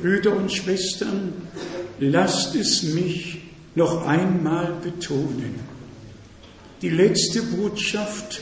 [0.00, 1.32] Brüder und Schwestern,
[1.98, 3.42] lasst es mich
[3.74, 5.54] noch einmal betonen.
[6.80, 8.40] Die letzte Botschaft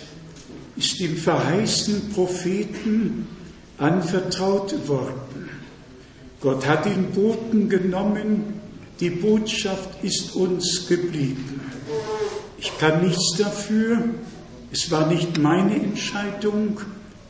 [0.77, 3.27] ist dem verheißenen Propheten
[3.79, 5.48] anvertraut worden.
[6.41, 8.61] Gott hat den Boten genommen,
[9.01, 11.61] die Botschaft ist uns geblieben.
[12.59, 14.05] Ich kann nichts dafür,
[14.73, 16.81] es war nicht meine Entscheidung,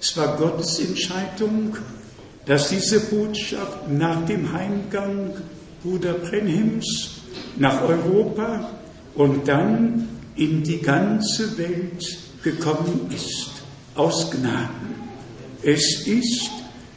[0.00, 1.76] es war Gottes Entscheidung,
[2.46, 5.30] dass diese Botschaft nach dem Heimgang
[5.82, 7.20] Bruder Brenhims
[7.56, 8.70] nach Europa
[9.14, 12.04] und dann in die ganze Welt
[12.42, 13.50] gekommen ist,
[13.94, 14.94] aus Gnaden.
[15.62, 16.50] Es ist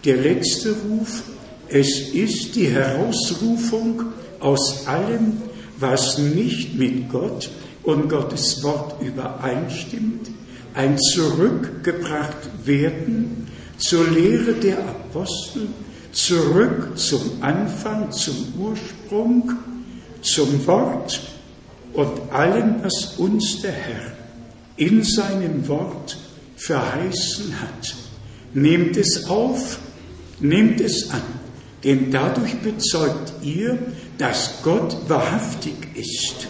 [0.05, 1.23] der letzte Ruf
[1.71, 4.03] es ist die Herausrufung
[4.39, 5.41] aus allem,
[5.79, 7.49] was nicht mit Gott
[7.83, 10.29] und Gottes Wort übereinstimmt,
[10.73, 15.67] ein zurückgebracht werden zur Lehre der Apostel,
[16.11, 19.51] zurück zum Anfang, zum Ursprung,
[20.21, 21.21] zum Wort
[21.93, 24.11] und allem, was uns der Herr
[24.75, 26.17] in seinem Wort
[26.57, 27.95] verheißen hat.
[28.53, 29.79] Nehmt es auf,
[30.39, 31.21] nehmt es an,
[31.83, 33.77] denn dadurch bezeugt ihr,
[34.17, 36.47] dass Gott wahrhaftig ist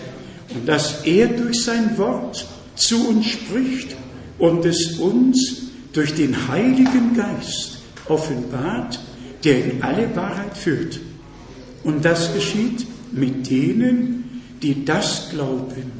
[0.53, 2.45] und dass er durch sein Wort
[2.75, 3.95] zu uns spricht
[4.37, 5.61] und es uns
[5.93, 7.77] durch den Heiligen Geist
[8.07, 8.99] offenbart,
[9.43, 10.99] der in alle Wahrheit führt.
[11.83, 15.91] Und das geschieht mit denen, die das glauben,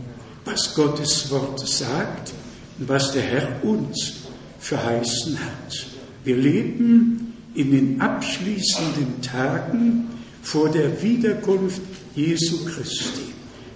[0.46, 2.34] was Gottes Wort sagt
[2.80, 4.14] und was der Herr uns
[4.60, 5.88] verheißen hat.
[6.24, 10.08] Wir leben in den abschließenden Tagen
[10.42, 11.82] vor der Wiederkunft
[12.16, 13.34] Jesu Christi.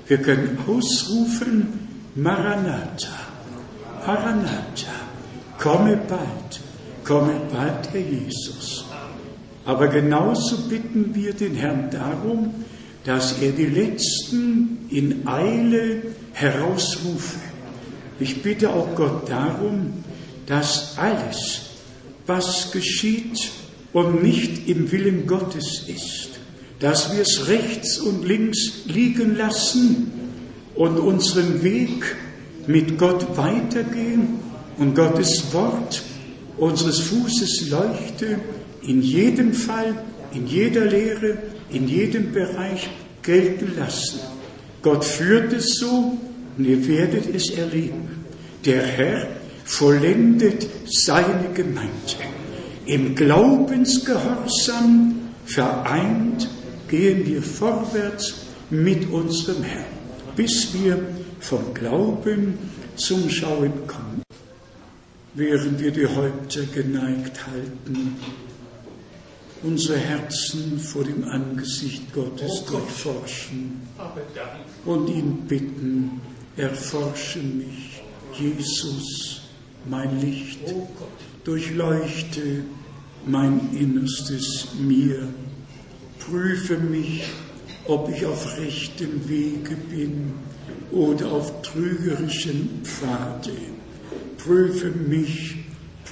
[0.08, 1.68] Wir können ausrufen,
[2.16, 3.28] Maranatha,
[4.06, 4.94] Maranatha,
[5.60, 6.62] komme bald,
[7.04, 8.86] komme bald, Herr Jesus.
[9.66, 12.54] Aber genauso bitten wir den Herrn darum,
[13.04, 16.04] dass er die Letzten in Eile
[16.34, 17.40] herausrufe.
[18.20, 20.04] Ich bitte auch Gott darum,
[20.46, 21.62] dass alles,
[22.26, 23.52] was geschieht
[23.96, 26.32] und nicht im Willen Gottes ist,
[26.82, 30.12] dass wir es rechts und links liegen lassen
[30.76, 32.04] und unseren Weg
[32.68, 34.40] mit Gott weitergehen
[34.78, 36.04] und Gottes Wort
[36.58, 38.40] unseres Fußes leuchte
[38.86, 39.96] in jedem Fall,
[40.34, 41.38] in jeder Lehre,
[41.70, 42.90] in jedem Bereich
[43.22, 44.20] gelten lassen.
[44.82, 46.20] Gott führt es so
[46.58, 48.26] und ihr werdet es erleben.
[48.66, 49.28] Der Herr
[49.64, 52.35] vollendet seine Gemeinde.
[52.86, 56.48] Im Glaubensgehorsam vereint
[56.88, 59.86] gehen wir vorwärts mit unserem Herrn,
[60.36, 60.99] bis wir
[61.40, 62.60] vom Glauben
[62.95, 64.22] zum Schauen kommen.
[65.34, 68.18] Während wir die Häupter geneigt halten,
[69.64, 73.82] unsere Herzen vor dem Angesicht Gottes oh durchforschen
[74.86, 76.22] und ihn bitten,
[76.56, 78.03] erforsche mich,
[78.38, 79.41] Jesus,
[79.90, 80.88] mein Licht, oh
[81.46, 82.64] durchleuchte
[83.26, 85.28] mein Innerstes mir,
[86.20, 87.24] prüfe mich,
[87.86, 90.34] ob ich auf rechtem Wege bin
[90.92, 93.52] oder auf trügerischem Pfade.
[94.38, 95.56] Prüfe mich,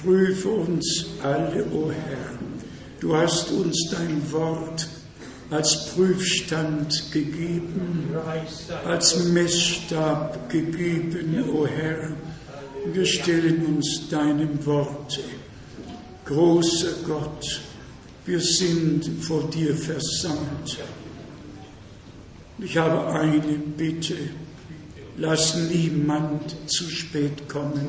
[0.02, 2.38] prüfe uns alle, o oh Herr.
[3.00, 4.88] Du hast uns dein Wort
[5.50, 8.08] als Prüfstand gegeben,
[8.86, 12.12] als Messstab gegeben, o oh Herr.
[12.92, 15.22] Wir stellen uns deinem Worte.
[16.26, 17.60] Großer Gott,
[18.26, 20.78] wir sind vor dir versammelt.
[22.58, 24.16] Ich habe eine Bitte.
[25.16, 27.88] Lass niemand zu spät kommen.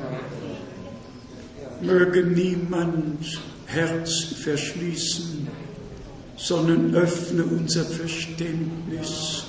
[1.82, 5.48] Möge niemand Herz verschließen,
[6.38, 9.44] sondern öffne unser Verständnis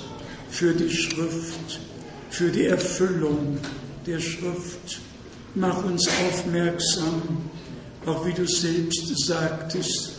[0.49, 1.79] für die Schrift,
[2.29, 3.57] für die Erfüllung
[4.05, 4.99] der Schrift.
[5.55, 7.21] Mach uns aufmerksam,
[8.05, 10.11] auch wie du selbst sagtest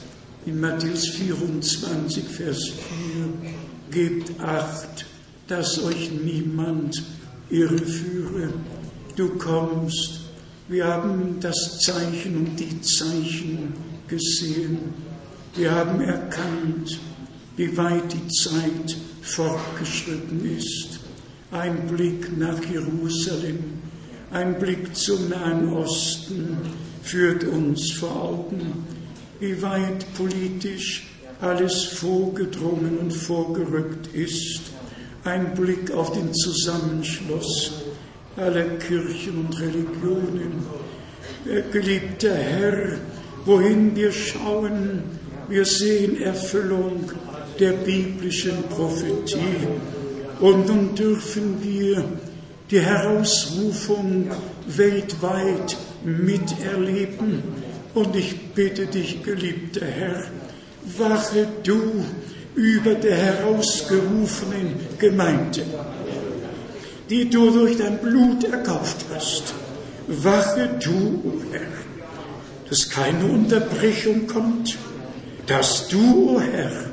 [0.47, 3.53] in Matthäus 24, Vers 4,
[3.91, 5.07] gebt acht,
[5.47, 7.03] dass euch niemand
[7.51, 8.53] irreführe.
[9.17, 10.21] Du kommst,
[10.69, 13.73] wir haben das Zeichen und die Zeichen
[14.07, 14.79] gesehen.
[15.55, 16.99] Wir haben erkannt,
[17.57, 21.01] wie weit die Zeit fortgeschritten ist.
[21.51, 23.59] Ein Blick nach Jerusalem,
[24.31, 26.59] ein Blick zum Nahen Osten
[27.03, 28.85] führt uns vor Augen,
[29.41, 31.09] wie weit politisch
[31.41, 34.61] alles vorgedrungen und vorgerückt ist.
[35.25, 37.73] Ein Blick auf den Zusammenschluss
[38.37, 40.63] aller Kirchen und Religionen.
[41.73, 42.99] Geliebter Herr,
[43.47, 45.03] wohin wir schauen,
[45.49, 47.11] wir sehen Erfüllung
[47.59, 49.67] der biblischen Prophetie.
[50.41, 52.05] Und nun dürfen wir
[52.71, 54.31] die Herausrufung
[54.67, 57.43] weltweit miterleben.
[57.95, 60.25] Und ich bitte dich, geliebter Herr,
[60.99, 62.05] wache du
[62.55, 65.63] über der herausgerufenen Gemeinde,
[67.09, 69.55] die du durch dein Blut erkauft hast.
[70.07, 70.91] Wache du,
[71.25, 71.61] o oh Herr,
[72.69, 74.77] dass keine Unterbrechung kommt,
[75.47, 76.91] dass du, o oh Herr,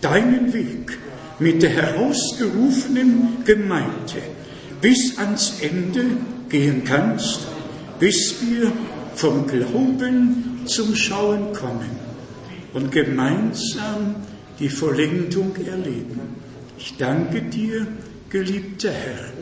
[0.00, 0.98] deinen Weg
[1.38, 4.35] mit der herausgerufenen Gemeinde
[4.86, 6.04] bis ans Ende
[6.48, 7.40] gehen kannst,
[7.98, 8.70] bis wir
[9.16, 11.90] vom Glauben zum Schauen kommen
[12.72, 14.14] und gemeinsam
[14.60, 16.20] die Vollendung erleben.
[16.78, 17.88] Ich danke dir
[18.30, 19.32] geliebter Herr,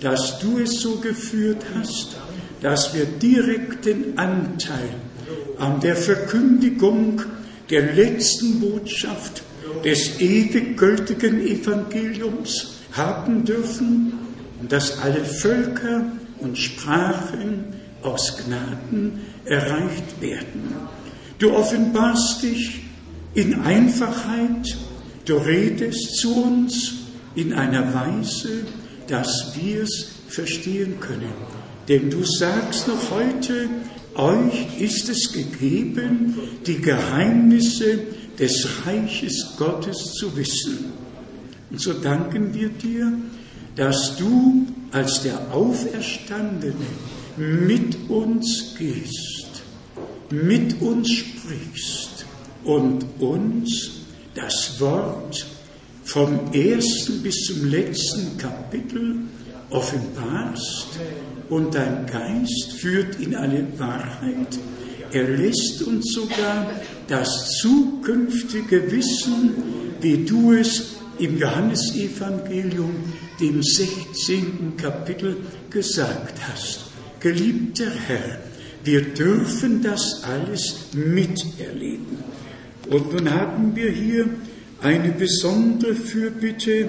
[0.00, 2.16] dass du es so geführt hast,
[2.60, 4.90] dass wir direkten Anteil
[5.60, 7.22] an der Verkündigung
[7.70, 9.44] der letzten Botschaft
[9.84, 14.27] des ewig gültigen Evangeliums haben dürfen
[14.60, 16.04] und dass alle Völker
[16.40, 17.64] und Sprachen
[18.02, 20.74] aus Gnaden erreicht werden.
[21.38, 22.82] Du offenbarst dich
[23.34, 24.76] in Einfachheit,
[25.24, 26.94] du redest zu uns
[27.34, 28.66] in einer Weise,
[29.06, 31.32] dass wir es verstehen können.
[31.88, 33.68] Denn du sagst noch heute,
[34.14, 36.36] euch ist es gegeben,
[36.66, 38.00] die Geheimnisse
[38.38, 40.92] des Reiches Gottes zu wissen.
[41.70, 43.12] Und so danken wir dir,
[43.78, 46.74] dass du als der Auferstandene
[47.36, 49.62] mit uns gehst,
[50.30, 52.26] mit uns sprichst
[52.64, 53.90] und uns
[54.34, 55.46] das Wort
[56.04, 59.20] vom ersten bis zum letzten Kapitel
[59.70, 60.98] offenbarst
[61.48, 64.58] und dein Geist führt in alle Wahrheit.
[65.12, 66.68] Er lässt uns sogar
[67.06, 69.52] das zukünftige Wissen,
[70.00, 72.94] wie du es im Johannesevangelium,
[73.40, 74.76] dem 16.
[74.76, 75.36] Kapitel,
[75.70, 76.86] gesagt hast.
[77.20, 78.38] Geliebter Herr,
[78.84, 82.18] wir dürfen das alles miterleben.
[82.88, 84.28] Und nun haben wir hier
[84.80, 86.88] eine besondere Fürbitte,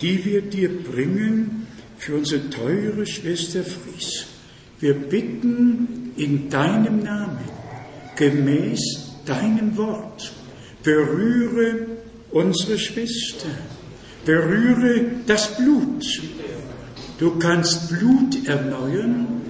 [0.00, 1.66] die wir dir bringen
[1.98, 4.26] für unsere teure Schwester Fries.
[4.80, 7.48] Wir bitten in deinem Namen,
[8.16, 8.80] gemäß
[9.24, 10.32] deinem Wort,
[10.82, 11.86] berühre
[12.30, 13.48] unsere Schwester,
[14.26, 16.04] berühre das Blut.
[17.18, 19.40] Du kannst Blut erneuern,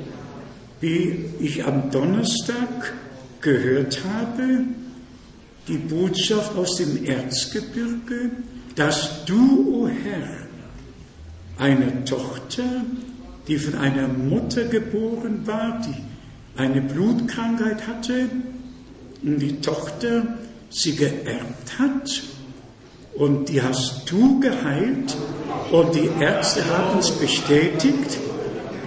[0.80, 2.92] wie ich am Donnerstag
[3.40, 4.60] gehört habe,
[5.66, 8.30] die Botschaft aus dem Erzgebirge,
[8.76, 10.46] dass du, o oh Herr,
[11.58, 12.84] eine Tochter,
[13.48, 18.28] die von einer Mutter geboren war, die eine Blutkrankheit hatte,
[19.22, 20.36] und die Tochter
[20.70, 22.22] sie geerbt hat,
[23.16, 25.16] und die hast du geheilt,
[25.72, 28.18] und die Ärzte haben es bestätigt,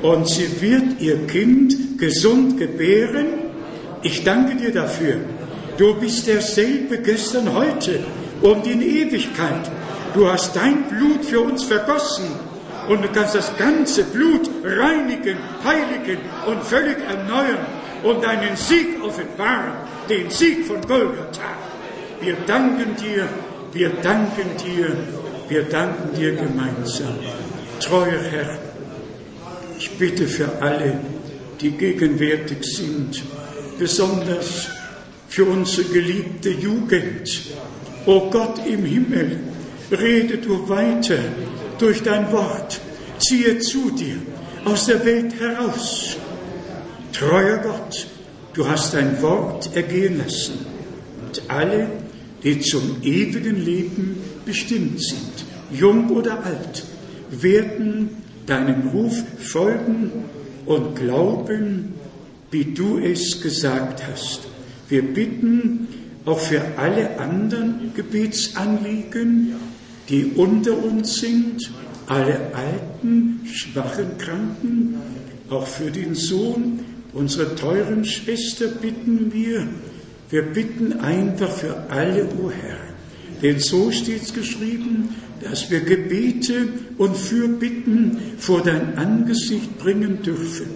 [0.02, 3.28] und sie wird ihr Kind gesund gebären.
[4.02, 5.18] Ich danke dir dafür.
[5.78, 8.00] Du bist derselbe gestern, heute
[8.42, 9.70] und in Ewigkeit.
[10.14, 12.28] Du hast dein Blut für uns vergossen
[12.88, 17.66] und du kannst das ganze Blut reinigen, heiligen und völlig erneuern
[18.04, 19.74] und deinen Sieg offenbaren,
[20.10, 21.56] den Sieg von Golgatha.
[22.22, 23.28] Wir danken dir,
[23.74, 24.96] wir danken dir,
[25.48, 27.16] wir danken dir gemeinsam.
[27.80, 28.58] Treuer Herr,
[29.78, 31.00] ich bitte für alle,
[31.62, 33.24] die gegenwärtig sind,
[33.78, 34.68] besonders
[35.28, 37.42] für unsere geliebte Jugend.
[38.06, 39.40] O Gott im Himmel,
[39.92, 41.20] rede du weiter
[41.78, 42.80] durch dein Wort,
[43.20, 44.18] ziehe zu dir
[44.66, 46.18] aus der Welt heraus.
[47.14, 48.08] Treuer Gott,
[48.54, 50.66] du hast dein Wort ergehen lassen
[51.26, 51.88] und alle,
[52.44, 56.86] die zum ewigen Leben bestimmt sind, jung oder alt,
[57.30, 58.10] werden
[58.46, 60.12] deinem Ruf folgen
[60.66, 61.94] und glauben,
[62.52, 64.42] wie du es gesagt hast.
[64.88, 65.88] Wir bitten
[66.26, 69.54] auch für alle anderen Gebetsanliegen,
[70.10, 71.72] die unter uns sind,
[72.08, 74.96] alle alten, schwachen Kranken,
[75.50, 76.80] auch für den Sohn
[77.14, 79.68] unserer teuren Schwester bitten wir.
[80.30, 82.78] Wir bitten einfach für alle, o oh Herr.
[83.42, 90.68] Denn so steht es geschrieben, dass wir Gebete und Fürbitten vor dein Angesicht bringen dürfen.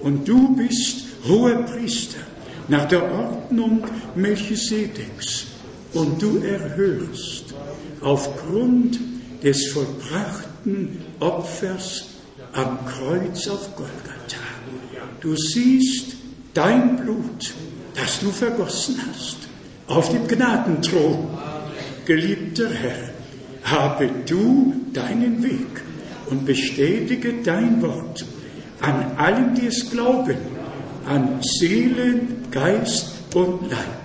[0.00, 2.20] Und du bist hoher Priester
[2.68, 5.46] nach der Ordnung Melchisedeks
[5.92, 7.54] und du erhörst
[8.00, 8.98] aufgrund
[9.42, 12.06] des vollbrachten Opfers
[12.52, 14.40] am Kreuz auf Golgatha.
[15.20, 16.16] Du siehst
[16.54, 17.52] dein Blut,
[17.94, 19.36] das du vergossen hast,
[19.86, 21.28] auf dem Gnadenthron.
[22.06, 23.10] Geliebter Herr,
[23.64, 25.82] habe du deinen Weg
[26.26, 28.24] und bestätige dein Wort
[28.80, 30.36] an allen, die es glauben,
[31.06, 34.04] an Seele, Geist und Leib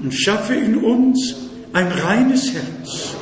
[0.00, 1.36] und schaffe in uns
[1.72, 3.14] ein reines Herz,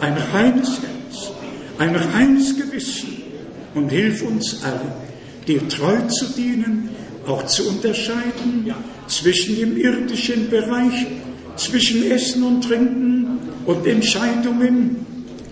[0.00, 1.32] ein reines Herz,
[1.78, 3.22] ein reines Gewissen
[3.74, 4.92] und hilf uns allen,
[5.46, 6.90] dir treu zu dienen,
[7.26, 8.66] auch zu unterscheiden
[9.06, 11.06] zwischen dem irdischen Bereich,
[11.56, 15.06] zwischen Essen und Trinken und Entscheidungen,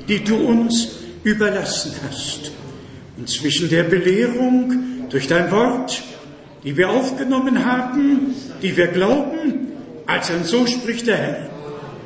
[0.08, 0.90] die du uns
[1.24, 2.52] überlassen hast,
[3.16, 4.72] und zwischen der Belehrung
[5.10, 6.02] durch dein Wort
[6.64, 9.72] die wir aufgenommen haben, die wir glauben,
[10.06, 11.50] als ein so spricht der Herr.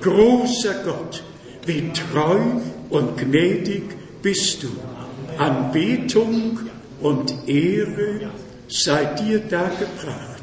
[0.01, 1.23] Großer Gott,
[1.67, 2.39] wie treu
[2.91, 3.83] und gnädig
[4.23, 4.69] bist du.
[5.39, 6.61] Anbetung
[7.01, 8.31] und Ehre
[8.69, 10.36] sei dir dargebracht,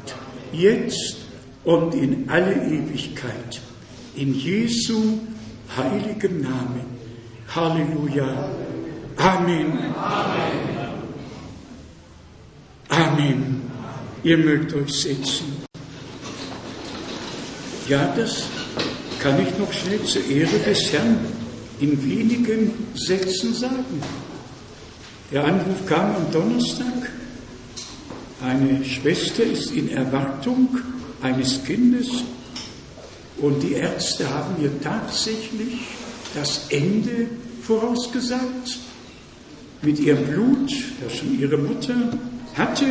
[0.54, 1.16] jetzt
[1.64, 3.60] und in alle Ewigkeit.
[4.14, 5.18] In Jesu
[5.76, 6.84] heiligem Namen.
[7.54, 8.50] Halleluja.
[9.16, 9.94] Amen.
[9.96, 10.84] Amen.
[12.88, 13.62] Amen.
[14.22, 15.64] Ihr mögt euch setzen.
[17.88, 18.44] Ja, das
[19.20, 21.18] kann ich noch schnell zur Ehre des Herrn
[21.80, 24.02] in wenigen Sätzen sagen.
[25.30, 27.10] Der Anruf kam am Donnerstag.
[28.44, 30.68] Eine Schwester ist in Erwartung
[31.22, 32.08] eines Kindes
[33.38, 35.80] und die Ärzte haben ihr tatsächlich
[36.34, 37.28] das Ende
[37.62, 38.80] vorausgesagt.
[39.80, 41.94] Mit ihrem Blut, das schon ihre Mutter
[42.54, 42.86] hatte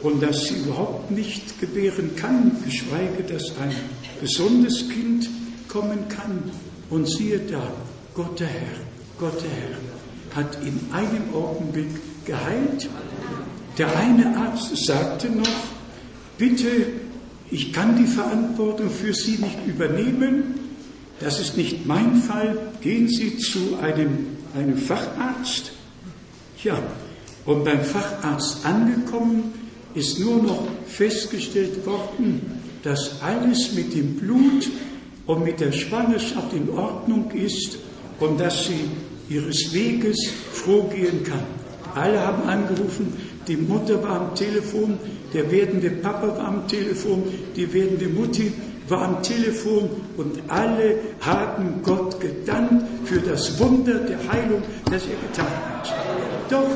[0.00, 3.74] und das sie überhaupt nicht gebären kann, geschweige, dass ein
[4.20, 5.28] gesundes Kind
[5.66, 6.40] kommen kann.
[6.88, 7.72] Und siehe da,
[8.14, 8.78] Gott der Herr,
[9.18, 11.90] Gott der Herr hat in einem Augenblick
[12.24, 12.88] geheilt.
[13.78, 15.48] Der eine Arzt sagte noch,
[16.38, 16.86] bitte,
[17.50, 20.54] ich kann die Verantwortung für Sie nicht übernehmen,
[21.20, 25.72] das ist nicht mein Fall, gehen Sie zu einem, einem Facharzt.
[26.64, 26.78] Ja,
[27.44, 29.52] und beim Facharzt angekommen
[29.94, 32.40] ist nur noch festgestellt worden,
[32.82, 34.68] dass alles mit dem Blut
[35.26, 37.78] und mit der Schwangerschaft in Ordnung ist
[38.18, 38.88] und dass sie
[39.28, 40.16] ihres Weges
[40.52, 41.42] froh gehen kann.
[41.94, 43.12] Alle haben angerufen,
[43.48, 44.98] die Mutter war am Telefon,
[45.32, 47.24] der werdende Papa war am Telefon,
[47.56, 48.52] die werdende Mutti
[48.88, 55.28] war am Telefon und alle haben Gott gedankt für das Wunder der Heilung, das er
[55.28, 55.92] getan hat.
[56.50, 56.68] Doch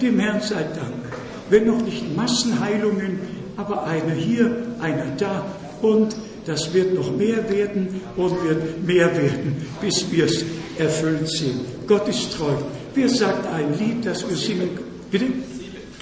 [0.00, 1.04] dem Herrn sei Dank.
[1.50, 3.18] Wenn noch nicht Massenheilungen,
[3.56, 5.44] aber einer hier, einer da
[5.82, 10.44] und das wird noch mehr werden und wird mehr werden, bis wir es
[10.78, 11.60] erfüllt sind.
[11.86, 12.52] Gott ist treu.
[12.94, 14.70] Wer sagt ein Lied, das wir singen?
[15.10, 15.26] Bitte?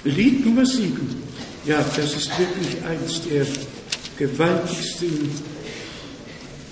[0.05, 1.23] Lied Nummer sieben.
[1.65, 3.45] Ja, das ist wirklich eines der
[4.17, 5.29] gewaltigsten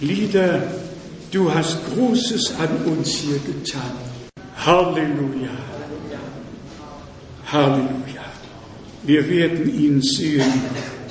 [0.01, 0.63] Lieder.
[1.31, 3.93] Du hast Großes an uns hier getan.
[4.57, 5.49] Halleluja.
[7.45, 8.25] Halleluja.
[9.03, 10.51] Wir werden ihn sehen,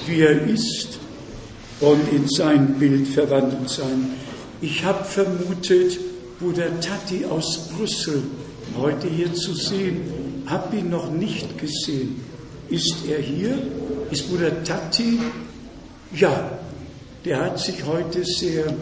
[0.06, 0.98] wie er ist
[1.80, 4.10] und in sein Bild verwandelt sein.
[4.60, 5.98] Ich habe vermutet,
[6.38, 8.22] Bruder Tati aus Brüssel
[8.76, 10.02] heute hier zu sehen,
[10.51, 12.20] habe ihn noch nicht gesehen.
[12.68, 13.59] Ist er hier?
[14.10, 15.18] Ist Bruder Tati?
[16.14, 16.59] Ja,
[17.24, 18.74] der hat sich heute sehr,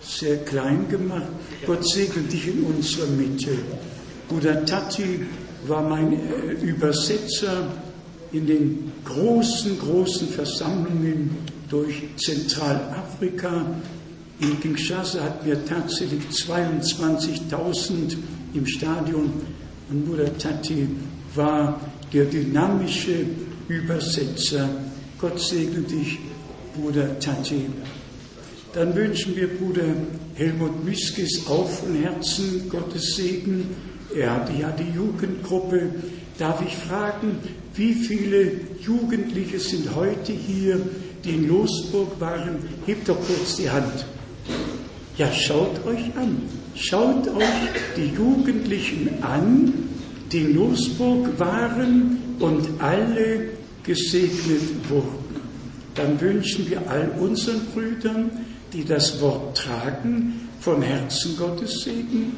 [0.00, 1.26] sehr klein gemacht.
[1.66, 3.58] Gott segne dich in unserer Mitte.
[4.28, 5.20] Bruder Tati
[5.66, 7.68] war mein äh, Übersetzer
[8.32, 11.30] in den großen, großen Versammlungen
[11.68, 13.66] durch Zentralafrika.
[14.40, 18.16] In Kinshasa hatten wir tatsächlich 22.000
[18.54, 19.32] im Stadion
[19.88, 20.88] und Bruder Tati
[21.34, 21.80] war
[22.12, 23.24] der dynamische
[23.68, 24.68] Übersetzer.
[25.18, 26.18] Gott segne dich,
[26.74, 27.66] Bruder Tati.
[28.72, 29.94] Dann wünschen wir Bruder
[30.34, 33.66] Helmut Miskis auch von Herzen Gottes Segen.
[34.14, 35.90] Er hat ja die Jugendgruppe.
[36.38, 37.38] Darf ich fragen,
[37.74, 38.52] wie viele
[38.82, 40.78] Jugendliche sind heute hier,
[41.24, 42.58] die in Losburg waren?
[42.84, 44.04] Hebt doch kurz die Hand.
[45.16, 46.42] Ja, schaut euch an.
[46.78, 47.44] Schaut euch
[47.96, 49.72] die Jugendlichen an,
[50.30, 53.48] die in Losburg waren und alle
[53.82, 55.40] gesegnet wurden.
[55.94, 58.30] Dann wünschen wir all unseren Brüdern,
[58.74, 62.32] die das Wort tragen, von Herzen Gottes Segen.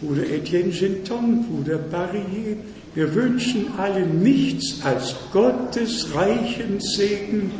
[0.00, 2.56] Bruder Etienne Genton, Bruder Barrier,
[2.94, 7.50] wir wünschen allen nichts als Gottes reichen Segen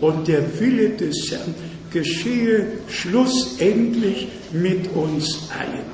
[0.00, 1.54] und der Wille des Herrn
[1.90, 5.84] geschehe schlussendlich mit uns allen.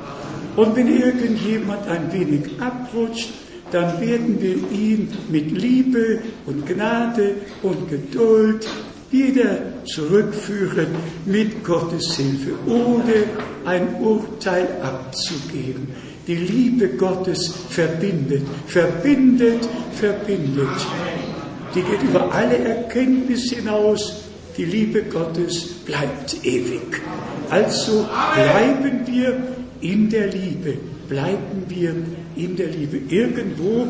[0.56, 3.30] Und wenn irgendjemand ein wenig abrutscht,
[3.70, 8.68] dann werden wir ihn mit Liebe und Gnade und Geduld
[9.10, 10.88] wieder zurückführen
[11.24, 13.24] mit Gottes Hilfe, ohne
[13.64, 15.88] ein Urteil abzugeben.
[16.26, 20.68] Die Liebe Gottes verbindet, verbindet, verbindet.
[21.74, 24.24] Die geht über alle Erkenntnis hinaus.
[24.56, 27.00] Die Liebe Gottes bleibt ewig.
[27.50, 29.36] Also bleiben wir
[29.80, 30.76] in der Liebe,
[31.08, 31.94] bleiben wir
[32.36, 33.00] in der Liebe.
[33.08, 33.88] Irgendwo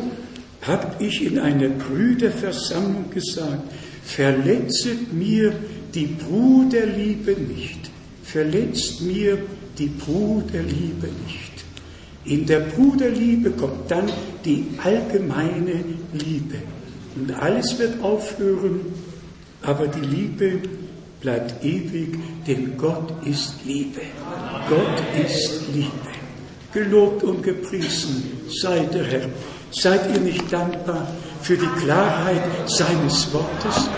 [0.63, 3.71] habe ich in einer Brüderversammlung gesagt,
[4.03, 5.53] verletzet mir
[5.93, 7.91] die Bruderliebe nicht.
[8.23, 9.37] Verletzt mir
[9.77, 11.51] die Bruderliebe nicht.
[12.25, 14.09] In der Bruderliebe kommt dann
[14.45, 15.83] die allgemeine
[16.13, 16.57] Liebe.
[17.15, 18.81] Und alles wird aufhören,
[19.63, 20.59] aber die Liebe
[21.21, 22.17] bleibt ewig,
[22.47, 24.01] denn Gott ist Liebe.
[24.67, 25.91] Gott ist Liebe.
[26.73, 28.31] Gelobt und gepriesen
[28.61, 29.29] sei der Herr.
[29.71, 31.07] Seid ihr nicht dankbar
[31.41, 33.89] für die Klarheit seines Wortes?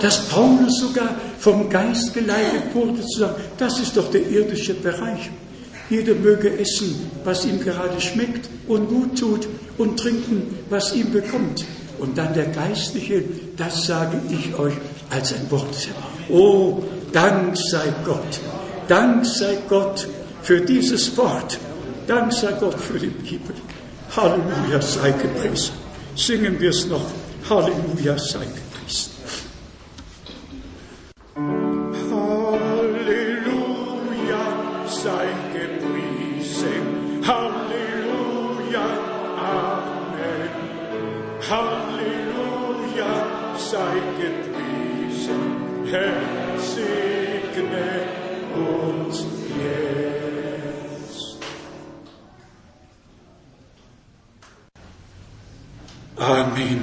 [0.00, 5.30] Dass Paulus sogar vom Geist geleitet wurde zu sagen, das ist doch der irdische Bereich.
[5.88, 9.46] Jeder möge essen, was ihm gerade schmeckt und gut tut
[9.78, 11.64] und trinken, was ihm bekommt.
[11.98, 13.22] Und dann der Geistliche,
[13.56, 14.74] das sage ich euch
[15.10, 15.88] als ein Wort.
[16.28, 18.40] Oh, Dank sei Gott.
[18.88, 20.06] Dank sei Gott
[20.42, 21.58] für dieses Wort.
[22.06, 23.54] Dank sei Gott für die Bibel.
[24.14, 25.74] Halleluja sei gepriesen.
[26.14, 27.06] Singen wir es noch.
[27.48, 29.16] Halleluja sei gepriesen.
[56.26, 56.82] Amen.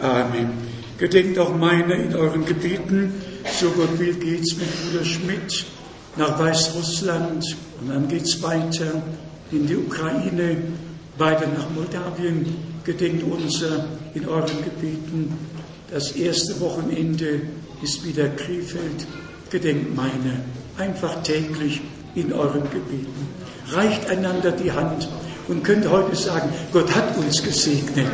[0.00, 0.50] Amen.
[0.98, 3.12] Gedenkt auch meiner in euren Gebeten.
[3.52, 5.64] So Gott will geht's mit Bruder Schmidt
[6.16, 7.44] nach Weißrussland
[7.80, 9.00] und dann geht's weiter
[9.52, 10.56] in die Ukraine,
[11.18, 12.46] weiter nach Moldawien.
[12.82, 15.38] Gedenkt unser in euren Gebeten.
[15.88, 17.42] Das erste Wochenende
[17.80, 19.06] ist wieder Krefeld.
[19.50, 20.40] Gedenkt meine.
[20.78, 21.80] Einfach täglich
[22.16, 23.28] in euren Gebeten.
[23.70, 25.08] Reicht einander die Hand
[25.48, 28.06] und könnt heute sagen, Gott hat uns gesegnet.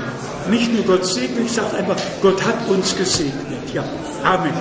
[0.50, 3.72] Nicht nur Gott segnet, ich sage einfach, Gott hat uns gesegnet.
[3.72, 3.84] Ja,
[4.22, 4.52] Amen.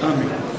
[0.00, 0.51] Amen.